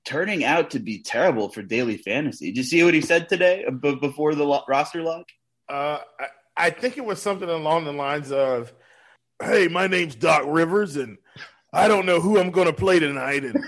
turning 0.04 0.44
out 0.44 0.72
to 0.72 0.78
be 0.78 1.02
terrible 1.02 1.48
for 1.48 1.62
daily 1.62 1.96
fantasy. 1.96 2.48
Did 2.48 2.58
you 2.58 2.64
see 2.64 2.84
what 2.84 2.92
he 2.92 3.00
said 3.00 3.30
today 3.30 3.64
before 3.80 4.34
the 4.34 4.62
roster 4.68 5.00
lock? 5.00 5.24
Uh, 5.70 6.00
I, 6.20 6.26
I 6.66 6.68
think 6.68 6.98
it 6.98 7.06
was 7.06 7.22
something 7.22 7.48
along 7.48 7.86
the 7.86 7.92
lines 7.94 8.30
of, 8.30 8.74
"Hey, 9.42 9.68
my 9.68 9.86
name's 9.86 10.16
Doc 10.16 10.42
Rivers, 10.46 10.96
and 10.96 11.16
I 11.72 11.88
don't 11.88 12.04
know 12.04 12.20
who 12.20 12.38
I'm 12.38 12.50
going 12.50 12.66
to 12.66 12.72
play 12.72 12.98
tonight, 12.98 13.44
and 13.44 13.64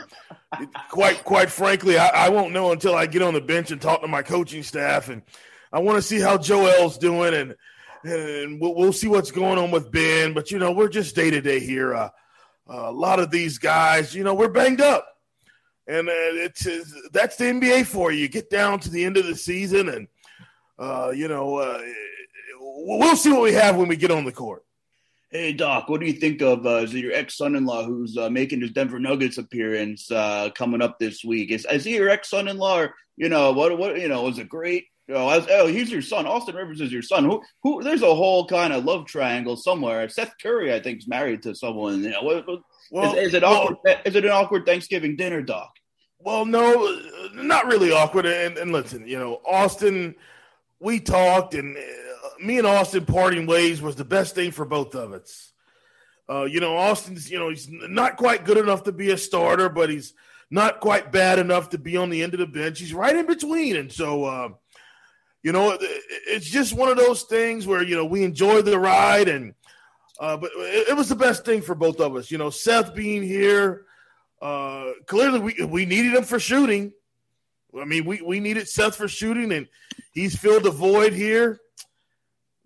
quite 0.90 1.24
quite 1.24 1.50
frankly, 1.50 1.96
I, 1.96 2.26
I, 2.26 2.28
won't 2.28 2.52
know 2.52 2.72
until 2.72 2.94
I 2.94 3.06
get 3.06 3.22
on 3.22 3.32
the 3.32 3.40
bench 3.40 3.70
and 3.70 3.80
talk 3.80 4.02
to 4.02 4.08
my 4.08 4.22
coaching 4.22 4.62
staff, 4.62 5.08
and 5.08 5.22
I 5.72 5.78
want 5.78 5.96
to 5.96 6.02
see 6.02 6.20
how 6.20 6.36
Joel's 6.36 6.98
doing, 6.98 7.34
and 7.34 7.54
and 8.04 8.60
we'll, 8.60 8.74
we'll 8.74 8.92
see 8.92 9.08
what's 9.08 9.30
going 9.30 9.58
on 9.58 9.70
with 9.70 9.90
Ben. 9.90 10.34
But 10.34 10.50
you 10.50 10.58
know, 10.58 10.72
we're 10.72 10.88
just 10.88 11.16
day 11.16 11.30
to 11.30 11.40
day 11.40 11.60
here. 11.60 11.94
Uh, 11.94 12.10
uh, 12.68 12.88
a 12.88 12.92
lot 12.92 13.20
of 13.20 13.30
these 13.30 13.58
guys, 13.58 14.14
you 14.14 14.22
know, 14.22 14.34
we're 14.34 14.48
banged 14.48 14.82
up, 14.82 15.06
and 15.86 16.08
uh, 16.08 16.12
it's 16.12 16.64
that's 17.10 17.36
the 17.36 17.44
NBA 17.44 17.86
for 17.86 18.12
you. 18.12 18.28
Get 18.28 18.50
down 18.50 18.80
to 18.80 18.90
the 18.90 19.04
end 19.04 19.16
of 19.16 19.26
the 19.26 19.36
season, 19.36 19.88
and 19.88 20.08
uh, 20.78 21.10
you 21.14 21.28
know, 21.28 21.56
uh, 21.56 21.82
we'll 22.60 23.16
see 23.16 23.32
what 23.32 23.42
we 23.42 23.54
have 23.54 23.76
when 23.76 23.88
we 23.88 23.96
get 23.96 24.10
on 24.10 24.24
the 24.24 24.32
court. 24.32 24.64
Hey 25.34 25.52
Doc, 25.52 25.88
what 25.88 25.98
do 25.98 26.06
you 26.06 26.12
think 26.12 26.42
of 26.42 26.64
uh, 26.64 26.86
your 26.90 27.12
ex 27.12 27.36
son-in-law 27.36 27.86
who's 27.86 28.16
uh, 28.16 28.30
making 28.30 28.60
his 28.60 28.70
Denver 28.70 29.00
Nuggets 29.00 29.36
appearance 29.36 30.08
uh, 30.08 30.50
coming 30.54 30.80
up 30.80 31.00
this 31.00 31.24
week? 31.24 31.50
Is, 31.50 31.66
is 31.68 31.82
he 31.82 31.96
your 31.96 32.08
ex 32.08 32.30
son-in-law? 32.30 32.82
Or, 32.82 32.94
you 33.16 33.28
know 33.28 33.50
what? 33.50 33.76
What 33.76 34.00
you 34.00 34.06
know? 34.06 34.28
is 34.28 34.38
it 34.38 34.48
great? 34.48 34.84
You 35.08 35.14
know, 35.14 35.28
as, 35.28 35.44
oh, 35.50 35.66
he's 35.66 35.90
your 35.90 36.02
son. 36.02 36.28
Austin 36.28 36.54
Rivers 36.54 36.80
is 36.80 36.92
your 36.92 37.02
son. 37.02 37.24
Who? 37.24 37.42
Who? 37.64 37.82
There's 37.82 38.02
a 38.02 38.14
whole 38.14 38.46
kind 38.46 38.72
of 38.72 38.84
love 38.84 39.06
triangle 39.06 39.56
somewhere. 39.56 40.08
Seth 40.08 40.34
Curry, 40.40 40.72
I 40.72 40.78
think, 40.78 40.98
is 40.98 41.08
married 41.08 41.42
to 41.42 41.56
someone. 41.56 42.04
You 42.04 42.10
know, 42.10 42.22
what, 42.22 42.46
what, 42.46 42.60
well, 42.92 43.14
is, 43.16 43.30
is, 43.30 43.34
it 43.34 43.42
awkward? 43.42 43.78
Well, 43.84 43.96
is 44.04 44.14
it 44.14 44.24
an 44.24 44.30
awkward 44.30 44.66
Thanksgiving 44.66 45.16
dinner, 45.16 45.42
Doc? 45.42 45.72
Well, 46.20 46.46
no, 46.46 46.96
not 47.34 47.66
really 47.66 47.90
awkward. 47.90 48.26
And, 48.26 48.56
and 48.56 48.70
listen, 48.70 49.04
you 49.08 49.18
know, 49.18 49.40
Austin, 49.44 50.14
we 50.78 51.00
talked, 51.00 51.54
and 51.54 51.76
me 52.44 52.58
and 52.58 52.66
Austin 52.66 53.06
parting 53.06 53.46
ways 53.46 53.80
was 53.80 53.96
the 53.96 54.04
best 54.04 54.34
thing 54.34 54.50
for 54.50 54.64
both 54.64 54.94
of 54.94 55.12
us. 55.12 55.52
Uh, 56.28 56.44
you 56.44 56.60
know, 56.60 56.76
Austin's, 56.76 57.30
you 57.30 57.38
know, 57.38 57.50
he's 57.50 57.68
not 57.70 58.16
quite 58.16 58.44
good 58.44 58.56
enough 58.56 58.84
to 58.84 58.92
be 58.92 59.10
a 59.10 59.18
starter, 59.18 59.68
but 59.68 59.90
he's 59.90 60.14
not 60.50 60.80
quite 60.80 61.12
bad 61.12 61.38
enough 61.38 61.70
to 61.70 61.78
be 61.78 61.96
on 61.96 62.10
the 62.10 62.22
end 62.22 62.32
of 62.32 62.40
the 62.40 62.46
bench. 62.46 62.78
He's 62.78 62.94
right 62.94 63.14
in 63.14 63.26
between. 63.26 63.76
And 63.76 63.92
so, 63.92 64.24
uh, 64.24 64.48
you 65.42 65.52
know, 65.52 65.76
it's 65.80 66.48
just 66.48 66.72
one 66.72 66.88
of 66.88 66.96
those 66.96 67.22
things 67.24 67.66
where, 67.66 67.82
you 67.82 67.96
know, 67.96 68.06
we 68.06 68.24
enjoy 68.24 68.62
the 68.62 68.78
ride 68.78 69.28
and, 69.28 69.54
uh, 70.18 70.36
but 70.36 70.50
it, 70.54 70.90
it, 70.90 70.96
was 70.96 71.08
the 71.08 71.16
best 71.16 71.44
thing 71.44 71.60
for 71.60 71.74
both 71.74 72.00
of 72.00 72.14
us. 72.14 72.30
You 72.30 72.38
know, 72.38 72.48
Seth 72.48 72.94
being 72.94 73.22
here, 73.22 73.84
uh, 74.40 74.92
clearly 75.06 75.40
we, 75.40 75.64
we 75.64 75.86
needed 75.86 76.14
him 76.14 76.22
for 76.22 76.38
shooting. 76.38 76.92
I 77.78 77.84
mean, 77.84 78.04
we, 78.04 78.22
we 78.22 78.38
needed 78.38 78.68
Seth 78.68 78.94
for 78.94 79.08
shooting, 79.08 79.52
and 79.52 79.66
he's 80.12 80.36
filled 80.36 80.62
the 80.62 80.70
void 80.70 81.12
here. 81.12 81.60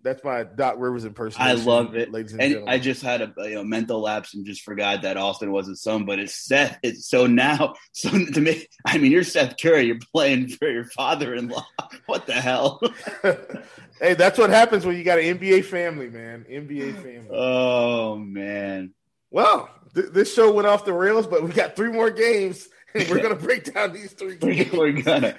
That's 0.01 0.23
my 0.23 0.43
Doc 0.43 0.75
Rivers 0.77 1.03
impersonation. 1.03 1.59
I 1.59 1.61
love 1.61 1.95
it, 1.95 2.11
ladies 2.11 2.31
and, 2.31 2.41
and 2.41 2.51
gentlemen. 2.51 2.73
I 2.73 2.79
just 2.79 3.01
had 3.01 3.21
a 3.21 3.33
you 3.37 3.55
know, 3.55 3.63
mental 3.65 3.99
lapse 3.99 4.33
and 4.33 4.45
just 4.45 4.61
forgot 4.61 5.01
that 5.01 5.17
Austin 5.17 5.51
wasn't 5.51 5.77
some, 5.77 6.05
but 6.05 6.19
it's 6.19 6.35
Seth. 6.35 6.79
It's 6.83 7.09
so 7.09 7.27
now, 7.27 7.75
so 7.91 8.09
to 8.09 8.41
me, 8.41 8.65
I 8.85 8.97
mean, 8.97 9.11
you're 9.11 9.23
Seth 9.23 9.57
Curry. 9.57 9.87
You're 9.87 9.99
playing 10.13 10.49
for 10.49 10.69
your 10.69 10.85
father-in-law. 10.85 11.65
What 12.05 12.25
the 12.25 12.33
hell? 12.33 12.81
hey, 14.01 14.15
that's 14.15 14.39
what 14.39 14.49
happens 14.49 14.85
when 14.85 14.97
you 14.97 15.03
got 15.03 15.19
an 15.19 15.37
NBA 15.37 15.65
family, 15.65 16.09
man. 16.09 16.45
NBA 16.49 16.97
oh, 16.97 17.01
family. 17.01 17.29
Oh 17.31 18.15
man. 18.15 18.93
Well, 19.29 19.69
th- 19.93 20.07
this 20.11 20.33
show 20.33 20.51
went 20.51 20.67
off 20.67 20.85
the 20.85 20.93
rails, 20.93 21.27
but 21.27 21.43
we 21.43 21.51
got 21.51 21.75
three 21.75 21.91
more 21.91 22.09
games, 22.09 22.67
and 22.95 23.07
we're 23.09 23.21
gonna 23.21 23.35
break 23.35 23.71
down 23.71 23.93
these 23.93 24.13
three 24.13 24.37
games. 24.37 24.71
we're 24.71 24.91
gonna. 24.91 25.35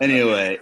anyway, 0.00 0.58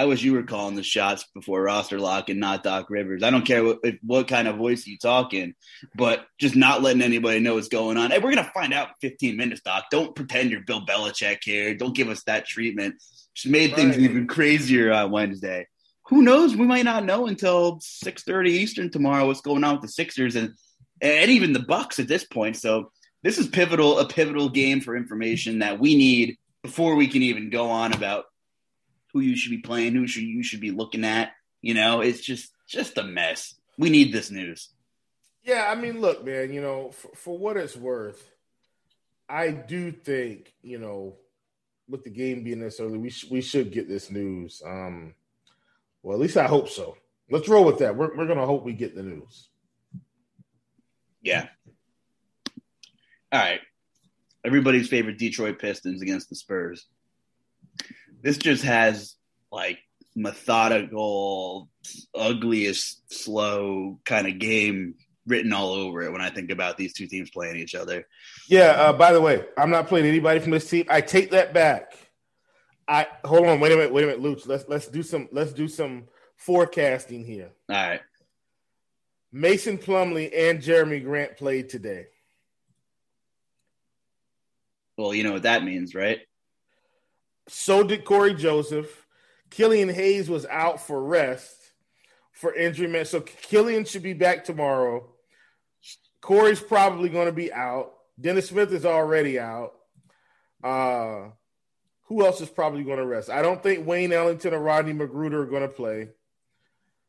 I 0.00 0.06
wish 0.06 0.22
you 0.22 0.32
were 0.32 0.44
calling 0.44 0.76
the 0.76 0.82
shots 0.82 1.26
before 1.34 1.62
roster 1.62 2.00
lock 2.00 2.30
and 2.30 2.40
not 2.40 2.62
Doc 2.62 2.88
Rivers. 2.88 3.22
I 3.22 3.28
don't 3.28 3.44
care 3.44 3.62
what 3.62 3.80
what 4.00 4.28
kind 4.28 4.48
of 4.48 4.56
voice 4.56 4.86
you 4.86 4.96
talk 4.96 5.34
in, 5.34 5.54
but 5.94 6.26
just 6.38 6.56
not 6.56 6.80
letting 6.80 7.02
anybody 7.02 7.38
know 7.38 7.56
what's 7.56 7.68
going 7.68 7.98
on. 7.98 8.10
Hey, 8.10 8.18
we're 8.18 8.34
gonna 8.34 8.50
find 8.54 8.72
out 8.72 8.88
in 8.88 9.10
15 9.10 9.36
minutes, 9.36 9.60
Doc. 9.60 9.84
Don't 9.90 10.16
pretend 10.16 10.50
you're 10.50 10.62
Bill 10.62 10.86
Belichick 10.86 11.40
here. 11.44 11.74
Don't 11.74 11.94
give 11.94 12.08
us 12.08 12.22
that 12.22 12.46
treatment. 12.46 12.94
Just 13.34 13.52
made 13.52 13.74
things 13.74 13.98
even 13.98 14.26
crazier 14.26 14.90
on 14.90 15.10
Wednesday. 15.10 15.66
Who 16.06 16.22
knows? 16.22 16.56
We 16.56 16.66
might 16.66 16.86
not 16.86 17.04
know 17.04 17.26
until 17.26 17.78
6:30 17.80 18.48
Eastern 18.48 18.90
tomorrow 18.90 19.26
what's 19.26 19.42
going 19.42 19.64
on 19.64 19.74
with 19.74 19.82
the 19.82 19.88
Sixers 19.88 20.34
and 20.34 20.54
and 21.02 21.30
even 21.30 21.52
the 21.52 21.60
Bucks 21.60 21.98
at 21.98 22.08
this 22.08 22.24
point. 22.24 22.56
So 22.56 22.90
this 23.22 23.36
is 23.36 23.48
pivotal, 23.48 23.98
a 23.98 24.08
pivotal 24.08 24.48
game 24.48 24.80
for 24.80 24.96
information 24.96 25.58
that 25.58 25.78
we 25.78 25.94
need 25.94 26.38
before 26.62 26.94
we 26.94 27.06
can 27.06 27.20
even 27.20 27.50
go 27.50 27.68
on 27.68 27.92
about 27.92 28.24
who 29.12 29.20
you 29.20 29.36
should 29.36 29.50
be 29.50 29.58
playing, 29.58 29.94
who 29.94 30.06
should 30.06 30.22
you 30.22 30.42
should 30.42 30.60
be 30.60 30.70
looking 30.70 31.04
at. 31.04 31.32
You 31.60 31.74
know, 31.74 32.00
it's 32.00 32.20
just 32.20 32.52
just 32.68 32.98
a 32.98 33.04
mess. 33.04 33.54
We 33.78 33.90
need 33.90 34.12
this 34.12 34.30
news. 34.30 34.70
Yeah, 35.42 35.68
I 35.70 35.74
mean, 35.74 36.00
look, 36.00 36.24
man. 36.24 36.52
You 36.52 36.60
know, 36.60 36.90
for, 36.90 37.08
for 37.14 37.38
what 37.38 37.56
it's 37.56 37.76
worth, 37.76 38.30
I 39.28 39.50
do 39.50 39.90
think 39.92 40.52
you 40.62 40.78
know, 40.78 41.16
with 41.88 42.04
the 42.04 42.10
game 42.10 42.44
being 42.44 42.60
this 42.60 42.80
early, 42.80 42.98
we 42.98 43.10
sh- 43.10 43.30
we 43.30 43.40
should 43.40 43.72
get 43.72 43.88
this 43.88 44.10
news. 44.10 44.62
Um, 44.64 45.14
well, 46.02 46.14
at 46.14 46.20
least 46.20 46.36
I 46.36 46.46
hope 46.46 46.68
so. 46.68 46.96
Let's 47.30 47.48
roll 47.48 47.64
with 47.64 47.78
that. 47.78 47.96
We're 47.96 48.16
we're 48.16 48.26
gonna 48.26 48.46
hope 48.46 48.64
we 48.64 48.72
get 48.72 48.94
the 48.94 49.02
news. 49.02 49.48
Yeah. 51.22 51.48
All 53.32 53.40
right. 53.40 53.60
Everybody's 54.44 54.88
favorite 54.88 55.18
Detroit 55.18 55.58
Pistons 55.58 56.00
against 56.00 56.30
the 56.30 56.34
Spurs 56.34 56.86
this 58.22 58.38
just 58.38 58.64
has 58.64 59.16
like 59.50 59.78
methodical, 60.14 61.68
ugliest, 62.14 63.12
slow 63.12 64.00
kind 64.04 64.26
of 64.26 64.38
game 64.38 64.94
written 65.26 65.52
all 65.52 65.72
over 65.72 66.02
it 66.02 66.12
when 66.12 66.20
I 66.20 66.30
think 66.30 66.50
about 66.50 66.76
these 66.76 66.92
two 66.92 67.06
teams 67.06 67.30
playing 67.30 67.56
each 67.56 67.74
other. 67.74 68.06
Yeah. 68.48 68.70
Uh, 68.70 68.92
by 68.92 69.12
the 69.12 69.20
way, 69.20 69.44
I'm 69.56 69.70
not 69.70 69.88
playing 69.88 70.06
anybody 70.06 70.40
from 70.40 70.52
this 70.52 70.68
team. 70.68 70.86
I 70.88 71.00
take 71.00 71.30
that 71.30 71.54
back. 71.54 71.92
I 72.88 73.06
hold 73.24 73.46
on. 73.46 73.60
Wait 73.60 73.72
a 73.72 73.76
minute. 73.76 73.92
Wait 73.92 74.04
a 74.04 74.06
minute, 74.08 74.22
Luch. 74.22 74.46
Let's 74.46 74.64
let's 74.68 74.88
do 74.88 75.02
some 75.02 75.28
let's 75.30 75.52
do 75.52 75.68
some 75.68 76.08
forecasting 76.36 77.24
here. 77.24 77.50
All 77.68 77.76
right. 77.76 78.00
Mason 79.32 79.78
Plumlee 79.78 80.32
and 80.36 80.60
Jerami 80.60 81.04
Grant 81.04 81.36
played 81.36 81.68
today. 81.68 82.06
Well, 84.98 85.14
you 85.14 85.22
know 85.22 85.32
what 85.32 85.44
that 85.44 85.62
means, 85.62 85.94
right? 85.94 86.18
So 87.48 87.82
did 87.82 88.04
Cory 88.04 88.34
Joseph. 88.34 89.06
Killian 89.50 89.88
Hayes 89.88 90.28
was 90.30 90.46
out 90.46 90.80
for 90.80 91.02
rest 91.02 91.56
for 92.32 92.54
injury, 92.54 92.86
man. 92.86 93.04
So 93.04 93.20
Killian 93.20 93.84
should 93.84 94.02
be 94.02 94.12
back 94.14 94.44
tomorrow. 94.44 95.08
Corey's 96.20 96.60
probably 96.60 97.08
going 97.08 97.26
to 97.26 97.32
be 97.32 97.52
out. 97.52 97.92
Dennis 98.20 98.48
Smith 98.48 98.72
is 98.72 98.86
already 98.86 99.38
out. 99.38 99.72
Uh, 100.62 101.30
who 102.04 102.24
else 102.24 102.40
is 102.40 102.48
probably 102.48 102.82
going 102.82 102.98
to 102.98 103.06
rest? 103.06 103.30
I 103.30 103.42
don't 103.42 103.62
think 103.62 103.86
Wayne 103.86 104.12
Ellington 104.12 104.54
or 104.54 104.60
Rodney 104.60 104.92
McGruder 104.92 105.42
are 105.42 105.46
going 105.46 105.62
to 105.62 105.68
play. 105.68 106.08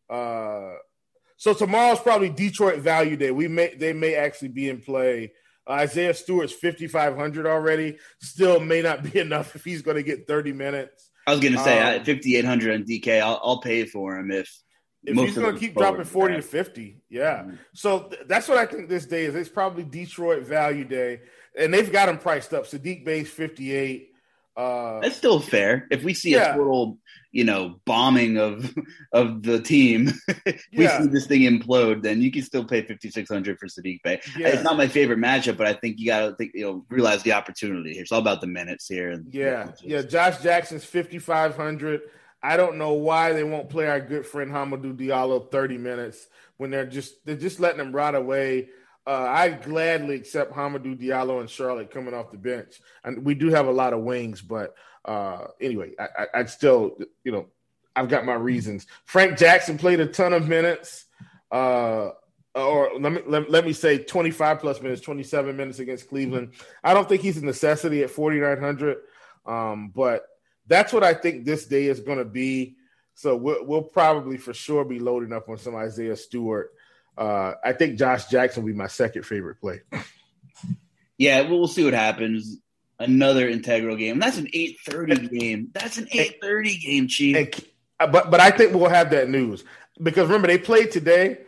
Uh, 0.09 0.75
so 1.37 1.53
tomorrow's 1.53 1.99
probably 1.99 2.29
Detroit 2.29 2.79
value 2.79 3.15
day. 3.15 3.31
We 3.31 3.47
may 3.47 3.73
they 3.73 3.93
may 3.93 4.15
actually 4.15 4.49
be 4.49 4.69
in 4.69 4.79
play 4.81 5.33
Isaiah 5.69 6.13
Stewart's 6.13 6.53
5,500 6.53 7.45
already. 7.45 7.97
Still 8.19 8.59
may 8.59 8.81
not 8.81 9.03
be 9.03 9.19
enough 9.25 9.55
if 9.55 9.63
he's 9.63 9.81
going 9.81 9.97
to 9.97 10.03
get 10.03 10.27
30 10.27 10.53
minutes. 10.53 11.09
I 11.27 11.31
was 11.31 11.39
going 11.39 11.53
to 11.53 11.63
say 11.63 11.79
um, 11.79 12.03
5,800 12.03 12.73
on 12.73 12.83
DK. 12.83 13.21
I'll, 13.21 13.39
I'll, 13.43 13.61
pay 13.61 13.85
for 13.85 14.17
him 14.17 14.31
if 14.31 14.51
if 15.03 15.15
he's 15.15 15.37
going 15.37 15.53
to 15.53 15.59
keep 15.59 15.75
dropping 15.75 16.03
40 16.03 16.35
to 16.35 16.41
50. 16.41 17.01
Yeah. 17.09 17.37
Mm-hmm. 17.37 17.55
So 17.73 17.99
th- 18.03 18.21
that's 18.27 18.47
what 18.47 18.57
I 18.57 18.65
think 18.65 18.89
this 18.89 19.05
day 19.05 19.25
is. 19.25 19.35
It's 19.35 19.49
probably 19.49 19.83
Detroit 19.83 20.43
value 20.43 20.83
day. 20.83 21.21
And 21.57 21.73
they've 21.73 21.91
got 21.91 22.09
him 22.09 22.17
priced 22.17 22.53
up. 22.53 22.65
Saddiq 22.65 23.05
Bey's 23.05 23.29
58. 23.29 24.10
Uh, 24.55 24.99
That's 24.99 25.15
still 25.15 25.39
fair. 25.39 25.87
If 25.91 26.03
we 26.03 26.13
see 26.13 26.31
yeah. 26.31 26.53
a 26.53 26.57
total, 26.57 26.97
you 27.31 27.45
know, 27.45 27.79
bombing 27.85 28.37
of 28.37 28.73
of 29.13 29.43
the 29.43 29.61
team, 29.61 30.11
we 30.45 30.83
yeah. 30.83 31.01
see 31.01 31.07
this 31.07 31.25
thing 31.25 31.41
implode, 31.41 32.03
then 32.03 32.21
you 32.21 32.31
can 32.31 32.41
still 32.41 32.65
pay 32.65 32.81
fifty 32.81 33.09
six 33.09 33.29
hundred 33.29 33.59
for 33.59 33.67
Saddiq 33.67 34.01
Bey. 34.03 34.19
Yeah. 34.37 34.49
It's 34.49 34.63
not 34.63 34.77
my 34.77 34.87
favorite 34.87 35.19
matchup, 35.19 35.57
but 35.57 35.67
I 35.67 35.73
think 35.73 35.99
you 35.99 36.07
got 36.07 36.27
to 36.27 36.35
think, 36.35 36.51
you 36.53 36.65
know, 36.65 36.85
realize 36.89 37.23
the 37.23 37.33
opportunity 37.33 37.93
here. 37.93 38.01
It's 38.01 38.11
all 38.11 38.19
about 38.19 38.41
the 38.41 38.47
minutes 38.47 38.87
here. 38.87 39.23
Yeah, 39.29 39.71
yeah. 39.81 40.01
Josh 40.01 40.41
Jackson's 40.41 40.83
fifty 40.83 41.19
five 41.19 41.55
hundred. 41.55 42.01
I 42.43 42.57
don't 42.57 42.77
know 42.77 42.93
why 42.93 43.33
they 43.33 43.43
won't 43.43 43.69
play 43.69 43.87
our 43.87 44.01
good 44.01 44.25
friend 44.25 44.51
Hamidou 44.51 44.97
Diallo 44.97 45.49
thirty 45.49 45.77
minutes 45.77 46.27
when 46.57 46.71
they're 46.71 46.85
just 46.85 47.25
they're 47.25 47.35
just 47.35 47.59
letting 47.59 47.79
him 47.79 47.93
rot 47.93 48.15
away. 48.15 48.69
Uh, 49.05 49.25
I 49.27 49.49
gladly 49.49 50.15
accept 50.15 50.53
Hamidou 50.53 50.99
Diallo 50.99 51.39
and 51.39 51.49
Charlotte 51.49 51.89
coming 51.89 52.13
off 52.13 52.31
the 52.31 52.37
bench, 52.37 52.79
and 53.03 53.25
we 53.25 53.33
do 53.33 53.49
have 53.49 53.67
a 53.67 53.71
lot 53.71 53.93
of 53.93 54.01
wings. 54.01 54.41
But 54.41 54.75
uh, 55.05 55.47
anyway, 55.59 55.91
I, 55.97 56.27
would 56.37 56.49
still, 56.49 56.97
you 57.23 57.31
know, 57.31 57.47
I've 57.95 58.09
got 58.09 58.25
my 58.25 58.35
reasons. 58.35 58.85
Frank 59.05 59.37
Jackson 59.37 59.77
played 59.77 59.99
a 59.99 60.05
ton 60.05 60.33
of 60.33 60.47
minutes, 60.47 61.05
uh, 61.51 62.11
or 62.53 62.91
let 62.99 63.11
me 63.11 63.21
let, 63.25 63.49
let 63.49 63.65
me 63.65 63.73
say 63.73 63.97
twenty 63.97 64.29
five 64.29 64.59
plus 64.59 64.79
minutes, 64.81 65.01
twenty 65.01 65.23
seven 65.23 65.57
minutes 65.57 65.79
against 65.79 66.07
Cleveland. 66.07 66.53
I 66.83 66.93
don't 66.93 67.09
think 67.09 67.23
he's 67.23 67.37
a 67.37 67.45
necessity 67.45 68.03
at 68.03 68.11
forty 68.11 68.39
nine 68.39 68.59
hundred, 68.59 68.97
um, 69.47 69.91
but 69.95 70.27
that's 70.67 70.93
what 70.93 71.03
I 71.03 71.15
think 71.15 71.43
this 71.43 71.65
day 71.65 71.85
is 71.85 71.99
going 72.01 72.19
to 72.19 72.25
be. 72.25 72.75
So 73.15 73.35
we'll, 73.35 73.65
we'll 73.65 73.81
probably 73.81 74.37
for 74.37 74.53
sure 74.53 74.85
be 74.85 74.99
loading 74.99 75.33
up 75.33 75.49
on 75.49 75.57
some 75.57 75.75
Isaiah 75.75 76.15
Stewart. 76.15 76.71
Uh, 77.21 77.53
I 77.63 77.73
think 77.73 77.99
Josh 77.99 78.25
Jackson 78.25 78.63
will 78.63 78.71
be 78.71 78.77
my 78.77 78.87
second 78.87 79.27
favorite 79.27 79.61
play. 79.61 79.81
Yeah, 81.19 81.41
we'll 81.41 81.67
see 81.67 81.85
what 81.85 81.93
happens. 81.93 82.57
Another 82.97 83.47
integral 83.47 83.95
game. 83.95 84.17
That's 84.17 84.39
an 84.39 84.47
eight 84.53 84.79
thirty 84.83 85.27
game. 85.27 85.69
That's 85.71 85.99
an 85.99 86.07
eight 86.13 86.39
thirty 86.41 86.77
game, 86.77 87.07
Chief. 87.07 87.37
And, 87.37 87.65
uh, 87.99 88.07
but 88.07 88.31
but 88.31 88.39
I 88.39 88.49
think 88.49 88.73
we'll 88.73 88.89
have 88.89 89.11
that 89.11 89.29
news 89.29 89.63
because 90.01 90.25
remember 90.25 90.47
they 90.47 90.57
played 90.57 90.89
today. 90.89 91.41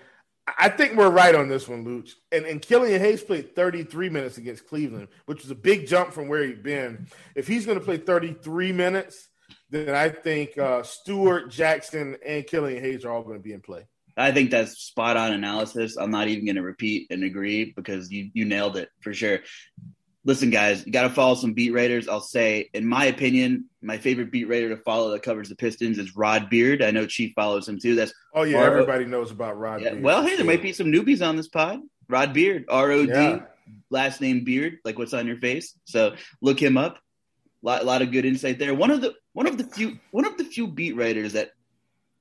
I 0.60 0.70
think 0.70 0.96
we're 0.96 1.10
right 1.10 1.34
on 1.34 1.48
this 1.48 1.68
one, 1.68 1.84
Luch. 1.86 2.12
And 2.32 2.46
and 2.46 2.62
Killian 2.62 3.02
Hayes 3.02 3.24
played 3.24 3.56
33 3.56 4.10
minutes 4.10 4.38
against 4.38 4.68
Cleveland, 4.68 5.08
which 5.26 5.42
was 5.42 5.50
a 5.50 5.56
big 5.56 5.88
jump 5.88 6.14
from 6.14 6.28
where 6.28 6.44
he'd 6.44 6.62
been. 6.62 7.08
If 7.34 7.48
he's 7.48 7.66
going 7.66 7.80
to 7.80 7.84
play 7.84 7.98
33 7.98 8.74
minutes, 8.74 9.28
then 9.72 9.96
I 9.96 10.10
think 10.10 10.56
uh, 10.56 10.84
Stewart, 10.84 11.50
Jackson, 11.50 12.18
and 12.24 12.46
Killian 12.46 12.84
Hayes 12.84 13.06
are 13.06 13.12
all 13.12 13.24
going 13.24 13.38
to 13.38 13.44
be 13.44 13.54
in 13.54 13.62
play. 13.62 13.88
I 14.16 14.32
think 14.32 14.52
that's 14.52 14.78
spot 14.78 15.18
on 15.18 15.34
analysis. 15.34 15.98
I'm 15.98 16.12
not 16.12 16.28
even 16.28 16.46
going 16.46 16.56
to 16.56 16.62
repeat 16.62 17.08
and 17.10 17.24
agree 17.24 17.74
because 17.76 18.12
you 18.12 18.30
you 18.34 18.46
nailed 18.46 18.78
it 18.78 18.90
for 19.02 19.14
sure. 19.14 19.40
Listen, 20.26 20.52
guys, 20.52 20.86
you 20.86 20.92
got 20.92 21.04
to 21.04 21.10
follow 21.10 21.36
some 21.36 21.54
beat 21.54 21.74
writers. 21.74 22.08
I'll 22.08 22.22
say, 22.22 22.70
in 22.74 22.88
my 22.88 23.06
opinion, 23.06 23.66
my 23.82 23.98
favorite 23.98 24.32
beat 24.32 24.48
writer 24.48 24.70
to 24.70 24.78
follow 24.78 25.12
that 25.12 25.22
covers 25.22 25.50
the 25.50 25.56
Pistons 25.56 25.98
is 25.98 26.16
Rod 26.16 26.50
Beard. 26.50 26.82
I 26.82 26.92
know 26.92 27.06
Chief 27.06 27.34
follows 27.36 27.68
him 27.68 27.78
too. 27.80 27.96
That's 27.96 28.14
oh 28.34 28.44
yeah, 28.44 28.60
R- 28.60 28.68
everybody 28.68 29.06
knows 29.06 29.32
about 29.32 29.58
Rod. 29.58 29.82
Yeah. 29.82 29.92
Beard. 29.92 30.04
Well, 30.04 30.24
hey, 30.26 30.38
there 30.38 30.46
might 30.46 30.62
be 30.62 30.74
some 30.74 30.88
newbies 30.88 31.28
on 31.28 31.36
this 31.36 31.50
pod. 31.50 31.80
Rod 32.08 32.34
Beard, 32.34 32.66
R 32.70 32.92
O 32.92 33.06
D, 33.06 33.12
yeah. 33.12 33.40
last 33.90 34.22
name 34.22 34.44
Beard, 34.44 34.78
like 34.86 34.98
what's 34.98 35.14
on 35.14 35.28
your 35.28 35.38
face. 35.38 35.78
So 35.86 36.16
look 36.42 36.62
him 36.62 36.78
up. 36.78 36.98
A 36.98 37.66
lot, 37.66 37.86
lot 37.86 38.02
of 38.02 38.12
good 38.12 38.26
insight 38.26 38.60
there. 38.60 38.74
One 38.74 38.92
of 38.92 39.02
the 39.02 39.14
one 39.34 39.48
of 39.48 39.58
the 39.58 39.64
few 39.64 40.00
one 40.12 40.26
of 40.26 40.38
the 40.38 40.44
few 40.44 40.68
beat 40.68 40.96
writers 40.96 41.34
that 41.34 41.52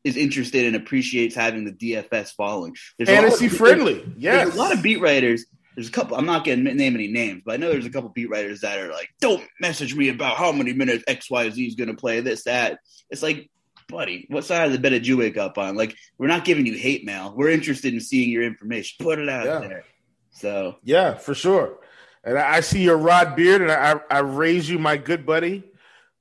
is 0.04 0.16
interested 0.16 0.66
and 0.66 0.76
appreciates 0.76 1.34
having 1.34 1.64
the 1.64 1.72
DFS 1.72 2.32
following. 2.34 2.76
There's 2.98 3.08
Fantasy 3.08 3.46
of, 3.46 3.52
friendly, 3.52 4.04
yes. 4.16 4.44
There's 4.44 4.54
a 4.54 4.58
lot 4.58 4.72
of 4.72 4.82
beat 4.82 5.00
writers. 5.00 5.46
There's 5.74 5.88
a 5.88 5.92
couple. 5.92 6.16
I'm 6.16 6.26
not 6.26 6.44
going 6.44 6.64
to 6.64 6.74
name 6.74 6.94
any 6.94 7.08
names, 7.08 7.42
but 7.44 7.54
I 7.54 7.56
know 7.56 7.70
there's 7.70 7.86
a 7.86 7.90
couple 7.90 8.10
beat 8.10 8.28
writers 8.28 8.60
that 8.60 8.78
are 8.78 8.92
like, 8.92 9.08
"Don't 9.20 9.42
message 9.60 9.94
me 9.94 10.10
about 10.10 10.36
how 10.36 10.52
many 10.52 10.74
minutes 10.74 11.04
X 11.06 11.30
Y 11.30 11.48
Z 11.48 11.66
is 11.66 11.76
going 11.76 11.88
to 11.88 11.96
play 11.96 12.20
this 12.20 12.44
that." 12.44 12.78
It's 13.08 13.22
like, 13.22 13.50
buddy, 13.88 14.26
what 14.28 14.44
side 14.44 14.66
of 14.66 14.72
the 14.72 14.78
bed 14.78 14.90
did 14.90 15.06
you 15.06 15.16
wake 15.16 15.38
up 15.38 15.56
on? 15.56 15.76
Like, 15.76 15.96
we're 16.18 16.26
not 16.26 16.44
giving 16.44 16.66
you 16.66 16.74
hate 16.74 17.06
mail. 17.06 17.32
We're 17.34 17.50
interested 17.50 17.94
in 17.94 18.00
seeing 18.00 18.30
your 18.30 18.42
information. 18.42 19.02
Put 19.02 19.18
it 19.18 19.30
out 19.30 19.46
yeah. 19.46 19.58
there. 19.60 19.84
So 20.32 20.76
yeah, 20.82 21.14
for 21.14 21.34
sure. 21.34 21.78
And 22.24 22.38
I 22.38 22.60
see 22.60 22.82
your 22.82 22.98
Rod 22.98 23.34
Beard, 23.34 23.62
and 23.62 23.70
I, 23.70 24.00
I 24.10 24.20
raise 24.20 24.68
you, 24.70 24.78
my 24.78 24.96
good 24.96 25.26
buddy, 25.26 25.64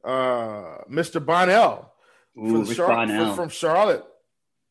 uh, 0.03 0.79
Mr. 0.89 1.23
Bonnell. 1.23 1.91
Ooh, 2.37 2.65
from, 2.65 2.75
Char- 2.75 3.35
from 3.35 3.49
Charlotte. 3.49 4.05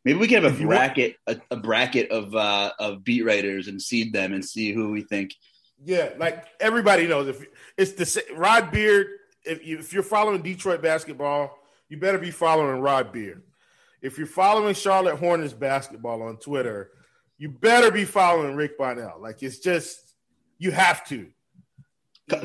Maybe 0.05 0.19
we 0.19 0.29
can 0.29 0.45
have 0.45 0.59
a 0.61 0.65
bracket, 0.65 1.17
a, 1.27 1.37
a, 1.51 1.57
bracket 1.57 2.11
of 2.11 2.35
uh, 2.35 2.73
of 2.79 3.05
beat 3.05 3.25
writers 3.25 3.69
and 3.69 3.81
seed 3.81 4.15
them 4.15 4.33
and 4.33 4.43
see 4.43 4.73
who 4.73 4.91
we 4.91 5.03
think. 5.03 5.35
Yeah, 5.85 6.11
like 6.19 6.47
everybody 6.59 7.07
knows 7.07 7.29
if 7.29 7.45
it's 7.77 7.93
the 7.93 8.35
Rod 8.35 8.71
Beard. 8.71 9.09
If, 9.45 9.67
you, 9.67 9.79
if 9.79 9.93
you're 9.93 10.03
following 10.03 10.43
Detroit 10.43 10.83
basketball, 10.83 11.59
you 11.89 11.99
better 11.99 12.19
be 12.19 12.31
following 12.31 12.81
Rod 12.81 13.13
Beard. 13.13 13.43
If 14.03 14.17
you're 14.17 14.27
following 14.27 14.75
Charlotte 14.75 15.17
Hornets 15.17 15.53
basketball 15.53 16.23
on 16.23 16.39
Twitter, 16.39 16.91
you 17.37 17.51
better 17.51 17.91
be 17.91 18.05
following 18.05 18.55
Rick 18.55 18.79
Bonnell. 18.79 19.21
Like 19.21 19.43
it's 19.43 19.59
just 19.59 20.15
You 20.59 20.71
have 20.71 21.07
to. 21.09 21.27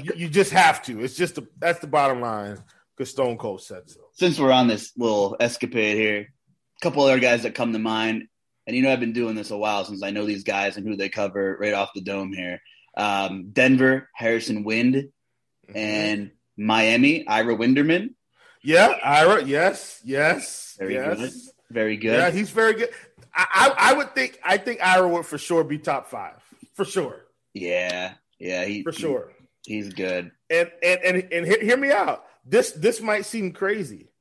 You, 0.02 0.14
you 0.16 0.30
just 0.30 0.52
have 0.52 0.82
to. 0.84 1.04
It's 1.04 1.16
just 1.16 1.36
the, 1.36 1.48
that's 1.60 1.80
the 1.80 1.88
bottom 1.88 2.20
line 2.20 2.58
because 2.96 3.12
Stone 3.12 3.38
Cold 3.38 3.62
said 3.62 3.90
so. 3.90 4.02
Since 4.14 4.40
we're 4.40 4.52
on 4.52 4.68
this 4.68 4.92
little 4.98 5.36
escapade 5.40 5.98
here, 5.98 6.20
a 6.22 6.84
couple 6.84 7.04
other 7.04 7.20
guys 7.20 7.44
that 7.44 7.56
come 7.56 7.74
to 7.74 7.80
mind, 7.80 8.28
and 8.68 8.76
you 8.76 8.82
know 8.82 8.92
I've 8.92 9.00
been 9.00 9.14
doing 9.14 9.36
this 9.36 9.52
a 9.52 9.58
while 9.58 9.86
since 9.86 10.04
I 10.04 10.12
know 10.12 10.26
these 10.26 10.44
guys 10.44 10.78
and 10.78 10.88
who 10.88 10.96
they 10.96 11.10
cover 11.10 11.58
right 11.60 11.74
off 11.74 11.92
the 11.94 12.02
dome 12.02 12.34
here. 12.34 12.62
Um, 12.98 13.50
Denver, 13.52 14.10
Harrison 14.14 14.64
Wind, 14.64 14.96
mm-hmm. 14.96 15.78
and 15.78 16.32
Miami, 16.58 17.28
Ira 17.28 17.56
Winderman. 17.56 18.16
Yeah, 18.64 18.88
Ira. 19.04 19.44
Yes, 19.44 20.00
yes, 20.04 20.76
very 20.80 20.94
yes. 20.94 21.18
good. 21.18 21.32
Very 21.72 21.98
good. 21.98 22.18
Yeah, 22.18 22.32
he's 22.32 22.50
very 22.50 22.74
good. 22.74 22.90
I, 23.34 23.46
I, 23.54 23.92
I 23.92 23.94
would 23.94 24.16
think 24.16 24.40
I 24.44 24.58
think 24.58 24.82
Ira 24.82 25.08
would 25.08 25.26
for 25.26 25.38
sure 25.38 25.64
be 25.64 25.78
top 25.78 26.10
five 26.10 26.42
for 26.76 26.86
sure. 26.86 27.26
Yeah, 27.54 28.14
yeah, 28.40 28.66
he 28.66 28.84
for 28.84 28.92
sure. 28.92 29.32
He, 29.66 29.76
he's 29.76 29.94
good. 29.94 30.32
And 30.50 30.72
and 30.84 31.02
and 31.02 31.34
and 31.34 31.46
hear 31.46 31.78
me 31.78 31.92
out. 31.92 32.26
This 32.46 32.72
this 32.72 33.02
might 33.02 33.26
seem 33.26 33.52
crazy, 33.52 34.12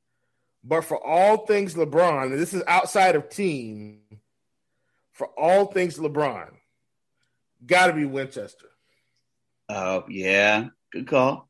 but 0.63 0.81
for 0.81 0.97
all 1.05 1.45
things 1.45 1.75
LeBron, 1.75 2.31
and 2.31 2.39
this 2.39 2.53
is 2.53 2.63
outside 2.67 3.15
of 3.15 3.29
team. 3.29 4.01
For 5.13 5.27
all 5.39 5.67
things 5.67 5.97
LeBron, 5.97 6.49
got 7.65 7.87
to 7.87 7.93
be 7.93 8.05
Winchester. 8.05 8.67
Oh 9.69 10.03
yeah, 10.09 10.67
good 10.91 11.07
call. 11.07 11.49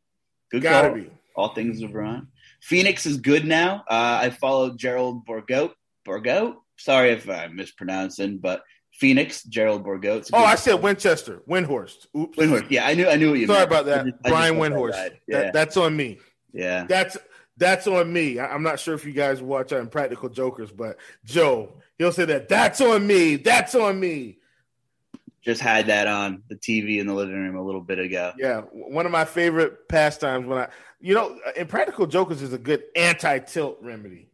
Good 0.51 0.61
Gotta 0.63 0.89
call. 0.89 0.97
be. 0.97 1.09
All 1.35 1.53
things 1.53 1.81
LeBron. 1.81 2.27
Phoenix 2.61 3.05
is 3.05 3.17
good 3.17 3.45
now. 3.45 3.83
Uh, 3.89 4.19
I 4.21 4.29
followed 4.29 4.77
Gerald 4.77 5.25
Bourgault. 5.25 5.73
Bourgault. 6.05 6.55
Sorry 6.77 7.11
if 7.11 7.29
I'm 7.29 7.55
mispronouncing, 7.55 8.37
but 8.37 8.63
Phoenix, 8.93 9.43
Gerald 9.43 9.85
Bourgault. 9.85 10.29
Oh, 10.31 10.43
I 10.43 10.55
said 10.55 10.75
Winchester, 10.75 11.41
Windhorst. 11.49 12.07
Oops. 12.17 12.37
Windhorst. 12.37 12.69
Yeah, 12.69 12.85
I 12.85 12.93
knew. 12.93 13.07
I 13.07 13.17
knew 13.17 13.31
what 13.31 13.39
you. 13.39 13.47
Sorry 13.47 13.59
meant. 13.59 13.71
about 13.71 13.85
that, 13.85 14.05
just, 14.05 14.23
Brian 14.23 14.55
Windhorst. 14.55 15.17
Yeah. 15.27 15.41
That, 15.41 15.53
that's 15.53 15.77
on 15.77 15.95
me. 15.95 16.19
Yeah, 16.55 16.85
that's 16.87 17.17
that's 17.57 17.87
on 17.87 18.11
me. 18.11 18.39
I, 18.39 18.53
am 18.53 18.63
not 18.63 18.79
sure 18.79 18.95
if 18.95 19.05
you 19.05 19.11
guys 19.11 19.41
watch 19.41 19.73
on 19.73 19.87
Practical 19.87 20.29
Jokers, 20.29 20.71
but 20.71 20.97
Joe, 21.23 21.73
he'll 21.97 22.11
say 22.11 22.25
that. 22.25 22.49
That's 22.49 22.81
on 22.81 23.05
me. 23.05 23.35
That's 23.35 23.75
on 23.75 23.99
me. 23.99 24.39
Just 25.41 25.61
had 25.61 25.87
that 25.87 26.07
on 26.07 26.41
the 26.49 26.55
TV 26.55 26.99
in 26.99 27.05
the 27.05 27.13
living 27.13 27.35
room 27.35 27.55
a 27.55 27.61
little 27.61 27.81
bit 27.81 27.99
ago. 27.99 28.33
Yeah, 28.37 28.61
one 28.71 29.05
of 29.05 29.11
my 29.11 29.25
favorite 29.25 29.87
pastimes 29.87 30.47
when 30.47 30.57
I, 30.57 30.69
you 30.99 31.13
know, 31.13 31.37
Impractical 31.55 32.07
Jokers 32.07 32.41
is 32.41 32.51
a 32.51 32.57
good 32.57 32.83
anti-tilt 32.95 33.77
remedy. 33.81 34.29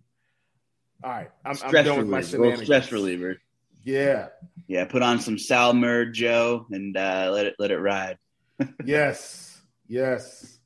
All 1.04 1.12
right, 1.12 1.32
I'm, 1.44 1.58
I'm 1.66 1.72
done 1.72 1.98
with 1.98 2.08
my 2.08 2.22
shenanigans. 2.22 2.64
Stress 2.64 2.92
reliever. 2.92 3.38
Yeah. 3.84 4.28
Yeah. 4.68 4.86
Put 4.86 5.02
on 5.02 5.20
some 5.20 5.38
Sal, 5.38 5.74
Murr, 5.74 6.06
Joe, 6.06 6.66
and 6.72 6.96
uh, 6.96 7.30
let 7.34 7.48
it 7.48 7.56
let 7.60 7.72
it 7.72 7.80
ride. 7.80 8.18
yes. 8.86 9.62
Yes. 9.88 10.60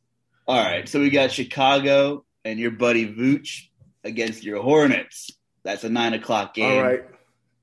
All 0.48 0.64
right. 0.64 0.88
So 0.88 1.00
we 1.00 1.10
got 1.10 1.32
Chicago 1.32 2.26
and 2.44 2.60
your 2.60 2.72
buddy 2.72 3.08
Vooch 3.08 3.70
against 4.04 4.44
your 4.44 4.62
Hornets. 4.62 5.32
That's 5.64 5.84
a 5.84 5.90
nine 5.90 6.14
o'clock 6.14 6.54
game. 6.54 6.78
All 6.78 6.84
right. 6.84 7.04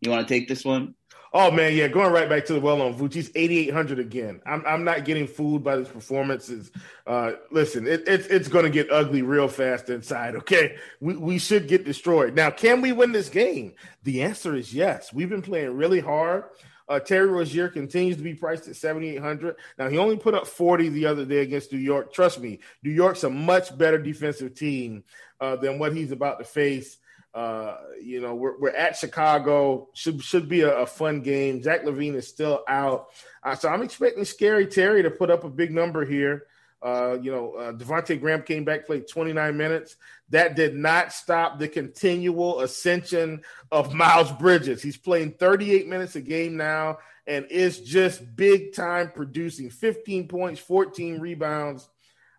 You 0.00 0.10
want 0.10 0.26
to 0.26 0.34
take 0.34 0.48
this 0.48 0.64
one? 0.64 0.94
Oh 1.34 1.50
man, 1.50 1.74
yeah, 1.74 1.88
going 1.88 2.12
right 2.12 2.28
back 2.28 2.44
to 2.46 2.52
the 2.52 2.60
well 2.60 2.82
on 2.82 2.92
Vooch. 2.92 3.14
He's 3.14 3.30
8,800 3.34 3.98
again. 3.98 4.42
I'm 4.44 4.62
I'm 4.66 4.84
not 4.84 5.06
getting 5.06 5.26
fooled 5.26 5.64
by 5.64 5.78
his 5.78 5.88
performances. 5.88 6.70
Uh, 7.06 7.32
listen, 7.50 7.86
it, 7.86 8.02
it's 8.06 8.26
it's 8.26 8.48
going 8.48 8.64
to 8.64 8.70
get 8.70 8.90
ugly 8.90 9.22
real 9.22 9.48
fast 9.48 9.88
inside. 9.88 10.36
Okay, 10.36 10.76
we 11.00 11.16
we 11.16 11.38
should 11.38 11.68
get 11.68 11.84
destroyed. 11.84 12.34
Now, 12.34 12.50
can 12.50 12.82
we 12.82 12.92
win 12.92 13.12
this 13.12 13.30
game? 13.30 13.74
The 14.02 14.22
answer 14.22 14.54
is 14.54 14.74
yes. 14.74 15.10
We've 15.12 15.30
been 15.30 15.40
playing 15.40 15.74
really 15.74 16.00
hard. 16.00 16.44
Uh, 16.88 17.00
Terry 17.00 17.26
Rozier 17.26 17.68
continues 17.68 18.16
to 18.16 18.22
be 18.22 18.34
priced 18.34 18.68
at 18.68 18.76
7,800. 18.76 19.56
Now, 19.78 19.88
he 19.88 19.98
only 19.98 20.16
put 20.16 20.34
up 20.34 20.46
40 20.46 20.88
the 20.90 21.06
other 21.06 21.24
day 21.24 21.38
against 21.38 21.72
New 21.72 21.78
York. 21.78 22.12
Trust 22.12 22.40
me, 22.40 22.60
New 22.82 22.90
York's 22.90 23.24
a 23.24 23.30
much 23.30 23.76
better 23.76 23.98
defensive 23.98 24.54
team 24.54 25.04
uh, 25.40 25.56
than 25.56 25.78
what 25.78 25.94
he's 25.94 26.12
about 26.12 26.38
to 26.38 26.44
face. 26.44 26.98
Uh, 27.34 27.76
you 28.02 28.20
know, 28.20 28.34
we're, 28.34 28.58
we're 28.58 28.76
at 28.76 28.96
Chicago. 28.96 29.88
Should 29.94 30.22
should 30.22 30.48
be 30.48 30.60
a, 30.62 30.80
a 30.80 30.86
fun 30.86 31.22
game. 31.22 31.62
Zach 31.62 31.82
LaVine 31.82 32.14
is 32.14 32.28
still 32.28 32.62
out, 32.68 33.08
uh, 33.42 33.54
so 33.54 33.70
I'm 33.70 33.82
expecting 33.82 34.26
Scary 34.26 34.66
Terry 34.66 35.02
to 35.02 35.10
put 35.10 35.30
up 35.30 35.42
a 35.44 35.48
big 35.48 35.72
number 35.72 36.04
here. 36.04 36.44
Uh, 36.82 37.16
you 37.22 37.30
know, 37.30 37.54
uh, 37.54 37.72
Devonte 37.72 38.18
Graham 38.20 38.42
came 38.42 38.64
back, 38.64 38.86
played 38.86 39.06
29 39.08 39.56
minutes. 39.56 39.96
That 40.30 40.56
did 40.56 40.74
not 40.74 41.12
stop 41.12 41.58
the 41.58 41.68
continual 41.68 42.60
ascension 42.60 43.42
of 43.70 43.94
Miles 43.94 44.32
Bridges. 44.32 44.82
He's 44.82 44.96
playing 44.96 45.32
38 45.32 45.86
minutes 45.86 46.16
a 46.16 46.20
game 46.20 46.56
now 46.56 46.98
and 47.26 47.46
is 47.46 47.80
just 47.80 48.34
big 48.34 48.74
time 48.74 49.12
producing 49.14 49.70
15 49.70 50.26
points, 50.26 50.60
14 50.60 51.20
rebounds. 51.20 51.88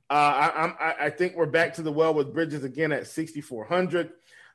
Uh, 0.09 0.13
I, 0.13 0.65
I, 0.65 1.05
I 1.05 1.09
think 1.09 1.35
we're 1.35 1.45
back 1.45 1.75
to 1.75 1.81
the 1.81 1.91
well 1.91 2.13
with 2.13 2.33
Bridges 2.33 2.63
again 2.63 2.91
at 2.91 3.07
6,400. 3.07 4.11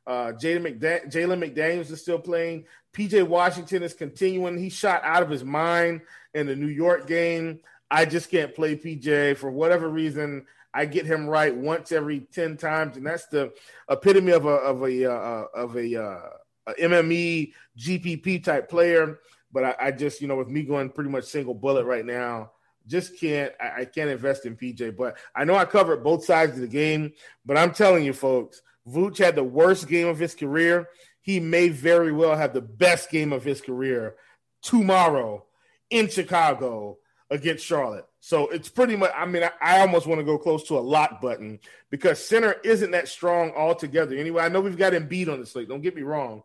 Uh, 0.06 0.32
Jalen, 0.32 0.78
McDan- 0.78 1.10
McDaniels 1.10 1.90
is 1.90 2.00
still 2.00 2.18
playing. 2.18 2.64
PJ 2.92 3.26
Washington 3.26 3.82
is 3.82 3.94
continuing. 3.94 4.58
He 4.58 4.68
shot 4.68 5.02
out 5.04 5.22
of 5.22 5.30
his 5.30 5.44
mind 5.44 6.02
in 6.34 6.46
the 6.46 6.56
New 6.56 6.68
York 6.68 7.06
game. 7.06 7.60
I 7.90 8.04
just 8.04 8.30
can't 8.30 8.54
play 8.54 8.76
PJ 8.76 9.36
for 9.36 9.50
whatever 9.50 9.88
reason. 9.88 10.46
I 10.74 10.84
get 10.84 11.06
him 11.06 11.26
right 11.26 11.54
once 11.54 11.92
every 11.92 12.20
ten 12.20 12.56
times, 12.56 12.96
and 12.96 13.06
that's 13.06 13.26
the 13.26 13.52
epitome 13.90 14.32
of 14.32 14.44
a 14.44 14.48
of 14.48 14.82
a 14.82 15.10
uh, 15.10 15.44
of 15.54 15.76
a, 15.76 16.02
uh, 16.02 16.28
a 16.66 16.74
MME 16.74 17.52
GPP 17.78 18.44
type 18.44 18.68
player. 18.68 19.18
But 19.50 19.64
I, 19.64 19.74
I, 19.80 19.90
just 19.92 20.20
you 20.20 20.28
know 20.28 20.36
with 20.36 20.48
me 20.48 20.62
going 20.62 20.90
pretty 20.90 21.10
much 21.10 21.24
single 21.24 21.54
bullet 21.54 21.86
right 21.86 22.04
now, 22.04 22.52
just 22.86 23.18
can't 23.18 23.52
I, 23.58 23.80
I 23.80 23.84
can't 23.86 24.10
invest 24.10 24.44
in 24.44 24.56
PJ. 24.56 24.96
But 24.96 25.16
I 25.34 25.44
know 25.44 25.54
I 25.54 25.64
covered 25.64 26.04
both 26.04 26.24
sides 26.24 26.52
of 26.52 26.60
the 26.60 26.68
game. 26.68 27.12
But 27.46 27.56
I'm 27.56 27.72
telling 27.72 28.04
you, 28.04 28.12
folks, 28.12 28.60
Vooch 28.86 29.18
had 29.18 29.36
the 29.36 29.44
worst 29.44 29.88
game 29.88 30.06
of 30.06 30.18
his 30.18 30.34
career. 30.34 30.88
He 31.22 31.40
may 31.40 31.70
very 31.70 32.12
well 32.12 32.36
have 32.36 32.52
the 32.52 32.60
best 32.60 33.10
game 33.10 33.32
of 33.32 33.42
his 33.42 33.62
career 33.62 34.16
tomorrow 34.62 35.44
in 35.90 36.08
Chicago 36.08 36.98
against 37.30 37.64
Charlotte. 37.64 38.06
So 38.20 38.48
it's 38.48 38.68
pretty 38.68 38.96
much, 38.96 39.12
I 39.14 39.26
mean, 39.26 39.44
I, 39.44 39.50
I 39.60 39.80
almost 39.80 40.06
want 40.06 40.20
to 40.20 40.24
go 40.24 40.38
close 40.38 40.64
to 40.68 40.78
a 40.78 40.80
lock 40.80 41.20
button 41.20 41.60
because 41.90 42.24
center 42.24 42.56
isn't 42.64 42.90
that 42.92 43.08
strong 43.08 43.52
altogether. 43.52 44.16
Anyway, 44.16 44.42
I 44.42 44.48
know 44.48 44.60
we've 44.60 44.78
got 44.78 44.92
Embiid 44.92 45.32
on 45.32 45.40
the 45.40 45.46
slate. 45.46 45.68
Don't 45.68 45.82
get 45.82 45.96
me 45.96 46.02
wrong. 46.02 46.42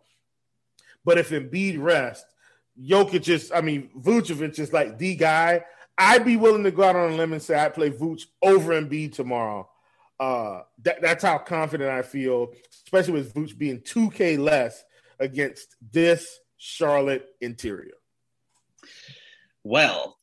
But 1.06 1.18
if 1.18 1.30
Embiid 1.30 1.82
rests, 1.82 2.26
Jokic 2.82 3.28
is, 3.28 3.52
I 3.54 3.62
mean, 3.62 3.90
Vucevic 3.98 4.60
is 4.60 4.74
like 4.74 4.98
the 4.98 5.16
guy. 5.16 5.64
I'd 5.98 6.26
be 6.26 6.38
willing 6.38 6.64
to 6.64 6.72
go 6.72 6.84
out 6.84 6.96
on 6.96 7.14
a 7.14 7.16
limb 7.16 7.34
and 7.34 7.42
say 7.42 7.56
I'd 7.56 7.76
play 7.76 7.92
Vooch 7.92 8.24
over 8.42 8.74
Embiid 8.74 9.14
tomorrow 9.14 9.70
uh, 10.24 10.62
that, 10.84 11.02
that's 11.02 11.24
how 11.24 11.38
confident 11.38 11.90
I 11.90 12.02
feel, 12.02 12.54
especially 12.86 13.14
with 13.14 13.34
Vooch 13.34 13.58
being 13.58 13.80
2K 13.80 14.38
less 14.40 14.84
against 15.20 15.76
this 15.92 16.40
Charlotte 16.58 17.28
interior. 17.42 17.96
Well, 19.64 20.18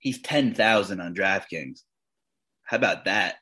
he's 0.00 0.20
10,000 0.20 1.00
on 1.00 1.14
DraftKings. 1.14 1.82
How 2.64 2.76
about 2.76 3.04
that? 3.04 3.36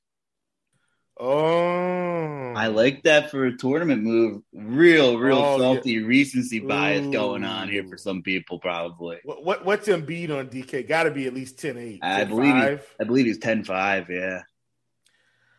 Oh, 1.21 2.53
I 2.55 2.69
like 2.69 3.03
that 3.03 3.31
for 3.31 3.45
a 3.45 3.57
tournament 3.57 4.05
move. 4.05 4.43
Real, 4.53 5.19
real 5.19 5.39
oh, 5.39 5.59
salty 5.59 5.93
yeah. 5.93 6.07
recency 6.07 6.61
bias 6.61 7.07
Ooh. 7.07 7.13
going 7.13 7.45
on 7.45 7.69
here 7.69 7.85
for 7.89 7.97
some 7.97 8.23
people, 8.23 8.61
probably. 8.61 9.19
What, 9.25 9.45
what 9.45 9.65
what's 9.65 9.89
Embiid 9.89 10.31
on 10.31 10.49
DK? 10.49 10.87
Got 10.87 11.05
to 11.05 11.11
be 11.11 11.27
at 11.27 11.35
least 11.35 11.57
10-8. 11.59 11.99
I 12.03 12.25
believe 12.25 12.55
he, 12.55 12.79
I 13.01 13.05
believe 13.05 13.27
he's 13.27 13.39
10-5, 13.39 14.09
Yeah. 14.09 14.43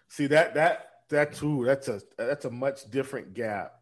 See 0.08 0.28
that 0.28 0.56
that 0.56 0.90
that 1.10 1.34
too. 1.34 1.66
That's 1.66 1.88
a 1.88 2.02
that's 2.18 2.46
a 2.46 2.50
much 2.50 2.90
different 2.90 3.36
gap. 3.36 3.74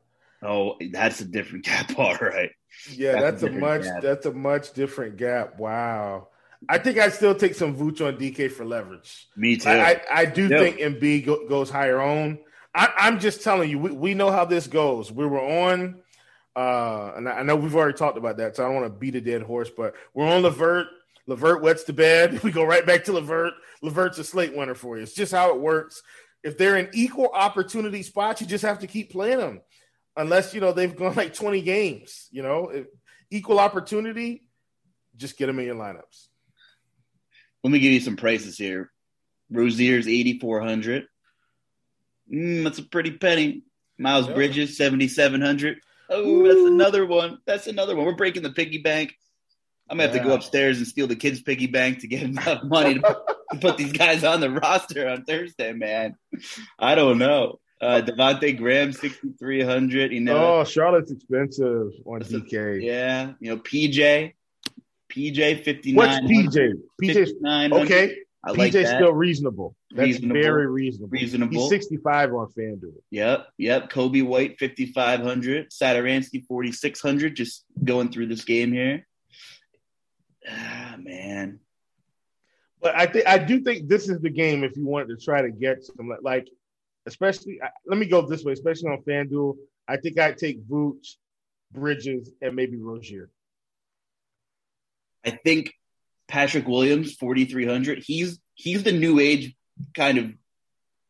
Oh, 0.42 0.76
that's 0.92 1.22
a 1.22 1.26
different 1.26 1.64
gap, 1.66 1.98
all 1.98 2.16
right. 2.16 2.52
Yeah, 2.92 3.22
that's, 3.22 3.42
that's 3.42 3.54
a, 3.54 3.56
a 3.56 3.60
much 3.60 3.84
gap. 3.84 4.02
that's 4.02 4.26
a 4.26 4.34
much 4.34 4.74
different 4.74 5.18
gap. 5.18 5.58
Wow. 5.58 6.28
I 6.70 6.78
think 6.78 6.98
I'd 6.98 7.14
still 7.14 7.36
take 7.36 7.56
some 7.56 7.76
Vooch 7.76 8.06
on 8.06 8.18
DK 8.18 8.52
for 8.52 8.66
leverage. 8.66 9.28
Me 9.36 9.58
too. 9.58 9.70
I, 9.70 9.92
I, 9.92 10.02
I 10.10 10.26
do 10.26 10.50
think 10.50 10.78
Embiid 10.78 11.26
go, 11.26 11.48
goes 11.48 11.70
higher 11.70 12.02
on. 12.02 12.40
I, 12.74 13.08
am 13.08 13.20
just 13.20 13.44
telling 13.44 13.70
you, 13.70 13.80
we, 13.80 13.92
we 13.92 14.14
know 14.14 14.32
how 14.32 14.46
this 14.46 14.68
goes. 14.68 15.12
We 15.12 15.26
were 15.26 15.42
on, 15.42 16.00
uh, 16.56 17.14
and 17.16 17.28
I 17.28 17.44
know 17.44 17.56
we've 17.56 17.76
already 17.76 17.98
talked 17.98 18.18
about 18.18 18.38
that, 18.38 18.56
so 18.56 18.64
I 18.64 18.68
don't 18.68 18.82
want 18.82 18.94
to 18.94 19.00
beat 19.00 19.16
a 19.16 19.22
dead 19.22 19.42
horse, 19.42 19.70
but 19.76 19.96
we're 20.14 20.28
on 20.28 20.44
Levert. 20.44 20.88
Levert 21.26 21.62
wets 21.62 21.84
the 21.84 21.94
bed. 21.94 22.40
We 22.44 22.52
go 22.52 22.64
right 22.64 22.86
back 22.86 23.06
to 23.06 23.14
Levert. 23.14 23.54
Levert's 23.82 24.20
a 24.20 24.24
slate 24.24 24.56
winner 24.56 24.76
for 24.76 24.98
you. 24.98 25.04
It's 25.04 25.14
just 25.14 25.32
how 25.32 25.50
it 25.56 25.60
works. 25.60 26.02
If 26.44 26.58
they're 26.58 26.78
in 26.78 26.90
equal 26.94 27.30
opportunity 27.34 28.04
spots, 28.04 28.42
you 28.42 28.48
just 28.48 28.64
have 28.64 28.80
to 28.80 28.88
keep 28.88 29.12
playing 29.12 29.40
them, 29.40 29.62
unless 30.16 30.54
you 30.54 30.62
know 30.62 30.72
they've 30.72 30.96
gone 30.96 31.16
like 31.16 31.34
20 31.34 31.62
games. 31.62 32.28
You 32.32 32.44
know, 32.44 32.70
if, 32.70 32.88
equal 33.32 33.60
opportunity, 33.60 34.44
just 35.16 35.38
get 35.38 35.48
them 35.48 35.60
in 35.60 35.66
your 35.66 35.76
lineups. 35.76 36.28
Let 37.68 37.74
me 37.74 37.80
give 37.80 37.92
you 37.92 38.00
some 38.00 38.16
prices 38.16 38.58
here. 38.58 38.90
Rozier's 39.52 40.08
8,400. 40.08 41.06
Mm, 42.32 42.64
that's 42.64 42.80
a 42.80 42.84
pretty 42.84 43.12
penny. 43.12 43.64
Miles 43.98 44.30
yeah. 44.30 44.36
Bridges, 44.36 44.78
7,700. 44.78 45.82
Oh, 46.10 46.26
Ooh. 46.26 46.48
that's 46.48 46.66
another 46.66 47.06
one. 47.06 47.40
That's 47.46 47.68
another 47.68 47.94
one. 47.94 48.06
We're 48.06 48.16
breaking 48.16 48.44
the 48.44 48.54
piggy 48.54 48.78
bank. 48.78 49.18
I'm 49.90 49.98
gonna 49.98 50.10
have 50.10 50.18
to 50.18 50.24
go 50.24 50.34
upstairs 50.34 50.78
and 50.78 50.88
steal 50.88 51.08
the 51.08 51.18
kids' 51.18 51.42
piggy 51.42 51.68
bank 51.68 52.00
to 52.00 52.08
get 52.08 52.24
enough 52.24 52.64
money 52.64 52.94
to, 52.94 53.02
to 53.52 53.60
put 53.60 53.76
these 53.76 53.92
guys 53.92 54.24
on 54.24 54.40
the 54.40 54.50
roster 54.50 55.10
on 55.10 55.26
Thursday, 55.26 55.74
man. 55.74 56.16
I 56.80 56.96
don't 56.96 57.18
know. 57.18 57.60
Uh, 57.82 58.02
Devonte 58.02 58.58
Graham, 58.58 58.94
6,300. 58.94 60.14
You 60.14 60.22
know, 60.22 60.60
oh, 60.60 60.64
Charlotte's 60.64 61.12
expensive 61.12 61.92
on 62.06 62.22
DK. 62.22 62.82
Yeah. 62.82 63.34
You 63.42 63.56
know, 63.56 63.58
PJ, 63.58 64.36
PJ, 65.12 65.64
59. 65.64 65.96
What's 65.96 66.20
PJ? 66.32 66.74
PJ's 67.02 67.34
okay. 67.74 68.18
I 68.44 68.52
PJ's 68.52 68.76
like 68.76 68.88
still 68.88 69.14
reasonable. 69.14 69.76
That's 69.92 70.08
reasonable. 70.08 70.42
very 70.42 70.68
reasonable. 70.68 71.10
Reasonable. 71.10 71.62
He's 71.62 71.70
65 71.70 72.34
on 72.34 72.48
FanDuel. 72.58 72.94
Yep. 73.12 73.48
Yep. 73.58 73.92
Coby 73.92 74.24
White, 74.24 74.60
5,500. 74.60 75.70
Satoransky, 75.70 76.46
4,600. 76.46 77.36
Just 77.36 77.66
going 77.84 78.10
through 78.10 78.28
this 78.28 78.46
game 78.46 78.72
here. 78.72 79.06
Ah, 80.50 80.96
man. 80.98 81.60
But 82.82 82.96
I 82.96 83.08
think 83.08 83.28
I 83.28 83.38
do 83.38 83.62
think 83.62 83.90
this 83.90 84.08
is 84.08 84.22
the 84.22 84.30
game 84.30 84.64
if 84.64 84.78
you 84.78 84.86
wanted 84.86 85.18
to 85.18 85.26
try 85.26 85.42
to 85.42 85.50
get 85.50 85.84
some 85.84 86.12
like, 86.22 86.48
especially. 87.06 87.60
Let 87.86 87.98
me 87.98 88.06
go 88.06 88.22
this 88.22 88.44
way, 88.44 88.54
especially 88.54 88.90
on 88.90 89.02
FanDuel. 89.02 89.56
I 89.88 89.98
think 89.98 90.20
I'd 90.20 90.38
take 90.38 90.66
Vooch, 90.68 91.16
Bridges, 91.74 92.32
and 92.42 92.56
maybe 92.56 92.78
Rozier. 92.78 93.30
I 95.28 95.32
think 95.44 95.74
Patrick 96.28 96.68
Williams, 96.68 97.14
4,300. 97.16 98.04
He's 98.04 98.40
he's 98.56 98.84
the 98.84 98.92
new 98.92 99.20
age 99.20 99.56
kind 99.94 100.18
of. 100.18 100.32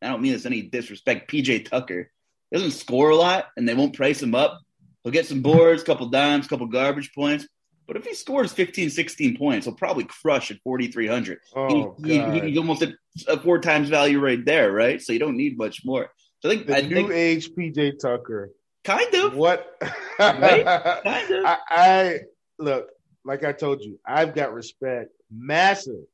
I 0.02 0.08
don't 0.08 0.22
mean 0.22 0.32
this 0.32 0.46
any 0.46 0.62
disrespect. 0.62 1.30
PJ 1.30 1.70
Tucker 1.70 2.10
he 2.50 2.56
doesn't 2.56 2.72
score 2.72 3.10
a 3.10 3.16
lot, 3.16 3.46
and 3.56 3.68
they 3.68 3.74
won't 3.74 3.94
price 3.94 4.22
him 4.22 4.34
up. 4.34 4.60
He'll 5.02 5.12
get 5.12 5.26
some 5.26 5.42
boards, 5.42 5.82
a 5.82 5.84
couple 5.84 6.06
dimes, 6.08 6.46
a 6.46 6.48
couple 6.48 6.66
garbage 6.66 7.12
points. 7.14 7.46
But 7.86 7.96
if 7.96 8.04
he 8.04 8.14
scores 8.14 8.52
15, 8.52 8.90
16 8.90 9.36
points, 9.38 9.64
he'll 9.64 9.74
probably 9.74 10.04
crush 10.04 10.50
at 10.50 10.58
4,300. 10.62 11.38
Oh, 11.56 11.96
he, 12.04 12.18
he, 12.18 12.40
he's 12.40 12.58
almost 12.58 12.82
at 12.82 12.94
a 13.26 13.40
four 13.40 13.60
times 13.60 13.88
value 13.88 14.20
right 14.20 14.44
there, 14.44 14.72
right? 14.72 15.00
So 15.00 15.12
you 15.12 15.18
don't 15.18 15.36
need 15.36 15.56
much 15.56 15.84
more. 15.84 16.10
So 16.40 16.50
I 16.50 16.54
think 16.54 16.66
the 16.66 16.76
I 16.76 16.80
new 16.82 16.94
think, 16.94 17.10
age 17.12 17.50
PJ 17.50 17.98
Tucker. 17.98 18.50
Kind 18.84 19.14
of. 19.14 19.36
What? 19.36 19.74
right? 20.18 20.64
Kind 21.02 21.30
of. 21.30 21.44
I, 21.46 21.58
I 21.70 22.20
look 22.58 22.88
like 23.24 23.44
I 23.44 23.52
told 23.52 23.82
you. 23.82 23.98
I've 24.06 24.34
got 24.34 24.52
respect, 24.52 25.10
massive 25.30 26.04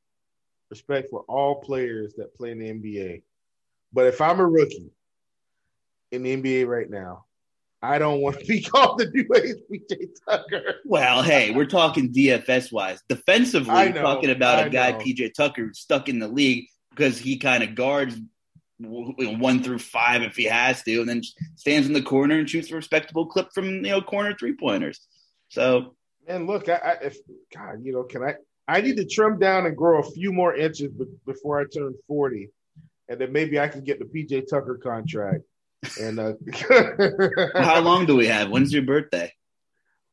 respect 0.69 1.09
for 1.09 1.21
all 1.27 1.55
players 1.55 2.13
that 2.15 2.35
play 2.35 2.51
in 2.51 2.59
the 2.59 2.69
NBA. 2.69 3.21
But 3.93 4.07
if 4.07 4.21
I'm 4.21 4.39
a 4.39 4.45
rookie 4.45 4.91
in 6.11 6.23
the 6.23 6.35
NBA 6.35 6.67
right 6.67 6.89
now, 6.89 7.25
I 7.81 7.99
don't 7.99 8.21
want 8.21 8.39
to 8.39 8.45
be 8.45 8.61
called 8.63 8.99
the 8.99 9.09
new 9.11 9.25
PJ 9.25 10.07
Tucker. 10.27 10.75
Well, 10.85 11.21
hey, 11.21 11.51
we're 11.51 11.65
talking 11.65 12.11
DFS 12.11 12.71
wise. 12.71 13.01
Defensively, 13.07 13.89
know, 13.89 14.01
talking 14.01 14.31
about 14.31 14.67
a 14.67 14.69
guy, 14.69 14.91
know. 14.91 14.97
PJ 14.99 15.33
Tucker, 15.33 15.71
stuck 15.73 16.09
in 16.09 16.19
the 16.19 16.27
league 16.27 16.67
because 16.89 17.17
he 17.17 17.37
kind 17.37 17.63
of 17.63 17.75
guards 17.75 18.17
one 18.79 19.63
through 19.63 19.79
five 19.79 20.23
if 20.23 20.35
he 20.35 20.45
has 20.45 20.81
to, 20.83 20.99
and 20.99 21.07
then 21.07 21.21
stands 21.55 21.87
in 21.87 21.93
the 21.93 22.01
corner 22.01 22.39
and 22.39 22.49
shoots 22.49 22.71
a 22.71 22.75
respectable 22.75 23.27
clip 23.27 23.49
from 23.53 23.65
you 23.65 23.81
know 23.81 24.01
corner 24.01 24.35
three 24.37 24.55
pointers. 24.55 24.99
So, 25.49 25.95
man, 26.27 26.47
look, 26.47 26.69
I, 26.69 26.75
I, 26.75 26.91
if 27.05 27.17
God, 27.53 27.83
you 27.83 27.93
know, 27.93 28.03
can 28.03 28.23
I? 28.23 28.35
I 28.67 28.81
need 28.81 28.97
to 28.97 29.05
trim 29.05 29.37
down 29.37 29.65
and 29.65 29.77
grow 29.77 29.99
a 29.99 30.11
few 30.11 30.33
more 30.33 30.55
inches 30.55 30.91
before 31.25 31.59
I 31.59 31.65
turn 31.65 31.93
forty, 32.07 32.49
and 33.07 33.19
then 33.19 33.31
maybe 33.31 33.59
I 33.59 33.67
can 33.67 33.83
get 33.83 33.99
the 33.99 34.05
PJ 34.05 34.49
Tucker 34.49 34.79
contract. 34.81 35.43
And 36.01 36.19
uh, 36.19 36.33
how 37.61 37.79
long 37.81 38.05
do 38.05 38.15
we 38.15 38.27
have? 38.27 38.49
When's 38.49 38.73
your 38.73 38.83
birthday? 38.83 39.31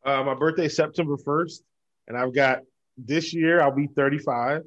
Uh, 0.05 0.23
my 0.23 0.35
birthday 0.35 0.67
is 0.67 0.77
September 0.77 1.17
first, 1.17 1.63
and 2.09 2.17
I've 2.17 2.35
got 2.35 2.61
this 2.99 3.33
year. 3.33 3.61
I'll 3.61 3.75
be 3.75 3.87
thirty-five. 3.87 4.65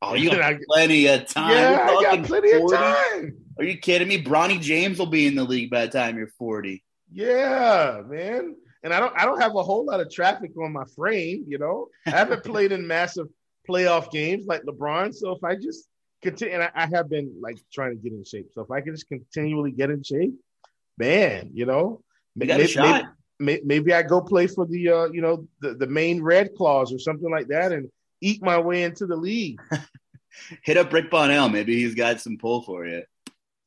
Oh, 0.00 0.14
you 0.14 0.30
got 0.36 0.54
plenty 0.68 1.06
of 1.06 1.26
time. 1.26 1.50
Yeah, 1.50 1.86
I 1.88 2.02
got 2.02 2.24
plenty 2.24 2.52
40? 2.58 2.74
of 2.74 2.80
time. 2.80 3.36
Are 3.58 3.64
you 3.64 3.78
kidding 3.78 4.08
me? 4.08 4.22
Bronny 4.22 4.60
James 4.60 4.98
will 4.98 5.06
be 5.06 5.26
in 5.26 5.36
the 5.36 5.44
league 5.44 5.70
by 5.70 5.86
the 5.86 5.92
time 5.92 6.16
you're 6.16 6.26
forty. 6.38 6.82
Yeah, 7.12 8.02
man. 8.06 8.56
And 8.82 8.92
I 8.92 9.00
don't, 9.00 9.12
I 9.16 9.24
don't 9.24 9.40
have 9.40 9.54
a 9.54 9.62
whole 9.62 9.84
lot 9.84 10.00
of 10.00 10.10
traffic 10.10 10.50
on 10.56 10.72
my 10.72 10.84
frame. 10.96 11.44
You 11.46 11.58
know, 11.58 11.88
I 12.06 12.10
haven't 12.10 12.44
played 12.44 12.72
in 12.72 12.86
massive 12.86 13.28
playoff 13.68 14.10
games 14.10 14.46
like 14.46 14.62
LeBron. 14.62 15.14
So 15.14 15.32
if 15.32 15.44
I 15.44 15.54
just 15.54 15.88
continue, 16.22 16.54
and 16.54 16.64
I, 16.64 16.70
I, 16.74 16.86
have 16.86 17.08
been 17.08 17.32
like 17.40 17.58
trying 17.72 17.90
to 17.90 17.96
get 17.96 18.12
in 18.12 18.24
shape. 18.24 18.50
So 18.54 18.62
if 18.62 18.70
I 18.70 18.80
can 18.80 18.94
just 18.94 19.08
continually 19.08 19.72
get 19.72 19.90
in 19.90 20.02
shape, 20.02 20.34
man, 20.98 21.50
you 21.54 21.66
know, 21.66 22.02
you 22.34 22.46
maybe, 22.46 22.74
maybe, 22.76 23.04
maybe, 23.38 23.62
maybe, 23.64 23.94
I 23.94 24.02
go 24.02 24.20
play 24.20 24.46
for 24.46 24.66
the, 24.66 24.88
uh, 24.88 25.04
you 25.12 25.20
know, 25.20 25.46
the, 25.60 25.74
the 25.74 25.86
Maine 25.86 26.22
Red 26.22 26.54
Claws 26.56 26.92
or 26.92 26.98
something 26.98 27.30
like 27.30 27.48
that 27.48 27.72
and 27.72 27.90
eat 28.20 28.42
my 28.42 28.58
way 28.58 28.82
into 28.82 29.06
the 29.06 29.16
league. 29.16 29.60
Hit 30.62 30.76
up 30.76 30.92
Rick 30.92 31.10
Bonnell. 31.10 31.48
Maybe 31.48 31.76
he's 31.76 31.94
got 31.94 32.20
some 32.20 32.38
pull 32.38 32.62
for 32.62 32.86
you. 32.86 33.02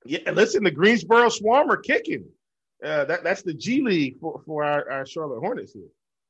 Yeah, 0.06 0.32
listen, 0.32 0.64
the 0.64 0.72
Greensboro 0.72 1.30
Swarm 1.30 1.70
are 1.70 1.78
kicking. 1.78 2.26
Uh, 2.84 3.06
that, 3.06 3.24
that's 3.24 3.42
the 3.42 3.54
G 3.54 3.82
League 3.82 4.20
for, 4.20 4.42
for 4.46 4.64
our, 4.64 4.90
our 4.92 5.06
Charlotte 5.06 5.40
Hornets 5.40 5.74
here. 5.74 5.88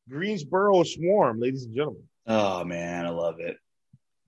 Greensboro 0.10 0.84
Swarm, 0.84 1.40
ladies 1.40 1.66
and 1.66 1.76
gentlemen. 1.76 2.04
Oh 2.28 2.64
man, 2.64 3.06
I 3.06 3.10
love 3.10 3.40
it 3.40 3.58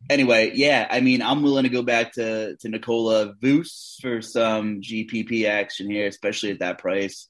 anyway, 0.10 0.52
yeah, 0.54 0.88
I 0.90 1.02
mean, 1.02 1.22
I'm 1.22 1.44
willing 1.44 1.64
to 1.64 1.70
go 1.70 1.82
back 1.82 2.14
to 2.14 2.56
to 2.58 2.70
Nikola 2.70 3.34
Vuce 3.36 4.00
for 4.02 4.22
some 4.22 4.82
GPP 4.82 5.46
action 5.46 5.90
here, 5.90 6.08
especially 6.08 6.52
at 6.52 6.60
that 6.60 6.80
price. 6.80 7.30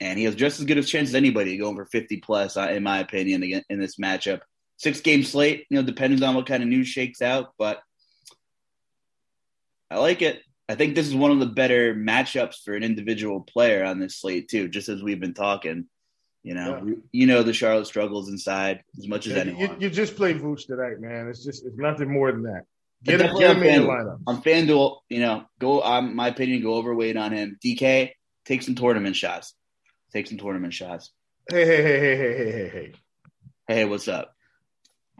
And 0.00 0.18
he 0.18 0.26
has 0.26 0.34
just 0.34 0.60
as 0.60 0.66
good 0.66 0.76
a 0.76 0.82
chance 0.82 1.10
as 1.10 1.14
anybody 1.14 1.56
going 1.56 1.74
for 1.74 1.86
50 1.86 2.18
plus, 2.18 2.58
uh, 2.58 2.68
in 2.70 2.82
my 2.82 2.98
opinion, 2.98 3.62
in 3.70 3.80
this 3.80 3.96
matchup. 3.96 4.40
Six 4.76 5.00
game 5.00 5.22
slate, 5.22 5.64
you 5.70 5.76
know, 5.76 5.82
depends 5.82 6.20
on 6.20 6.34
what 6.34 6.46
kind 6.46 6.62
of 6.62 6.68
news 6.68 6.86
shakes 6.86 7.22
out, 7.22 7.54
but 7.58 7.80
I 9.90 9.98
like 9.98 10.20
it. 10.20 10.42
I 10.68 10.74
think 10.74 10.94
this 10.94 11.06
is 11.06 11.14
one 11.14 11.30
of 11.30 11.38
the 11.38 11.46
better 11.46 11.94
matchups 11.94 12.64
for 12.64 12.74
an 12.74 12.82
individual 12.82 13.40
player 13.40 13.84
on 13.84 14.00
this 14.00 14.16
slate 14.16 14.48
too, 14.48 14.68
just 14.68 14.88
as 14.88 15.02
we've 15.02 15.20
been 15.20 15.34
talking. 15.34 15.86
You 16.42 16.54
know, 16.54 16.82
yeah. 16.84 16.94
you 17.12 17.26
know 17.26 17.42
the 17.42 17.52
Charlotte 17.52 17.86
struggles 17.86 18.28
inside 18.28 18.82
as 18.98 19.08
much 19.08 19.26
as 19.26 19.32
yeah, 19.32 19.38
anyone. 19.40 19.60
You, 19.60 19.76
you, 19.80 19.90
just 19.90 20.16
play 20.16 20.34
Vooch 20.34 20.66
tonight, 20.66 21.00
man. 21.00 21.28
It's 21.28 21.44
just 21.44 21.66
it's 21.66 21.76
nothing 21.76 22.12
more 22.12 22.30
than 22.30 22.44
that. 22.44 22.62
Get 23.02 23.20
him, 23.20 23.36
in 23.36 23.82
your 23.82 23.92
lineup. 23.92 24.20
On 24.26 24.42
FanDuel, 24.42 24.98
you 25.08 25.20
know, 25.20 25.44
go. 25.58 25.82
Um, 25.82 26.14
my 26.14 26.28
opinion, 26.28 26.62
go 26.62 26.74
overweight 26.74 27.16
on 27.16 27.32
him. 27.32 27.58
DK, 27.64 28.12
take 28.44 28.62
some 28.62 28.74
tournament 28.74 29.16
shots. 29.16 29.54
Take 30.12 30.26
some 30.28 30.38
tournament 30.38 30.72
shots. 30.72 31.12
Hey, 31.50 31.64
hey, 31.66 31.82
hey, 31.82 32.00
hey, 32.00 32.16
hey, 32.16 32.36
hey, 32.36 32.52
hey, 32.52 32.68
hey. 32.68 32.92
Hey, 33.68 33.84
what's 33.84 34.08
up? 34.08 34.32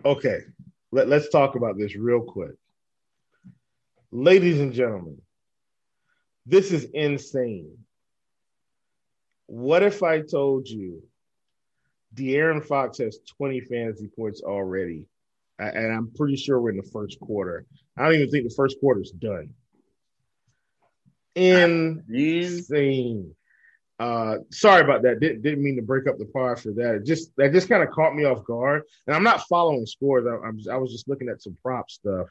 Okay, 0.05 0.41
Let, 0.93 1.09
let's 1.09 1.29
talk 1.31 1.57
about 1.57 1.77
this 1.77 1.97
real 1.97 2.21
quick, 2.21 2.53
ladies 4.13 4.61
and 4.61 4.73
gentlemen. 4.73 5.21
This 6.47 6.73
is 6.73 6.85
insane. 6.95 7.77
What 9.47 9.83
if 9.83 10.03
I 10.03 10.21
told 10.21 10.69
you 10.69 11.03
De'Aaron 12.17 12.65
Fox 12.65 12.99
has 12.99 13.19
20 13.37 13.61
fantasy 13.61 14.09
points 14.09 14.43
already. 14.43 15.07
And 15.59 15.93
I'm 15.93 16.11
pretty 16.15 16.37
sure 16.37 16.61
we're 16.61 16.71
in 16.71 16.77
the 16.77 16.83
first 16.83 17.21
quarter. 17.21 17.67
I 17.97 18.05
don't 18.05 18.15
even 18.15 18.31
think 18.31 18.49
the 18.49 18.55
first 18.55 18.79
quarter 18.81 19.01
is 19.01 19.11
done. 19.11 19.51
Insane. 21.35 23.35
Uh, 23.99 24.37
sorry 24.51 24.83
about 24.83 25.03
that. 25.03 25.21
Did, 25.21 25.43
not 25.43 25.59
mean 25.59 25.77
to 25.77 25.83
break 25.83 26.07
up 26.07 26.19
the 26.19 26.27
pod 26.27 26.61
for 26.61 26.73
that. 26.73 26.97
It 26.97 27.07
just 27.07 27.35
that 27.37 27.53
just 27.53 27.71
kind 27.71 27.83
of 27.83 27.91
caught 27.91 28.15
me 28.15 28.25
off 28.25 28.45
guard. 28.45 28.83
And 29.07 29.17
I'm 29.17 29.23
not 29.23 29.47
following 29.49 29.87
scores. 29.87 30.27
I, 30.27 30.47
I'm, 30.47 30.61
I 30.71 30.77
was 30.77 30.93
just 30.93 31.09
looking 31.09 31.31
at 31.31 31.43
some 31.43 31.57
prop 31.63 31.91
stuff. 31.91 32.29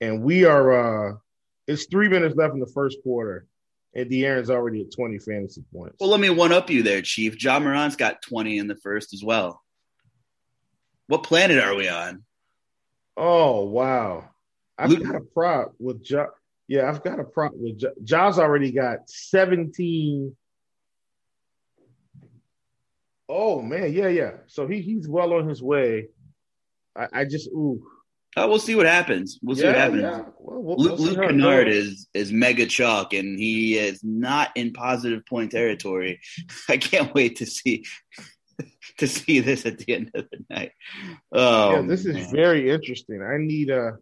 And 0.00 0.22
we 0.22 0.44
are. 0.44 1.10
uh 1.10 1.16
It's 1.66 1.86
three 1.86 2.08
minutes 2.08 2.36
left 2.36 2.54
in 2.54 2.60
the 2.60 2.66
first 2.66 2.98
quarter 3.02 3.46
and 3.94 4.10
De'Aaron's 4.10 4.50
already 4.50 4.82
at 4.82 4.92
20 4.92 5.18
fantasy 5.18 5.64
points. 5.72 5.96
Well, 5.98 6.10
let 6.10 6.20
me 6.20 6.30
one 6.30 6.52
up 6.52 6.70
you 6.70 6.82
there, 6.82 7.02
Chief. 7.02 7.42
Ja 7.42 7.58
Morant's 7.58 7.96
got 7.96 8.22
20 8.22 8.58
in 8.58 8.66
the 8.66 8.76
first 8.76 9.14
as 9.14 9.24
well. 9.24 9.62
What 11.06 11.22
planet 11.22 11.62
are 11.62 11.74
we 11.74 11.88
on? 11.88 12.22
Oh, 13.16 13.64
wow. 13.64 14.28
I've 14.78 14.90
Luke- 14.90 15.04
got 15.04 15.14
a 15.16 15.20
prop 15.20 15.72
with 15.78 16.02
Ja. 16.08 16.26
Yeah, 16.68 16.88
I've 16.88 17.02
got 17.02 17.20
a 17.20 17.24
prop 17.24 17.52
with 17.54 17.80
Ja. 17.80 17.90
Ja's 18.04 18.38
already 18.38 18.70
got 18.72 19.08
17. 19.08 20.36
Oh, 23.28 23.62
man. 23.62 23.92
Yeah, 23.92 24.08
yeah. 24.08 24.32
So 24.46 24.66
he, 24.66 24.80
he's 24.80 25.08
well 25.08 25.32
on 25.32 25.48
his 25.48 25.62
way. 25.62 26.08
I, 26.94 27.08
I 27.20 27.24
just, 27.24 27.48
ooh. 27.48 27.84
Uh, 28.36 28.46
we'll 28.46 28.58
see 28.58 28.74
what 28.74 28.86
happens. 28.86 29.38
We'll 29.42 29.56
see 29.56 29.64
what 29.64 29.76
happens. 29.76 30.02
Yeah. 30.02 30.24
Well, 30.38 30.62
we'll, 30.62 30.76
Luke, 30.76 30.98
we'll 30.98 31.08
Luke 31.08 31.20
Kennard 31.20 31.68
is 31.68 32.06
is 32.12 32.32
mega 32.32 32.66
chalk, 32.66 33.14
and 33.14 33.38
he 33.38 33.78
is 33.78 34.04
not 34.04 34.50
in 34.56 34.74
positive 34.74 35.24
point 35.24 35.52
territory. 35.52 36.20
I 36.68 36.76
can't 36.76 37.14
wait 37.14 37.36
to 37.36 37.46
see 37.46 37.84
to 38.98 39.06
see 39.06 39.40
this 39.40 39.64
at 39.64 39.78
the 39.78 39.94
end 39.94 40.10
of 40.14 40.26
the 40.30 40.44
night. 40.50 40.72
Oh, 41.32 41.76
yeah, 41.76 41.82
this 41.82 42.04
man. 42.04 42.16
is 42.16 42.30
very 42.30 42.70
interesting. 42.70 43.22
I 43.22 43.38
need 43.38 43.70
uh 43.70 43.92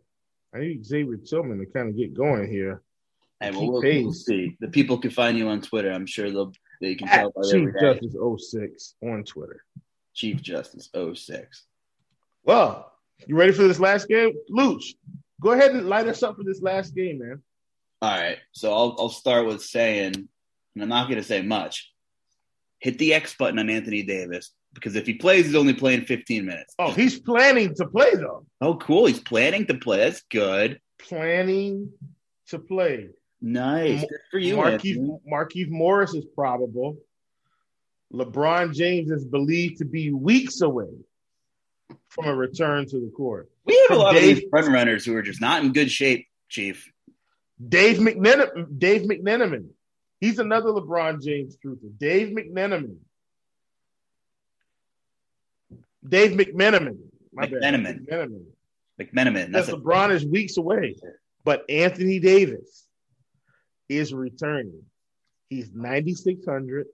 I 0.54 0.58
need 0.58 0.84
Xavier 0.84 1.16
Tillman 1.16 1.58
to 1.58 1.66
kind 1.66 1.88
of 1.88 1.96
get 1.96 2.14
going 2.14 2.50
here. 2.50 2.82
And 3.40 3.56
we'll, 3.56 3.82
we'll, 3.82 4.12
see. 4.12 4.56
The 4.60 4.68
people 4.68 4.96
can 4.96 5.10
find 5.10 5.36
you 5.36 5.48
on 5.48 5.60
Twitter. 5.60 5.90
I'm 5.90 6.06
sure 6.06 6.30
they'll 6.30 6.52
they 6.80 6.94
can 6.94 7.08
tell. 7.08 7.32
Chief 7.50 7.68
Justice 7.80 8.14
06 8.50 8.94
on 9.02 9.24
Twitter. 9.24 9.64
Chief 10.14 10.40
Justice 10.40 10.88
06. 10.94 11.64
Well, 12.44 12.93
you 13.26 13.36
ready 13.36 13.52
for 13.52 13.62
this 13.62 13.80
last 13.80 14.08
game? 14.08 14.32
Luch, 14.50 14.94
go 15.40 15.52
ahead 15.52 15.72
and 15.72 15.88
light 15.88 16.08
us 16.08 16.22
up 16.22 16.36
for 16.36 16.44
this 16.44 16.62
last 16.62 16.94
game, 16.94 17.18
man. 17.18 17.42
All 18.02 18.10
right. 18.10 18.38
So 18.52 18.72
I'll 18.72 18.96
I'll 18.98 19.08
start 19.08 19.46
with 19.46 19.62
saying, 19.62 20.14
and 20.74 20.82
I'm 20.82 20.88
not 20.88 21.08
going 21.08 21.20
to 21.20 21.26
say 21.26 21.42
much. 21.42 21.90
Hit 22.78 22.98
the 22.98 23.14
X 23.14 23.34
button 23.36 23.58
on 23.58 23.70
Anthony 23.70 24.02
Davis 24.02 24.52
because 24.74 24.94
if 24.96 25.06
he 25.06 25.14
plays, 25.14 25.46
he's 25.46 25.54
only 25.54 25.72
playing 25.72 26.04
15 26.04 26.44
minutes. 26.44 26.74
Oh, 26.78 26.90
he's 26.90 27.18
planning 27.18 27.74
to 27.76 27.86
play 27.86 28.14
though. 28.14 28.44
Oh, 28.60 28.76
cool. 28.76 29.06
He's 29.06 29.20
planning 29.20 29.66
to 29.66 29.74
play. 29.74 29.98
That's 29.98 30.22
good. 30.30 30.80
Planning 30.98 31.92
to 32.48 32.58
play. 32.58 33.08
Nice. 33.40 34.00
Good 34.00 34.20
for 34.30 34.38
you. 34.38 34.56
Markieff, 34.56 35.20
Markieff 35.30 35.68
Morris 35.68 36.14
is 36.14 36.24
probable. 36.34 36.98
LeBron 38.12 38.74
James 38.74 39.10
is 39.10 39.24
believed 39.24 39.78
to 39.78 39.84
be 39.84 40.12
weeks 40.12 40.60
away 40.60 40.90
from 42.08 42.26
a 42.26 42.34
return 42.34 42.86
to 42.86 43.00
the 43.00 43.10
court. 43.16 43.50
We 43.64 43.76
have 43.76 43.86
from 43.88 43.96
a 43.96 44.00
lot 44.00 44.12
Dave, 44.12 44.36
of 44.36 44.42
these 44.42 44.50
front 44.50 44.68
runners 44.68 45.04
who 45.04 45.16
are 45.16 45.22
just 45.22 45.40
not 45.40 45.62
in 45.62 45.72
good 45.72 45.90
shape, 45.90 46.26
Chief. 46.48 46.90
Dave 47.66 47.98
McNenaman, 47.98 48.78
Dave 48.78 49.02
McNenaman. 49.02 49.68
He's 50.20 50.38
another 50.38 50.70
LeBron 50.70 51.22
James 51.22 51.56
truther. 51.56 51.96
Dave 51.98 52.28
McMenamin. 52.28 52.96
Dave 56.06 56.32
McMenamin. 56.32 56.98
My 57.32 57.46
McMenamin. 57.46 58.06
Bad. 58.08 58.28
McMenamin. 58.28 58.44
McMenamin. 59.00 59.52
That's 59.52 59.68
yes, 59.68 59.76
LeBron 59.76 60.12
is 60.12 60.24
weeks 60.24 60.56
away, 60.56 60.96
but 61.44 61.68
Anthony 61.68 62.20
Davis 62.20 62.86
is 63.88 64.14
returning. 64.14 64.82
He's 65.48 65.70
9,600, 65.72 66.86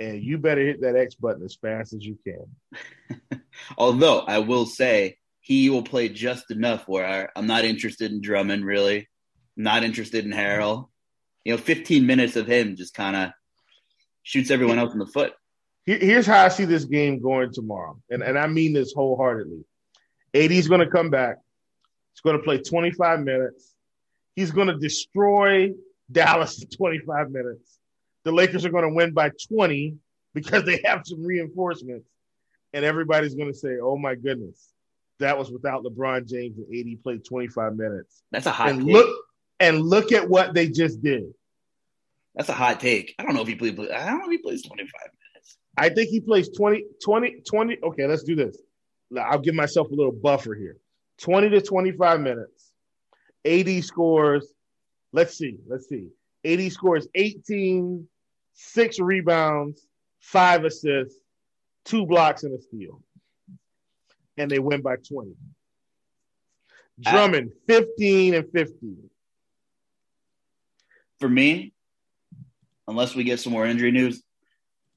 and 0.00 0.22
you 0.22 0.38
better 0.38 0.60
hit 0.60 0.80
that 0.82 0.96
X 0.96 1.14
button 1.14 1.44
as 1.44 1.54
fast 1.54 1.92
as 1.92 2.04
you 2.04 2.18
can. 2.24 3.40
Although 3.76 4.20
I 4.20 4.38
will 4.38 4.66
say 4.66 5.16
he 5.40 5.70
will 5.70 5.82
play 5.82 6.08
just 6.08 6.50
enough 6.50 6.86
where 6.86 7.30
I'm 7.34 7.46
not 7.46 7.64
interested 7.64 8.12
in 8.12 8.20
Drummond, 8.20 8.64
really. 8.64 9.08
not 9.56 9.82
interested 9.82 10.24
in 10.24 10.30
Harrell. 10.30 10.88
You 11.44 11.52
know, 11.52 11.58
15 11.58 12.06
minutes 12.06 12.36
of 12.36 12.46
him 12.46 12.76
just 12.76 12.94
kind 12.94 13.16
of 13.16 13.30
shoots 14.22 14.50
everyone 14.50 14.78
else 14.78 14.92
in 14.92 14.98
the 14.98 15.06
foot. 15.06 15.32
Here's 15.86 16.26
how 16.26 16.44
I 16.44 16.48
see 16.48 16.66
this 16.66 16.84
game 16.84 17.22
going 17.22 17.50
tomorrow, 17.50 17.98
and, 18.10 18.22
and 18.22 18.38
I 18.38 18.46
mean 18.46 18.74
this 18.74 18.92
wholeheartedly. 18.92 19.64
AD's 20.34 20.68
going 20.68 20.82
to 20.82 20.90
come 20.90 21.08
back. 21.08 21.38
He's 22.12 22.20
going 22.20 22.36
to 22.36 22.42
play 22.42 22.58
25 22.58 23.20
minutes. 23.20 23.74
He's 24.36 24.50
going 24.50 24.68
to 24.68 24.76
destroy 24.76 25.72
Dallas 26.12 26.62
in 26.62 26.68
25 26.68 27.30
minutes. 27.30 27.78
The 28.24 28.32
Lakers 28.32 28.66
are 28.66 28.70
going 28.70 28.84
to 28.84 28.94
win 28.94 29.12
by 29.12 29.30
20 29.48 29.96
because 30.34 30.64
they 30.64 30.82
have 30.84 31.02
some 31.06 31.24
reinforcements. 31.24 32.06
And 32.72 32.84
everybody's 32.84 33.34
going 33.34 33.52
to 33.52 33.58
say, 33.58 33.78
oh 33.82 33.96
my 33.96 34.14
goodness, 34.14 34.72
that 35.20 35.38
was 35.38 35.50
without 35.50 35.84
LeBron 35.84 36.28
James 36.28 36.58
and 36.58 36.66
AD 36.74 37.02
played 37.02 37.24
25 37.24 37.76
minutes. 37.76 38.22
That's 38.30 38.46
a 38.46 38.50
hot 38.50 38.70
and 38.70 38.84
take. 38.84 38.92
look 38.92 39.16
and 39.60 39.82
look 39.82 40.12
at 40.12 40.28
what 40.28 40.54
they 40.54 40.68
just 40.68 41.02
did. 41.02 41.32
That's 42.34 42.48
a 42.48 42.54
hot 42.54 42.80
take. 42.80 43.14
I 43.18 43.24
don't 43.24 43.34
know 43.34 43.42
if 43.42 43.48
he 43.48 43.54
plays. 43.54 43.72
I 43.78 44.06
don't 44.06 44.18
know 44.18 44.26
if 44.26 44.30
he 44.30 44.38
plays 44.38 44.62
25 44.62 44.92
minutes. 45.34 45.58
I 45.76 45.88
think 45.88 46.10
he 46.10 46.20
plays 46.20 46.48
20, 46.50 46.84
20, 47.04 47.42
20. 47.48 47.78
Okay, 47.82 48.06
let's 48.06 48.22
do 48.22 48.36
this. 48.36 48.58
I'll 49.18 49.40
give 49.40 49.54
myself 49.54 49.88
a 49.88 49.94
little 49.94 50.12
buffer 50.12 50.54
here. 50.54 50.76
20 51.22 51.50
to 51.50 51.60
25 51.60 52.20
minutes. 52.20 52.72
AD 53.44 53.84
scores. 53.84 54.52
Let's 55.12 55.36
see. 55.36 55.58
Let's 55.66 55.88
see. 55.88 56.08
AD 56.44 56.70
scores 56.70 57.08
18, 57.14 58.06
six 58.54 59.00
rebounds, 59.00 59.86
five 60.20 60.64
assists, 60.64 61.18
two 61.88 62.06
blocks, 62.06 62.44
and 62.44 62.58
a 62.58 62.62
steal. 62.62 63.02
And 64.36 64.50
they 64.50 64.58
win 64.58 64.82
by 64.82 64.96
20. 64.96 65.32
Drummond, 67.00 67.52
15 67.66 68.34
and 68.34 68.50
15. 68.52 69.10
For 71.20 71.28
me, 71.28 71.72
unless 72.86 73.14
we 73.14 73.24
get 73.24 73.40
some 73.40 73.52
more 73.52 73.66
injury 73.66 73.90
news, 73.90 74.22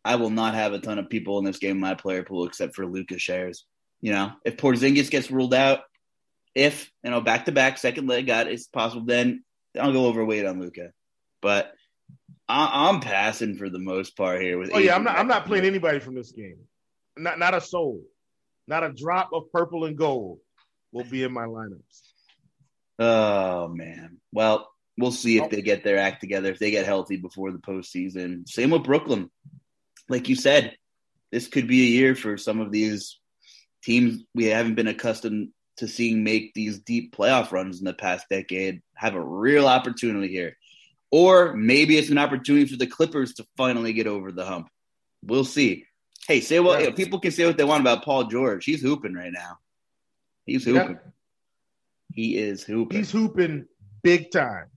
I 0.04 0.16
will 0.16 0.30
not 0.30 0.56
have 0.56 0.74
a 0.74 0.80
ton 0.80 1.00
of 1.00 1.10
people 1.10 1.40
in 1.40 1.46
this 1.46 1.58
game 1.58 1.72
in 1.72 1.80
my 1.80 1.96
player 1.96 2.24
pool 2.24 2.46
except 2.46 2.76
for 2.76 2.86
Lucas 2.86 3.22
shares. 3.22 3.66
You 4.02 4.14
know, 4.14 4.32
if 4.44 4.58
Porzingis 4.58 5.12
gets 5.12 5.30
ruled 5.30 5.54
out, 5.54 5.82
if 6.56 6.92
you 7.04 7.12
know 7.12 7.22
back 7.22 7.46
to 7.46 7.52
back 7.52 7.78
second 7.78 8.08
leg 8.08 8.26
got 8.26 8.48
it's 8.48 8.68
possible, 8.68 9.06
then 9.06 9.44
I'll 9.80 9.94
go 9.94 10.08
overweight 10.08 10.46
on 10.46 10.60
Luka. 10.60 10.92
But 11.42 11.74
I, 12.48 12.90
am 12.90 13.00
passing 13.00 13.56
for 13.56 13.70
the 13.70 13.80
most 13.80 14.18
part 14.18 14.42
here. 14.42 14.58
With 14.58 14.72
oh 14.74 14.80
yeah, 14.80 14.96
I'm 14.96 15.04
not. 15.04 15.18
I'm 15.18 15.28
not 15.28 15.46
playing 15.46 15.66
anybody 15.66 16.00
from 16.00 16.16
this 16.16 16.32
game. 16.32 16.58
Not 17.18 17.40
not 17.40 17.54
a 17.54 17.62
soul. 17.62 18.02
Not 18.68 18.84
a 18.84 18.94
drop 18.94 19.32
of 19.34 19.52
purple 19.52 19.86
and 19.86 19.98
gold 19.98 20.40
will 20.92 21.04
be 21.04 21.24
in 21.24 21.32
my 21.32 21.46
lineups. 21.46 22.02
Oh 23.00 23.68
man. 23.68 24.18
Well, 24.32 24.72
we'll 24.98 25.12
see 25.12 25.38
if 25.38 25.44
oh. 25.44 25.48
they 25.50 25.62
get 25.62 25.84
their 25.84 25.98
act 25.98 26.22
together, 26.22 26.52
if 26.52 26.60
they 26.60 26.72
get 26.72 26.86
healthy 26.86 27.18
before 27.18 27.52
the 27.52 27.58
postseason. 27.58 28.48
Same 28.48 28.70
with 28.70 28.84
Brooklyn. 28.84 29.30
Like 30.10 30.30
you 30.30 30.36
said, 30.36 30.76
this 31.32 31.48
could 31.48 31.68
be 31.68 31.82
a 31.82 32.00
year 32.00 32.16
for 32.16 32.38
some 32.38 32.60
of 32.60 32.72
these 32.72 33.20
teams 33.84 34.24
we 34.36 34.46
haven't 34.46 34.76
been 34.76 34.88
accustomed 34.88 35.50
to 35.78 35.88
seeing 35.88 36.24
make 36.24 36.54
these 36.54 36.80
deep 36.80 37.16
playoff 37.16 37.52
runs 37.52 37.80
in 37.80 37.86
the 37.86 37.94
past 37.94 38.28
decade 38.30 38.82
have 38.94 39.16
a 39.16 39.22
real 39.22 39.68
opportunity 39.68 40.28
here. 40.28 40.56
Or 41.10 41.54
maybe 41.54 41.98
it's 41.98 42.10
an 42.10 42.18
opportunity 42.18 42.68
for 42.68 42.78
the 42.78 42.88
Clippers 42.88 43.34
to 43.36 43.48
finally 43.58 43.94
get 43.94 44.08
over 44.08 44.32
the 44.32 44.46
hump. 44.46 44.70
We'll 45.24 45.44
see. 45.46 45.86
Hey, 46.32 46.42
say 46.42 46.60
what 46.60 46.82
know, 46.82 46.92
people 46.92 47.20
can 47.20 47.32
say 47.32 47.46
what 47.46 47.58
they 47.58 47.64
want 47.64 47.82
about 47.82 48.06
Paul 48.06 48.26
George. 48.26 48.66
He's 48.66 48.82
hooping 48.82 49.14
right 49.14 49.34
now. 49.34 49.60
He's 50.46 50.64
hooping. 50.64 51.00
Yeah. 51.04 51.12
He 52.14 52.38
is 52.38 52.64
hooping. 52.64 52.98
He's 52.98 53.12
hooping 53.12 53.66
big 54.04 54.32
time 54.32 54.68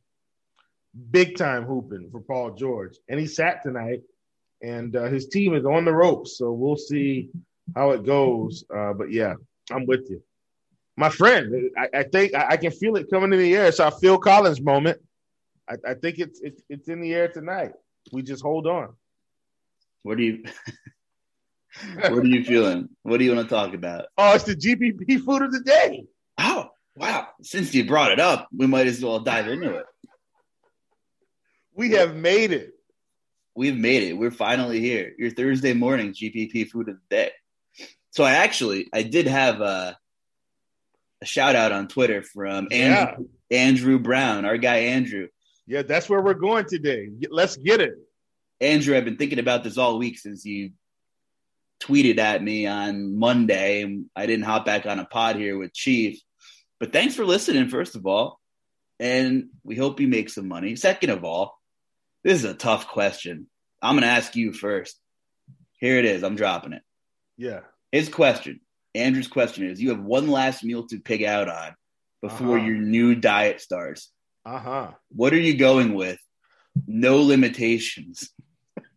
big 1.10 1.36
time 1.36 1.64
hooping 1.64 2.08
for 2.10 2.20
Paul 2.20 2.52
George, 2.52 2.96
and 3.08 3.18
he 3.18 3.26
sat 3.26 3.62
tonight, 3.62 4.02
and 4.62 4.94
uh, 4.94 5.04
his 5.04 5.26
team 5.28 5.54
is 5.54 5.64
on 5.64 5.84
the 5.84 5.92
ropes. 5.92 6.38
So 6.38 6.52
we'll 6.52 6.76
see 6.76 7.30
how 7.74 7.90
it 7.90 8.04
goes. 8.04 8.64
Uh, 8.74 8.92
but 8.92 9.10
yeah, 9.10 9.34
I'm 9.70 9.86
with 9.86 10.08
you, 10.10 10.22
my 10.96 11.08
friend. 11.08 11.70
I, 11.76 11.88
I 11.98 12.02
think 12.04 12.34
I, 12.34 12.50
I, 12.50 12.56
can 12.56 12.70
feel 12.70 12.96
it 12.96 13.10
coming 13.10 13.32
in 13.32 13.38
the 13.38 13.54
air. 13.56 13.66
It's 13.66 13.80
our 13.80 13.90
Phil 13.90 14.18
Collins 14.18 14.60
moment. 14.60 15.00
I, 15.68 15.76
I 15.86 15.94
think 15.94 16.18
it's, 16.18 16.40
it's 16.40 16.62
it's 16.68 16.88
in 16.88 17.00
the 17.00 17.14
air 17.14 17.28
tonight. 17.28 17.72
We 18.12 18.22
just 18.22 18.42
hold 18.42 18.66
on. 18.66 18.94
What 20.02 20.18
do 20.18 20.24
you? 20.24 20.44
What 21.96 22.12
are 22.12 22.26
you 22.26 22.44
feeling? 22.44 22.88
What 23.02 23.18
do 23.18 23.24
you 23.24 23.34
want 23.34 23.48
to 23.48 23.54
talk 23.54 23.74
about? 23.74 24.06
Oh, 24.16 24.34
it's 24.34 24.44
the 24.44 24.56
GPP 24.56 25.24
food 25.24 25.42
of 25.42 25.52
the 25.52 25.60
day. 25.60 26.06
Oh, 26.38 26.70
wow. 26.96 27.28
Since 27.42 27.74
you 27.74 27.84
brought 27.84 28.12
it 28.12 28.20
up, 28.20 28.48
we 28.56 28.66
might 28.66 28.86
as 28.86 29.02
well 29.02 29.20
dive 29.20 29.48
into 29.48 29.76
it. 29.76 29.86
We 31.74 31.92
have 31.92 32.14
made 32.14 32.52
it. 32.52 32.72
We've 33.56 33.76
made 33.76 34.04
it. 34.04 34.14
We're 34.14 34.30
finally 34.30 34.80
here. 34.80 35.12
Your 35.18 35.30
Thursday 35.30 35.74
morning 35.74 36.12
GPP 36.12 36.68
food 36.70 36.88
of 36.88 36.96
the 36.96 37.16
day. 37.16 37.30
So 38.10 38.22
I 38.22 38.32
actually 38.32 38.88
I 38.92 39.02
did 39.02 39.26
have 39.26 39.60
a, 39.60 39.98
a 41.20 41.26
shout 41.26 41.56
out 41.56 41.72
on 41.72 41.88
Twitter 41.88 42.22
from 42.22 42.68
Andrew, 42.70 43.26
yeah. 43.50 43.58
Andrew 43.58 43.98
Brown, 43.98 44.44
our 44.44 44.56
guy 44.56 44.76
Andrew. 44.76 45.28
Yeah, 45.66 45.82
that's 45.82 46.08
where 46.08 46.20
we're 46.20 46.34
going 46.34 46.66
today. 46.68 47.08
Let's 47.30 47.56
get 47.56 47.80
it. 47.80 47.94
Andrew, 48.60 48.96
I've 48.96 49.04
been 49.04 49.16
thinking 49.16 49.38
about 49.38 49.64
this 49.64 49.78
all 49.78 49.98
week 49.98 50.18
since 50.18 50.44
you 50.44 50.70
tweeted 51.82 52.18
at 52.18 52.42
me 52.42 52.66
on 52.66 53.18
Monday, 53.18 54.02
I 54.16 54.26
didn't 54.26 54.44
hop 54.44 54.64
back 54.64 54.86
on 54.86 54.98
a 54.98 55.04
pod 55.04 55.36
here 55.36 55.58
with 55.58 55.74
Chief. 55.74 56.20
But 56.80 56.92
thanks 56.92 57.14
for 57.14 57.24
listening, 57.24 57.68
first 57.68 57.96
of 57.96 58.06
all. 58.06 58.40
And 59.00 59.48
we 59.62 59.76
hope 59.76 60.00
you 60.00 60.08
make 60.08 60.30
some 60.30 60.48
money. 60.48 60.76
Second 60.76 61.10
of 61.10 61.24
all, 61.24 61.58
this 62.22 62.38
is 62.38 62.44
a 62.44 62.54
tough 62.54 62.88
question. 62.88 63.48
I'm 63.82 63.94
going 63.94 64.02
to 64.02 64.08
ask 64.08 64.34
you 64.36 64.52
first. 64.52 64.98
Here 65.78 65.98
it 65.98 66.04
is. 66.04 66.22
I'm 66.22 66.36
dropping 66.36 66.72
it. 66.72 66.82
Yeah. 67.36 67.60
His 67.92 68.08
question, 68.08 68.60
Andrew's 68.94 69.28
question 69.28 69.68
is 69.68 69.80
you 69.80 69.90
have 69.90 70.00
one 70.00 70.28
last 70.28 70.64
meal 70.64 70.86
to 70.88 71.00
pig 71.00 71.22
out 71.22 71.48
on 71.48 71.74
before 72.22 72.56
uh-huh. 72.56 72.66
your 72.66 72.76
new 72.76 73.14
diet 73.14 73.60
starts. 73.60 74.10
Uh 74.46 74.58
huh. 74.58 74.90
What 75.14 75.32
are 75.32 75.38
you 75.38 75.56
going 75.56 75.94
with? 75.94 76.18
No 76.86 77.18
limitations. 77.18 78.30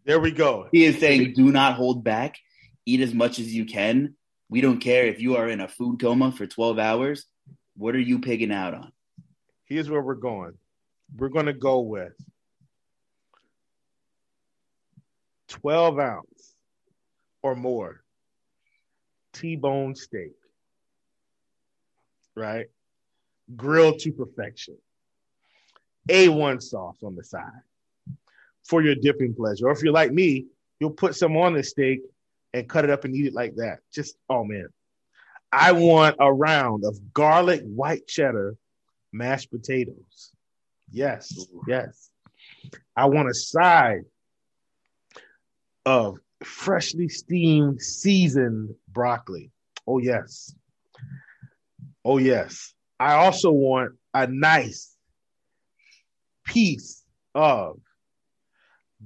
There 0.06 0.20
we 0.20 0.32
go. 0.32 0.70
He 0.72 0.86
is 0.86 1.00
saying, 1.00 1.34
do 1.34 1.52
not 1.52 1.76
hold 1.76 2.04
back. 2.04 2.38
Eat 2.88 3.02
as 3.02 3.14
much 3.14 3.38
as 3.38 3.54
you 3.54 3.66
can. 3.66 4.16
We 4.48 4.62
don't 4.62 4.80
care 4.80 5.08
if 5.08 5.20
you 5.20 5.36
are 5.36 5.50
in 5.50 5.60
a 5.60 5.68
food 5.68 6.00
coma 6.00 6.32
for 6.32 6.48
12 6.48 6.80
hours. 6.80 7.26
What 7.76 7.96
are 7.96 8.00
you 8.00 8.20
pigging 8.20 8.54
out 8.54 8.74
on? 8.74 8.94
Here's 9.66 9.90
where 9.90 10.02
we're 10.02 10.16
going. 10.16 10.54
We're 11.14 11.28
going 11.28 11.48
to 11.48 11.54
go 11.54 11.82
with 11.82 12.14
12 15.50 16.00
ounce 16.00 16.56
or 17.42 17.58
more 17.58 18.04
T-bone 19.34 19.94
steak, 19.94 20.38
right? 22.36 22.68
Grilled 23.54 24.00
to 24.00 24.14
perfection. 24.14 24.78
A1 26.10 26.64
sauce 26.64 27.04
on 27.04 27.18
the 27.18 27.24
side 27.26 27.52
for 28.64 28.82
your 28.82 28.96
dipping 28.96 29.34
pleasure. 29.34 29.68
Or 29.68 29.72
if 29.74 29.84
you're 29.84 29.92
like 29.92 30.14
me, 30.14 30.46
you'll 30.80 30.92
put 30.92 31.16
some 31.16 31.36
on 31.36 31.54
the 31.54 31.64
steak 31.64 32.00
and 32.60 32.70
cut 32.70 32.84
it 32.84 32.90
up 32.90 33.06
and 33.06 33.16
eat 33.16 33.28
it 33.28 33.34
like 33.34 33.56
that. 33.56 33.80
Just, 33.94 34.18
oh 34.30 34.44
man. 34.44 34.68
I 35.52 35.72
want 35.72 36.18
a 36.20 36.32
round 36.32 36.84
of 36.84 37.14
garlic 37.14 37.62
white 37.64 38.06
cheddar 38.08 38.58
mashed 39.14 39.50
potatoes. 39.50 40.32
Yes, 40.92 41.34
yes. 41.68 42.10
I 42.96 43.06
want 43.06 43.30
a 43.30 43.34
side 43.34 44.02
of 45.86 46.18
freshly 46.44 47.10
steamed, 47.10 47.82
seasoned 47.82 48.76
broccoli. 48.90 49.52
Oh, 49.86 50.00
yes. 50.00 50.54
Oh, 52.04 52.18
yes. 52.18 52.74
I 53.00 53.14
also 53.14 53.52
want 53.52 53.94
a 54.14 54.28
nice 54.28 54.96
piece 56.46 57.04
of 57.36 57.80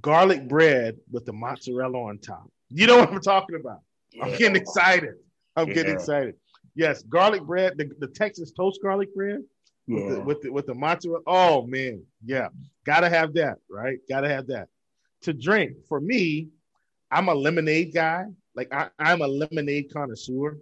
garlic 0.02 0.48
bread 0.48 0.98
with 1.12 1.26
the 1.26 1.34
mozzarella 1.34 2.02
on 2.04 2.18
top. 2.20 2.50
You 2.74 2.88
know 2.88 2.98
what 2.98 3.10
I'm 3.10 3.22
talking 3.22 3.58
about. 3.60 3.80
Yeah. 4.12 4.26
I'm 4.26 4.38
getting 4.38 4.56
excited. 4.56 5.16
I'm 5.56 5.68
yeah. 5.68 5.74
getting 5.74 5.94
excited. 5.94 6.36
Yes, 6.76 7.04
garlic 7.04 7.44
bread, 7.44 7.78
the, 7.78 7.92
the 8.00 8.08
Texas 8.08 8.52
toast 8.52 8.80
garlic 8.82 9.14
bread 9.14 9.42
yeah. 9.88 9.96
with, 9.96 10.10
the, 10.10 10.22
with 10.22 10.42
the 10.42 10.52
with 10.52 10.66
the 10.68 10.76
mozzarella. 10.76 11.22
Oh 11.28 11.66
man, 11.66 12.04
yeah, 12.24 12.48
gotta 12.86 13.10
have 13.10 13.34
that, 13.34 13.58
right? 13.70 14.00
Gotta 14.10 14.30
have 14.30 14.48
that. 14.48 14.70
To 15.24 15.34
drink 15.34 15.76
for 15.88 16.00
me, 16.00 16.48
I'm 17.12 17.28
a 17.28 17.36
lemonade 17.36 17.94
guy. 17.94 18.26
Like 18.56 18.74
I, 18.74 18.90
I'm 19.00 19.22
a 19.22 19.28
lemonade 19.28 19.94
connoisseur. 19.94 20.58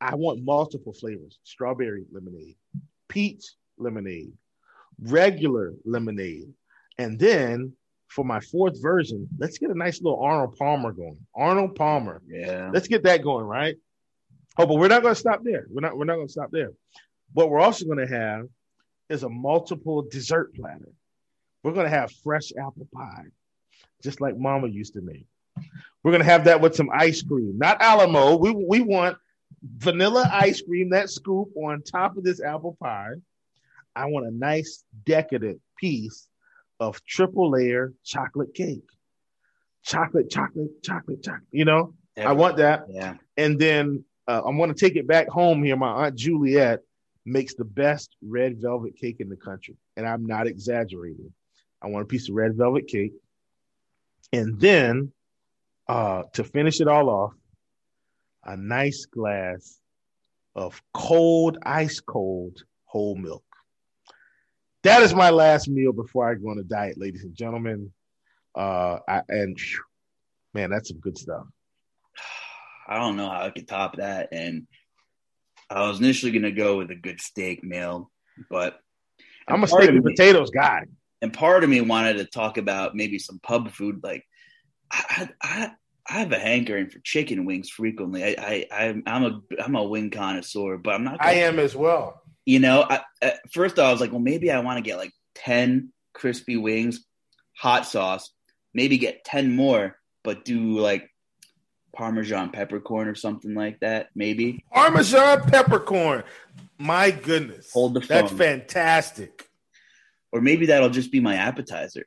I 0.00 0.14
want 0.14 0.44
multiple 0.44 0.92
flavors: 0.92 1.40
strawberry 1.42 2.04
lemonade, 2.12 2.56
peach 3.08 3.54
lemonade, 3.78 4.32
regular 5.02 5.74
lemonade, 5.84 6.52
and 6.98 7.18
then 7.18 7.72
for 8.10 8.24
my 8.24 8.40
fourth 8.40 8.80
version, 8.82 9.28
let's 9.38 9.58
get 9.58 9.70
a 9.70 9.74
nice 9.74 10.02
little 10.02 10.20
Arnold 10.20 10.56
Palmer 10.56 10.92
going. 10.92 11.18
Arnold 11.34 11.76
Palmer. 11.76 12.20
Yeah. 12.28 12.70
Let's 12.74 12.88
get 12.88 13.04
that 13.04 13.22
going, 13.22 13.46
right? 13.46 13.76
Oh, 14.58 14.66
but 14.66 14.74
we're 14.74 14.88
not 14.88 15.02
going 15.02 15.14
to 15.14 15.20
stop 15.20 15.44
there. 15.44 15.66
We're 15.70 15.80
not. 15.80 15.96
We're 15.96 16.04
not 16.04 16.16
going 16.16 16.26
to 16.26 16.32
stop 16.32 16.50
there. 16.50 16.72
What 17.32 17.50
we're 17.50 17.60
also 17.60 17.86
going 17.86 18.04
to 18.04 18.12
have 18.12 18.46
is 19.08 19.22
a 19.22 19.28
multiple 19.28 20.02
dessert 20.10 20.52
platter. 20.54 20.88
We're 21.62 21.72
going 21.72 21.86
to 21.86 21.96
have 21.96 22.10
fresh 22.24 22.52
apple 22.58 22.88
pie, 22.92 23.26
just 24.02 24.20
like 24.20 24.36
Mama 24.36 24.66
used 24.66 24.94
to 24.94 25.00
make. 25.02 25.26
We're 26.02 26.10
going 26.10 26.22
to 26.22 26.28
have 26.28 26.44
that 26.44 26.60
with 26.60 26.74
some 26.74 26.90
ice 26.92 27.22
cream, 27.22 27.58
not 27.58 27.80
Alamo. 27.80 28.36
We 28.36 28.50
we 28.50 28.80
want 28.80 29.18
vanilla 29.62 30.28
ice 30.32 30.62
cream, 30.62 30.90
that 30.90 31.10
scoop 31.10 31.50
on 31.54 31.82
top 31.82 32.16
of 32.16 32.24
this 32.24 32.42
apple 32.42 32.76
pie. 32.82 33.12
I 33.94 34.06
want 34.06 34.26
a 34.26 34.30
nice 34.30 34.84
decadent 35.04 35.60
piece 35.78 36.28
of 36.80 37.04
triple 37.04 37.50
layer 37.50 37.92
chocolate 38.04 38.54
cake. 38.54 38.88
Chocolate, 39.84 40.30
chocolate, 40.30 40.82
chocolate, 40.82 41.22
chocolate. 41.22 41.44
You 41.52 41.64
know, 41.64 41.94
I 42.16 42.32
want 42.32 42.56
that. 42.56 42.86
Yeah. 42.88 43.14
And 43.36 43.58
then 43.58 44.04
uh, 44.26 44.42
I'm 44.44 44.56
going 44.56 44.72
to 44.72 44.78
take 44.78 44.96
it 44.96 45.06
back 45.06 45.28
home 45.28 45.62
here. 45.62 45.76
My 45.76 46.06
aunt 46.06 46.16
Juliet 46.16 46.80
makes 47.24 47.54
the 47.54 47.64
best 47.64 48.16
red 48.22 48.60
velvet 48.60 48.96
cake 48.96 49.20
in 49.20 49.28
the 49.28 49.36
country, 49.36 49.76
and 49.96 50.06
I'm 50.06 50.26
not 50.26 50.46
exaggerating. 50.46 51.32
I 51.82 51.88
want 51.88 52.02
a 52.02 52.06
piece 52.06 52.28
of 52.28 52.34
red 52.34 52.56
velvet 52.56 52.88
cake, 52.88 53.12
and 54.32 54.60
then 54.60 55.12
uh, 55.88 56.24
to 56.34 56.44
finish 56.44 56.80
it 56.80 56.88
all 56.88 57.08
off, 57.08 57.32
a 58.44 58.56
nice 58.56 59.06
glass 59.06 59.80
of 60.54 60.82
cold, 60.92 61.58
ice 61.62 62.00
cold 62.00 62.64
whole 62.84 63.16
milk. 63.16 63.44
That 64.82 65.02
is 65.02 65.14
my 65.14 65.30
last 65.30 65.68
meal 65.68 65.92
before 65.92 66.30
I 66.30 66.34
go 66.34 66.50
on 66.50 66.58
a 66.58 66.62
diet, 66.62 66.98
ladies 66.98 67.24
and 67.24 67.34
gentlemen. 67.34 67.92
Uh, 68.54 68.98
I, 69.06 69.22
and 69.28 69.58
man, 70.54 70.70
that's 70.70 70.88
some 70.88 71.00
good 71.00 71.18
stuff. 71.18 71.44
I 72.88 72.98
don't 72.98 73.16
know 73.16 73.28
how 73.28 73.42
I 73.42 73.50
could 73.50 73.68
top 73.68 73.96
that. 73.96 74.30
And 74.32 74.66
I 75.68 75.86
was 75.86 76.00
initially 76.00 76.32
going 76.32 76.42
to 76.42 76.50
go 76.50 76.78
with 76.78 76.90
a 76.90 76.96
good 76.96 77.20
steak 77.20 77.62
meal, 77.62 78.10
but 78.50 78.80
I'm 79.46 79.62
a 79.62 79.68
steak 79.68 79.90
and 79.90 80.02
potatoes 80.02 80.50
guy. 80.50 80.84
And 81.22 81.32
part 81.32 81.62
of 81.62 81.70
me 81.70 81.80
wanted 81.82 82.16
to 82.16 82.24
talk 82.24 82.56
about 82.56 82.96
maybe 82.96 83.18
some 83.18 83.38
pub 83.40 83.70
food. 83.70 84.00
Like 84.02 84.24
I, 84.90 85.28
I, 85.42 85.70
I 86.08 86.12
have 86.14 86.32
a 86.32 86.38
hankering 86.38 86.88
for 86.88 86.98
chicken 87.04 87.44
wings 87.44 87.68
frequently. 87.68 88.36
I, 88.38 88.66
I, 88.72 89.02
I'm 89.06 89.24
a, 89.24 89.40
I'm 89.62 89.76
a 89.76 89.84
wing 89.84 90.10
connoisseur, 90.10 90.78
but 90.78 90.94
I'm 90.94 91.04
not. 91.04 91.18
Gonna, 91.18 91.30
I 91.30 91.34
am 91.34 91.58
as 91.58 91.76
well. 91.76 92.22
You 92.46 92.58
know, 92.58 92.84
I, 92.88 93.00
at 93.22 93.52
first 93.52 93.78
I 93.78 93.92
was 93.92 94.00
like, 94.00 94.10
well, 94.10 94.20
maybe 94.20 94.50
I 94.50 94.60
want 94.60 94.78
to 94.78 94.82
get 94.82 94.96
like 94.96 95.12
ten 95.34 95.92
crispy 96.14 96.56
wings, 96.56 97.04
hot 97.56 97.86
sauce, 97.86 98.30
maybe 98.74 98.98
get 98.98 99.24
ten 99.24 99.54
more, 99.54 99.96
but 100.24 100.44
do 100.44 100.78
like 100.78 101.08
Parmesan 101.94 102.50
peppercorn 102.50 103.08
or 103.08 103.14
something 103.14 103.54
like 103.54 103.80
that, 103.80 104.08
maybe. 104.14 104.64
Parmesan 104.72 105.42
peppercorn. 105.42 106.24
My 106.78 107.10
goodness. 107.10 107.70
Hold 107.72 107.94
the 107.94 108.00
phone. 108.00 108.08
That's 108.08 108.32
fantastic. 108.32 109.48
Or 110.32 110.40
maybe 110.40 110.66
that'll 110.66 110.90
just 110.90 111.12
be 111.12 111.20
my 111.20 111.34
appetizer. 111.34 112.06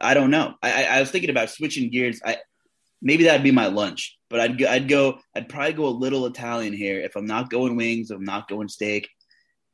I 0.00 0.14
don't 0.14 0.30
know. 0.30 0.54
I, 0.62 0.84
I, 0.84 0.96
I 0.96 1.00
was 1.00 1.10
thinking 1.10 1.30
about 1.30 1.50
switching 1.50 1.90
gears. 1.90 2.20
I 2.24 2.38
maybe 3.02 3.24
that'd 3.24 3.42
be 3.42 3.50
my 3.50 3.66
lunch, 3.66 4.16
but 4.30 4.40
I'd 4.40 4.58
go, 4.58 4.66
I'd 4.66 4.88
go. 4.88 5.18
I'd 5.34 5.48
probably 5.48 5.74
go 5.74 5.86
a 5.86 5.88
little 5.88 6.26
Italian 6.26 6.72
here. 6.72 7.00
If 7.00 7.16
I'm 7.16 7.26
not 7.26 7.50
going 7.50 7.76
wings, 7.76 8.10
if 8.10 8.16
I'm 8.16 8.24
not 8.24 8.48
going 8.48 8.68
steak, 8.68 9.08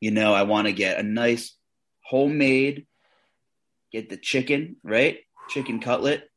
you 0.00 0.10
know, 0.10 0.32
I 0.32 0.42
want 0.42 0.66
to 0.66 0.72
get 0.72 0.98
a 0.98 1.02
nice 1.02 1.54
homemade. 2.04 2.86
Get 3.92 4.08
the 4.08 4.16
chicken 4.16 4.76
right, 4.82 5.18
chicken 5.48 5.80
cutlet. 5.80 6.28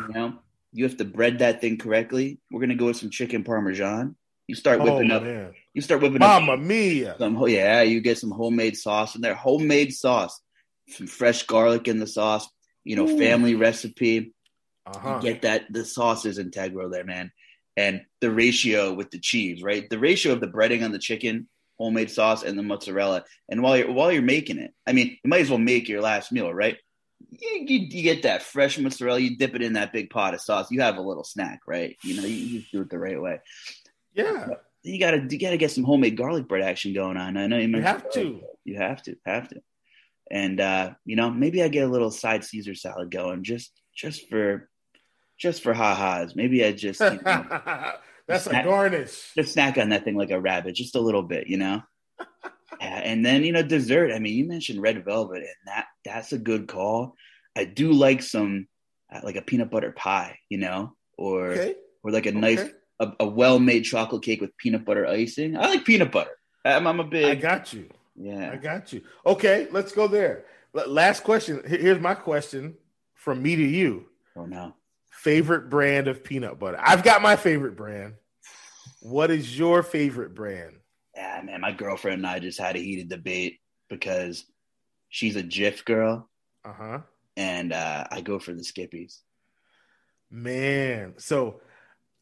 You 0.00 0.14
know, 0.14 0.38
you 0.72 0.84
have 0.84 0.96
to 0.98 1.04
bread 1.04 1.40
that 1.40 1.60
thing 1.60 1.78
correctly. 1.78 2.40
We're 2.50 2.60
gonna 2.60 2.74
go 2.74 2.86
with 2.86 2.96
some 2.96 3.10
chicken 3.10 3.44
parmesan. 3.44 4.16
You 4.46 4.54
start 4.54 4.80
whipping 4.80 5.10
oh, 5.10 5.16
up. 5.16 5.22
Man. 5.24 5.54
You 5.74 5.82
start 5.82 6.00
whipping 6.00 6.20
Mama 6.20 6.52
up. 6.52 6.58
Mama 6.58 6.62
mia! 6.62 7.16
Some, 7.18 7.48
yeah, 7.48 7.82
you 7.82 8.00
get 8.00 8.18
some 8.18 8.30
homemade 8.30 8.76
sauce 8.76 9.14
in 9.14 9.20
there. 9.20 9.34
Homemade 9.34 9.92
sauce, 9.92 10.40
some 10.88 11.06
fresh 11.06 11.42
garlic 11.42 11.88
in 11.88 11.98
the 11.98 12.06
sauce. 12.06 12.48
You 12.84 12.96
know, 12.96 13.08
Ooh. 13.08 13.18
family 13.18 13.56
recipe. 13.56 14.32
Uh-huh. 14.86 15.16
You 15.16 15.32
get 15.32 15.42
that 15.42 15.64
the 15.70 15.84
sauce 15.84 16.24
is 16.24 16.38
integral 16.38 16.88
there, 16.90 17.04
man. 17.04 17.32
And 17.76 18.02
the 18.20 18.30
ratio 18.30 18.94
with 18.94 19.10
the 19.10 19.18
cheese, 19.18 19.62
right? 19.62 19.90
The 19.90 19.98
ratio 19.98 20.32
of 20.32 20.40
the 20.40 20.46
breading 20.46 20.84
on 20.84 20.92
the 20.92 20.98
chicken, 20.98 21.48
homemade 21.78 22.10
sauce, 22.10 22.42
and 22.42 22.58
the 22.58 22.62
mozzarella. 22.62 23.24
And 23.48 23.62
while 23.62 23.76
you're 23.76 23.92
while 23.92 24.12
you're 24.12 24.22
making 24.22 24.58
it, 24.58 24.72
I 24.86 24.92
mean, 24.92 25.18
you 25.22 25.28
might 25.28 25.42
as 25.42 25.50
well 25.50 25.58
make 25.58 25.88
your 25.88 26.00
last 26.00 26.32
meal, 26.32 26.52
right? 26.52 26.76
you, 27.30 27.64
you, 27.66 27.78
you, 27.90 28.02
get 28.02 28.22
that 28.22 28.42
fresh 28.42 28.78
mozzarella, 28.78 29.18
you 29.18 29.36
dip 29.36 29.54
it 29.54 29.62
in 29.62 29.74
that 29.74 29.92
big 29.92 30.10
pot 30.10 30.34
of 30.34 30.40
sauce. 30.40 30.70
You 30.70 30.80
have 30.80 30.96
a 30.96 31.02
little 31.02 31.24
snack, 31.24 31.60
right? 31.66 31.96
You 32.02 32.16
know, 32.16 32.26
you, 32.26 32.36
you 32.36 32.62
do 32.72 32.82
it 32.82 32.90
the 32.90 32.98
right 32.98 33.20
way. 33.20 33.40
Yeah. 34.14 34.48
You 34.82 35.00
gotta 35.00 35.26
you 35.28 35.38
gotta 35.38 35.56
get 35.56 35.72
some 35.72 35.82
homemade 35.82 36.16
garlic 36.16 36.46
bread 36.46 36.62
action 36.62 36.94
going 36.94 37.16
on. 37.16 37.36
I 37.36 37.48
know 37.48 37.58
you, 37.58 37.68
you 37.68 37.82
have 37.82 38.08
to. 38.12 38.40
You 38.64 38.76
have 38.76 39.02
to, 39.02 39.16
have 39.26 39.48
to. 39.48 39.60
And 40.30 40.60
uh, 40.60 40.92
you 41.04 41.16
know, 41.16 41.30
maybe 41.30 41.62
I 41.62 41.68
get 41.68 41.88
a 41.88 41.90
little 41.90 42.12
side 42.12 42.44
Caesar 42.44 42.74
salad 42.76 43.10
going 43.10 43.42
just 43.42 43.72
just 43.94 44.28
for 44.28 44.68
just 45.38 45.62
for 45.62 45.74
ha-has. 45.74 46.36
Maybe 46.36 46.64
I 46.64 46.70
just 46.72 47.00
you 47.00 47.20
know, 47.24 47.44
that's 48.26 48.44
snack, 48.44 48.64
a 48.64 48.68
garnish. 48.68 49.32
Just 49.34 49.52
snack 49.52 49.78
on 49.78 49.90
that 49.90 50.04
thing 50.04 50.16
like 50.16 50.30
a 50.30 50.40
rabbit, 50.40 50.74
just 50.74 50.96
a 50.96 51.00
little 51.00 51.22
bit, 51.22 51.46
you 51.46 51.56
know. 51.56 51.82
and 52.80 53.24
then 53.24 53.44
you 53.44 53.52
know 53.52 53.62
dessert. 53.62 54.12
I 54.12 54.18
mean, 54.18 54.34
you 54.34 54.46
mentioned 54.46 54.82
red 54.82 55.04
velvet, 55.04 55.38
and 55.38 55.46
that 55.66 55.86
that's 56.04 56.32
a 56.32 56.38
good 56.38 56.68
call. 56.68 57.14
I 57.56 57.64
do 57.64 57.92
like 57.92 58.22
some 58.22 58.68
uh, 59.12 59.20
like 59.22 59.36
a 59.36 59.42
peanut 59.42 59.70
butter 59.70 59.92
pie, 59.92 60.38
you 60.48 60.58
know, 60.58 60.94
or 61.16 61.52
okay. 61.52 61.74
or 62.02 62.10
like 62.10 62.26
a 62.26 62.30
okay. 62.30 62.38
nice 62.38 62.64
a, 63.00 63.12
a 63.20 63.26
well 63.26 63.58
made 63.58 63.84
chocolate 63.84 64.22
cake 64.22 64.40
with 64.40 64.56
peanut 64.56 64.84
butter 64.84 65.06
icing. 65.06 65.56
I 65.56 65.68
like 65.68 65.84
peanut 65.84 66.12
butter. 66.12 66.30
I'm, 66.64 66.86
I'm 66.86 67.00
a 67.00 67.04
big. 67.04 67.24
I 67.24 67.34
got 67.34 67.72
you. 67.72 67.88
Yeah, 68.16 68.50
I 68.52 68.56
got 68.56 68.92
you. 68.92 69.02
Okay, 69.24 69.68
let's 69.70 69.92
go 69.92 70.08
there. 70.08 70.46
Last 70.72 71.22
question. 71.22 71.62
Here's 71.66 72.00
my 72.00 72.14
question 72.14 72.76
from 73.14 73.42
me 73.42 73.56
to 73.56 73.62
you. 73.62 74.06
Oh 74.36 74.46
no. 74.46 74.74
Favorite 75.26 75.68
brand 75.68 76.06
of 76.06 76.22
peanut 76.22 76.60
butter? 76.60 76.78
I've 76.80 77.02
got 77.02 77.20
my 77.20 77.34
favorite 77.34 77.74
brand. 77.74 78.14
What 79.00 79.32
is 79.32 79.58
your 79.58 79.82
favorite 79.82 80.36
brand? 80.36 80.76
yeah, 81.16 81.40
man, 81.42 81.60
my 81.60 81.72
girlfriend 81.72 82.18
and 82.18 82.26
I 82.26 82.38
just 82.38 82.60
had 82.60 82.76
a 82.76 82.78
heated 82.78 83.08
debate 83.08 83.58
because 83.88 84.44
she's 85.08 85.34
a 85.34 85.42
Jif 85.42 85.84
girl. 85.84 86.28
Uh-huh. 86.64 87.00
And 87.36 87.72
uh, 87.72 88.06
I 88.10 88.20
go 88.20 88.38
for 88.38 88.52
the 88.52 88.62
Skippies. 88.62 89.18
Man, 90.30 91.14
so 91.16 91.60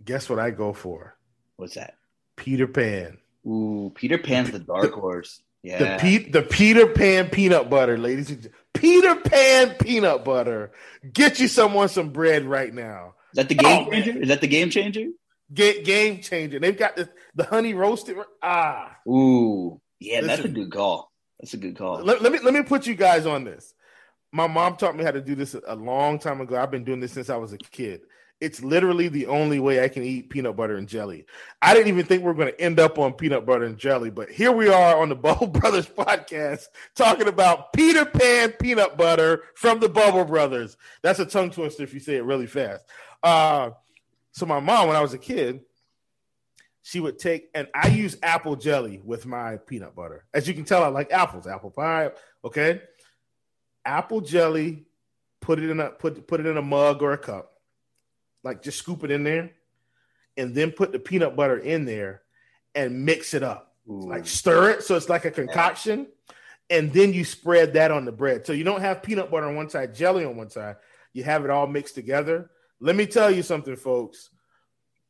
guess 0.04 0.30
what 0.30 0.38
I 0.38 0.50
go 0.50 0.72
for? 0.72 1.16
What's 1.56 1.74
that? 1.74 1.96
Peter 2.36 2.66
Pan. 2.66 3.18
Ooh, 3.46 3.92
Peter 3.94 4.18
Pan's 4.18 4.50
the 4.50 4.58
dark 4.58 4.92
horse. 4.92 5.42
Yeah. 5.64 5.96
The 5.96 5.98
Pete 5.98 6.32
the 6.32 6.42
Peter 6.42 6.86
Pan 6.86 7.30
peanut 7.30 7.70
butter, 7.70 7.96
ladies 7.96 8.28
and 8.28 8.42
gentlemen. 8.42 8.60
Peter 8.74 9.16
Pan 9.16 9.74
peanut 9.80 10.22
butter. 10.22 10.72
Get 11.10 11.40
you 11.40 11.48
someone 11.48 11.88
some 11.88 12.10
bread 12.10 12.44
right 12.44 12.72
now. 12.72 13.14
Is 13.32 13.36
that 13.36 13.48
the 13.48 13.54
game 13.54 13.86
oh, 13.88 13.90
changer? 13.90 14.22
Is 14.22 14.28
that 14.28 14.42
the 14.42 14.46
game 14.46 14.68
changer? 14.68 15.06
Get 15.52 15.86
game 15.86 16.20
changer. 16.20 16.58
They've 16.60 16.76
got 16.76 16.96
the, 16.96 17.08
the 17.34 17.44
honey 17.44 17.72
roasted. 17.72 18.18
Ah. 18.42 18.94
Ooh. 19.08 19.80
Yeah, 20.00 20.16
Listen, 20.16 20.26
that's 20.28 20.44
a 20.44 20.48
good 20.48 20.70
call. 20.70 21.10
That's 21.40 21.54
a 21.54 21.56
good 21.56 21.78
call. 21.78 22.04
Let, 22.04 22.20
let, 22.20 22.30
me 22.30 22.40
let 22.40 22.52
me 22.52 22.62
put 22.62 22.86
you 22.86 22.94
guys 22.94 23.24
on 23.24 23.44
this. 23.44 23.72
My 24.32 24.46
mom 24.46 24.76
taught 24.76 24.96
me 24.96 25.02
how 25.02 25.12
to 25.12 25.20
do 25.22 25.34
this 25.34 25.56
a 25.66 25.76
long 25.76 26.18
time 26.18 26.42
ago. 26.42 26.60
I've 26.60 26.70
been 26.70 26.84
doing 26.84 27.00
this 27.00 27.12
since 27.12 27.30
I 27.30 27.36
was 27.36 27.54
a 27.54 27.58
kid. 27.58 28.02
It's 28.40 28.62
literally 28.62 29.08
the 29.08 29.26
only 29.26 29.58
way 29.58 29.82
I 29.82 29.88
can 29.88 30.02
eat 30.02 30.28
peanut 30.28 30.56
butter 30.56 30.76
and 30.76 30.88
jelly. 30.88 31.24
I 31.62 31.72
didn't 31.72 31.88
even 31.88 32.04
think 32.04 32.22
we 32.22 32.30
are 32.30 32.34
going 32.34 32.52
to 32.52 32.60
end 32.60 32.80
up 32.80 32.98
on 32.98 33.14
peanut 33.14 33.46
butter 33.46 33.64
and 33.64 33.78
jelly, 33.78 34.10
but 34.10 34.28
here 34.28 34.52
we 34.52 34.68
are 34.68 35.00
on 35.00 35.08
the 35.08 35.14
Bubble 35.14 35.46
Brothers 35.46 35.86
podcast 35.86 36.66
talking 36.94 37.28
about 37.28 37.72
Peter 37.72 38.04
Pan 38.04 38.52
peanut 38.52 38.96
butter 38.96 39.44
from 39.54 39.80
the 39.80 39.88
Bubble 39.88 40.24
Brothers. 40.24 40.76
That's 41.02 41.20
a 41.20 41.24
tongue 41.24 41.50
twister 41.50 41.84
if 41.84 41.94
you 41.94 42.00
say 42.00 42.16
it 42.16 42.24
really 42.24 42.46
fast. 42.46 42.84
Uh, 43.22 43.70
so 44.32 44.46
my 44.46 44.60
mom, 44.60 44.88
when 44.88 44.96
I 44.96 45.00
was 45.00 45.14
a 45.14 45.18
kid, 45.18 45.60
she 46.82 47.00
would 47.00 47.18
take 47.18 47.48
and 47.54 47.66
I 47.74 47.88
use 47.88 48.18
apple 48.22 48.56
jelly 48.56 49.00
with 49.02 49.24
my 49.24 49.56
peanut 49.56 49.94
butter. 49.94 50.26
As 50.34 50.46
you 50.46 50.52
can 50.52 50.64
tell, 50.64 50.82
I 50.82 50.88
like 50.88 51.12
apples, 51.12 51.46
apple 51.46 51.70
pie. 51.70 52.10
Okay, 52.44 52.82
apple 53.86 54.20
jelly. 54.20 54.84
Put 55.40 55.58
it 55.58 55.70
in 55.70 55.80
a 55.80 55.90
put 55.90 56.26
put 56.26 56.40
it 56.40 56.46
in 56.46 56.56
a 56.56 56.62
mug 56.62 57.02
or 57.02 57.12
a 57.12 57.18
cup 57.18 57.53
like 58.44 58.62
just 58.62 58.78
scoop 58.78 59.02
it 59.02 59.10
in 59.10 59.24
there, 59.24 59.50
and 60.36 60.54
then 60.54 60.70
put 60.70 60.92
the 60.92 60.98
peanut 60.98 61.34
butter 61.34 61.58
in 61.58 61.84
there 61.84 62.22
and 62.74 63.04
mix 63.04 63.34
it 63.34 63.42
up. 63.42 63.72
Like 63.86 64.26
stir 64.26 64.70
it 64.70 64.82
so 64.82 64.96
it's 64.96 65.08
like 65.08 65.24
a 65.24 65.30
concoction, 65.30 66.06
and 66.70 66.92
then 66.92 67.12
you 67.12 67.24
spread 67.24 67.74
that 67.74 67.90
on 67.90 68.04
the 68.04 68.12
bread. 68.12 68.46
So 68.46 68.52
you 68.52 68.64
don't 68.64 68.80
have 68.80 69.02
peanut 69.02 69.30
butter 69.30 69.46
on 69.46 69.56
one 69.56 69.68
side, 69.68 69.94
jelly 69.94 70.24
on 70.24 70.36
one 70.36 70.50
side. 70.50 70.76
You 71.12 71.24
have 71.24 71.44
it 71.44 71.50
all 71.50 71.66
mixed 71.66 71.94
together. 71.94 72.50
Let 72.80 72.96
me 72.96 73.06
tell 73.06 73.30
you 73.30 73.42
something, 73.42 73.76
folks. 73.76 74.30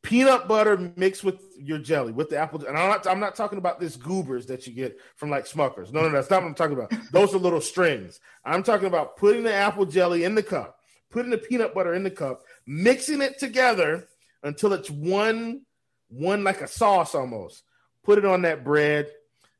Peanut 0.01 0.47
butter 0.47 0.93
mixed 0.95 1.23
with 1.23 1.41
your 1.57 1.79
jelly, 1.79 2.11
with 2.11 2.29
the 2.29 2.37
apple, 2.37 2.63
and 2.65 2.77
I'm 2.77 2.89
not, 2.89 3.07
I'm 3.07 3.19
not 3.19 3.35
talking 3.35 3.57
about 3.57 3.79
this 3.79 3.95
goobers 3.95 4.45
that 4.47 4.67
you 4.67 4.73
get 4.73 4.99
from 5.15 5.31
like 5.31 5.45
Smuckers. 5.45 5.91
No, 5.91 6.01
no, 6.01 6.11
that's 6.11 6.29
not 6.29 6.43
what 6.43 6.49
I'm 6.49 6.53
talking 6.53 6.77
about. 6.77 6.93
Those 7.11 7.33
are 7.33 7.39
little 7.39 7.61
strings. 7.61 8.19
I'm 8.43 8.61
talking 8.61 8.87
about 8.87 9.17
putting 9.17 9.41
the 9.43 9.53
apple 9.53 9.85
jelly 9.85 10.23
in 10.23 10.35
the 10.35 10.43
cup, 10.43 10.79
putting 11.09 11.31
the 11.31 11.39
peanut 11.39 11.73
butter 11.73 11.95
in 11.95 12.03
the 12.03 12.11
cup, 12.11 12.43
mixing 12.65 13.21
it 13.21 13.39
together 13.39 14.07
until 14.43 14.73
it's 14.73 14.89
one, 14.89 15.61
one 16.09 16.43
like 16.43 16.61
a 16.61 16.67
sauce 16.67 17.15
almost. 17.15 17.63
Put 18.03 18.17
it 18.17 18.25
on 18.25 18.43
that 18.43 18.63
bread 18.63 19.09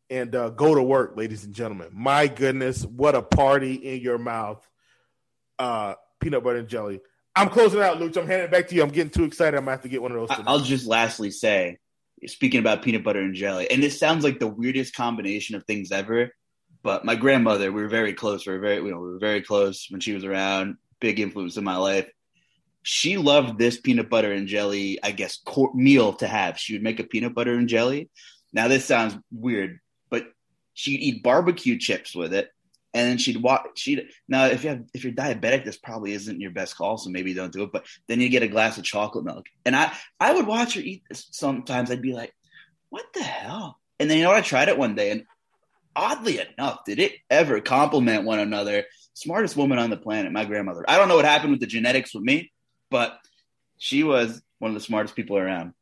and 0.10 0.36
uh, 0.36 0.50
go 0.50 0.76
to 0.76 0.84
work, 0.84 1.18
ladies 1.18 1.44
and 1.46 1.54
gentlemen. 1.54 1.90
My 1.92 2.28
goodness, 2.28 2.86
what 2.86 3.16
a 3.16 3.22
party 3.22 3.74
in 3.74 4.02
your 4.02 4.18
mouth. 4.18 4.68
Uh, 5.58 5.96
peanut 6.20 6.44
butter 6.44 6.60
and 6.60 6.68
jelly. 6.68 7.02
I'm 7.36 7.50
closing 7.50 7.82
out, 7.82 8.00
Luke. 8.00 8.16
I'm 8.16 8.28
handing 8.28 8.46
it 8.46 8.52
back 8.52 8.68
to 8.70 8.76
you. 8.76 8.84
I'm 8.84 8.90
getting 8.90 9.10
too 9.10 9.24
excited. 9.24 9.58
I'm 9.58 9.64
gonna 9.64 9.72
have 9.72 9.82
to 9.82 9.90
get 9.90 10.02
one 10.02 10.12
of 10.12 10.18
those. 10.18 10.30
Tonight. 10.30 10.46
I'll 10.48 10.60
just 10.60 10.86
lastly 10.86 11.32
say, 11.32 11.80
speaking 12.28 12.60
about 12.60 12.82
peanut 12.82 13.04
butter 13.04 13.20
and 13.20 13.34
jelly, 13.34 13.70
and 13.70 13.82
this 13.82 14.00
sounds 14.00 14.24
like 14.24 14.40
the 14.40 14.48
weirdest 14.48 14.96
combination 14.96 15.56
of 15.56 15.66
things 15.66 15.92
ever. 15.92 16.32
But 16.84 17.04
my 17.04 17.16
grandmother, 17.16 17.72
we 17.72 17.82
were 17.82 17.90
very 17.90 18.14
close. 18.14 18.46
We 18.46 18.54
were 18.54 18.60
very, 18.60 18.76
you 18.76 18.92
know, 18.92 19.00
we 19.00 19.12
were 19.12 19.20
very 19.20 19.42
close 19.42 19.88
when 19.90 20.02
she 20.02 20.14
was 20.14 20.24
around. 20.24 20.78
Big 21.00 21.20
influence 21.20 21.58
in 21.58 21.64
my 21.64 21.78
life 21.78 22.10
she 22.88 23.18
loved 23.18 23.58
this 23.58 23.82
peanut 23.82 24.12
butter 24.12 24.32
and 24.32 24.48
jelly, 24.48 25.00
I 25.02 25.10
guess, 25.10 25.40
meal 25.74 26.14
to 26.14 26.28
have. 26.28 26.60
She 26.60 26.74
would 26.74 26.84
make 26.84 27.00
a 27.00 27.04
peanut 27.04 27.34
butter 27.34 27.56
and 27.56 27.68
jelly. 27.68 28.12
Now, 28.54 28.68
this 28.68 28.86
sounds 28.86 29.18
weird, 29.32 29.80
but 30.12 30.28
she'd 30.76 31.00
eat 31.00 31.24
barbecue 31.24 31.80
chips 31.80 32.16
with 32.16 32.32
it. 32.32 32.48
And 32.94 33.10
then 33.10 33.18
she'd 33.18 33.42
walk. 33.42 33.72
She'd 33.74 34.10
now, 34.28 34.46
if 34.46 34.64
you 34.64 34.70
have, 34.70 34.84
if 34.94 35.04
you're 35.04 35.14
diabetic, 35.14 35.66
this 35.66 35.78
probably 35.78 36.14
isn't 36.14 36.40
your 36.40 36.52
best 36.52 36.78
call, 36.78 36.98
so 36.98 37.10
maybe 37.10 37.34
don't 37.34 37.52
do 37.52 37.64
it. 37.64 37.72
But 37.74 37.88
then 38.08 38.22
you 38.22 38.30
get 38.30 38.44
a 38.44 38.48
glass 38.48 38.78
of 38.78 38.84
chocolate 38.84 39.26
milk, 39.26 39.48
and 39.66 39.76
I, 39.76 39.92
I 40.20 40.34
would 40.34 40.46
watch 40.46 40.76
her 40.76 40.80
eat 40.80 41.04
this 41.10 41.28
sometimes. 41.32 41.92
I'd 41.92 42.02
be 42.02 42.14
like, 42.14 42.34
"What 42.90 43.06
the 43.14 43.24
hell?" 43.24 43.80
And 44.00 44.10
then 44.10 44.20
you 44.20 44.24
know, 44.24 44.32
I 44.32 44.40
tried 44.40 44.70
it 44.70 44.78
one 44.78 44.96
day, 44.96 45.10
and 45.10 45.26
oddly 45.94 46.40
enough, 46.40 46.86
did 46.86 47.00
it 47.00 47.14
ever 47.30 47.60
complement 47.60 48.24
one 48.24 48.40
another? 48.40 48.86
Smartest 49.14 49.58
woman 49.58 49.80
on 49.80 49.90
the 49.90 49.98
planet, 49.98 50.32
my 50.32 50.46
grandmother. 50.46 50.86
I 50.88 50.98
don't 50.98 51.10
know 51.10 51.18
what 51.18 51.26
happened 51.26 51.52
with 51.52 51.60
the 51.60 51.68
genetics 51.68 52.14
with 52.14 52.24
me, 52.24 52.54
but 52.90 53.20
she 53.78 54.04
was 54.04 54.42
one 54.60 54.72
of 54.72 54.76
the 54.76 54.82
smartest 54.82 55.16
people 55.16 55.38
around. 55.38 55.74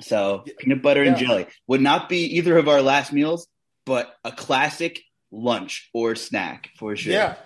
So 0.00 0.44
peanut 0.58 0.82
butter 0.82 1.02
and 1.02 1.16
jelly 1.16 1.46
would 1.66 1.80
not 1.80 2.08
be 2.08 2.24
either 2.36 2.58
of 2.58 2.68
our 2.68 2.82
last 2.82 3.12
meals, 3.12 3.46
but 3.86 4.14
a 4.24 4.32
classic 4.32 5.00
lunch 5.30 5.90
or 5.92 6.14
snack 6.14 6.70
for 6.76 6.96
sure. 6.96 7.12
Yeah. 7.12 7.36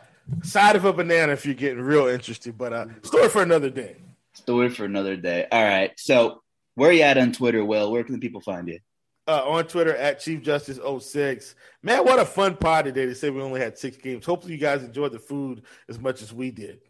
Side 0.43 0.77
of 0.77 0.85
a 0.85 0.93
banana 0.93 1.33
if 1.33 1.47
you're 1.47 1.55
getting 1.55 1.81
real 1.81 2.07
interested, 2.09 2.57
but 2.57 2.73
uh 2.73 2.87
story 3.03 3.29
for 3.29 3.43
another 3.43 3.71
day. 3.71 3.97
Story 4.33 4.69
for 4.71 4.85
another 4.85 5.17
day. 5.17 5.47
All 5.51 5.63
right. 5.63 5.93
So 5.97 6.43
where 6.75 6.91
are 6.91 6.93
you 6.93 7.03
at 7.03 7.19
on 7.19 7.33
Twitter, 7.33 7.65
Will? 7.65 7.91
Where 7.93 8.05
can 8.05 8.15
the 8.15 8.21
people 8.21 8.41
find 8.41 8.69
you? 8.69 8.81
Uh, 9.29 9.43
on 9.45 9.67
Twitter 9.67 9.95
at 9.97 10.21
Chief 10.21 10.41
Justice 10.41 10.79
06. 10.79 11.55
Man, 11.83 12.05
what 12.05 12.21
a 12.21 12.25
fun 12.25 12.57
pod 12.57 12.85
today 12.85 13.07
to 13.07 13.15
say 13.15 13.29
we 13.29 13.43
only 13.43 13.61
had 13.61 13.77
six 13.77 13.97
games. 13.97 14.25
Hopefully 14.25 14.53
you 14.53 14.61
guys 14.61 14.85
enjoyed 14.85 15.11
the 15.11 15.19
food 15.19 15.63
as 15.89 15.99
much 15.99 16.23
as 16.23 16.33
we 16.33 16.53
did 16.53 16.81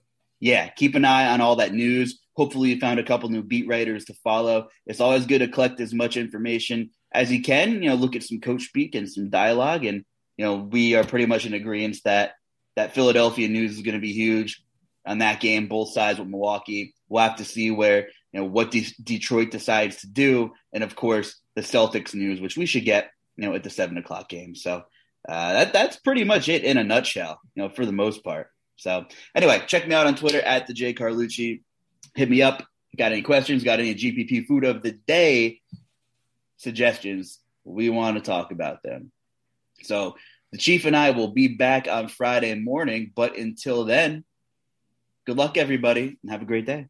yeah, 0.41 0.68
keep 0.68 0.95
an 0.95 1.05
eye 1.05 1.28
on 1.28 1.41
all 1.41 1.57
that 1.57 1.72
news. 1.72 2.20
Hopefully, 2.34 2.70
you 2.70 2.80
found 2.80 3.01
a 3.01 3.05
couple 3.05 3.28
new 3.28 3.43
beat 3.43 3.66
writers 3.66 4.05
to 4.07 4.14
follow. 4.14 4.68
It's 4.87 5.01
always 5.01 5.26
good 5.26 5.39
to 5.39 5.49
collect 5.49 5.80
as 5.80 5.95
much 5.95 6.16
information 6.16 6.91
as 7.12 7.32
you 7.32 7.43
can. 7.43 7.82
You 7.82 7.91
know, 7.91 7.95
look 7.95 8.16
at 8.16 8.22
some 8.22 8.41
coach 8.41 8.64
speak 8.64 8.95
and 8.95 9.09
some 9.09 9.30
dialogue, 9.30 9.84
and 9.84 10.05
you 10.37 10.45
know, 10.45 10.57
we 10.57 10.95
are 10.95 11.05
pretty 11.05 11.26
much 11.26 11.47
in 11.47 11.55
agreement 11.55 11.99
that 12.05 12.34
that 12.76 12.95
Philadelphia 12.95 13.49
news 13.49 13.72
is 13.72 13.82
going 13.82 13.95
to 13.95 14.01
be 14.01 14.12
huge 14.12 14.62
on 15.07 15.18
that 15.18 15.41
game. 15.41 15.66
Both 15.66 15.93
sides 15.93 16.18
with 16.18 16.28
Milwaukee. 16.28 16.95
We'll 17.09 17.22
have 17.22 17.37
to 17.37 17.45
see 17.45 17.70
where 17.70 18.09
you 18.32 18.41
know 18.41 18.45
what 18.45 18.70
De- 18.70 18.95
Detroit 19.03 19.51
decides 19.51 20.03
to 20.03 20.09
do, 20.09 20.53
and 20.72 20.84
of 20.84 20.95
course 20.95 21.41
the 21.55 21.62
Celtics 21.62 22.14
news, 22.14 22.41
which 22.41 22.59
we 22.59 22.66
should 22.66 22.84
get 22.84 23.11
you 23.37 23.49
know 23.49 23.55
at 23.55 23.62
the 23.62 23.70
seven 23.70 23.97
o'clock 23.97 24.28
game. 24.28 24.55
So 24.55 24.82
uh, 25.26 25.53
that 25.55 25.72
that's 25.72 25.97
pretty 25.97 26.24
much 26.24 26.51
it 26.51 26.64
in 26.64 26.76
a 26.76 26.84
nutshell. 26.84 27.41
You 27.55 27.62
know, 27.62 27.68
for 27.70 27.87
the 27.87 27.93
most 27.93 28.22
part. 28.22 28.49
So 28.77 29.07
anyway, 29.35 29.62
check 29.66 29.87
me 29.89 29.95
out 29.95 30.07
on 30.07 30.14
Twitter 30.14 30.41
at 30.41 30.66
the 30.66 30.74
J 30.74 30.95
Carlucci. 30.95 31.62
Hit 32.14 32.31
me 32.31 32.43
up. 32.43 32.62
Got 32.97 33.12
any 33.12 33.22
questions? 33.22 33.64
Got 33.64 33.81
any 33.81 33.95
GPP 33.95 34.47
food 34.47 34.64
of 34.64 34.83
the 34.83 34.93
day 34.93 35.61
suggestions? 36.57 37.41
We 37.64 37.91
want 37.91 38.16
to 38.16 38.22
talk 38.22 38.53
about 38.53 38.83
them. 38.83 39.11
So 39.83 40.16
the 40.53 40.59
Chief 40.59 40.85
and 40.85 40.97
I 40.97 41.11
will 41.11 41.29
be 41.29 41.49
back 41.49 41.89
on 41.89 42.09
Friday 42.09 42.55
morning. 42.55 43.12
But 43.14 43.37
until 43.37 43.85
then, 43.85 44.24
good 45.27 45.37
luck, 45.37 45.57
everybody, 45.57 46.18
and 46.22 46.31
have 46.31 46.43
a 46.43 46.47
great 46.47 46.66
day. 46.66 46.87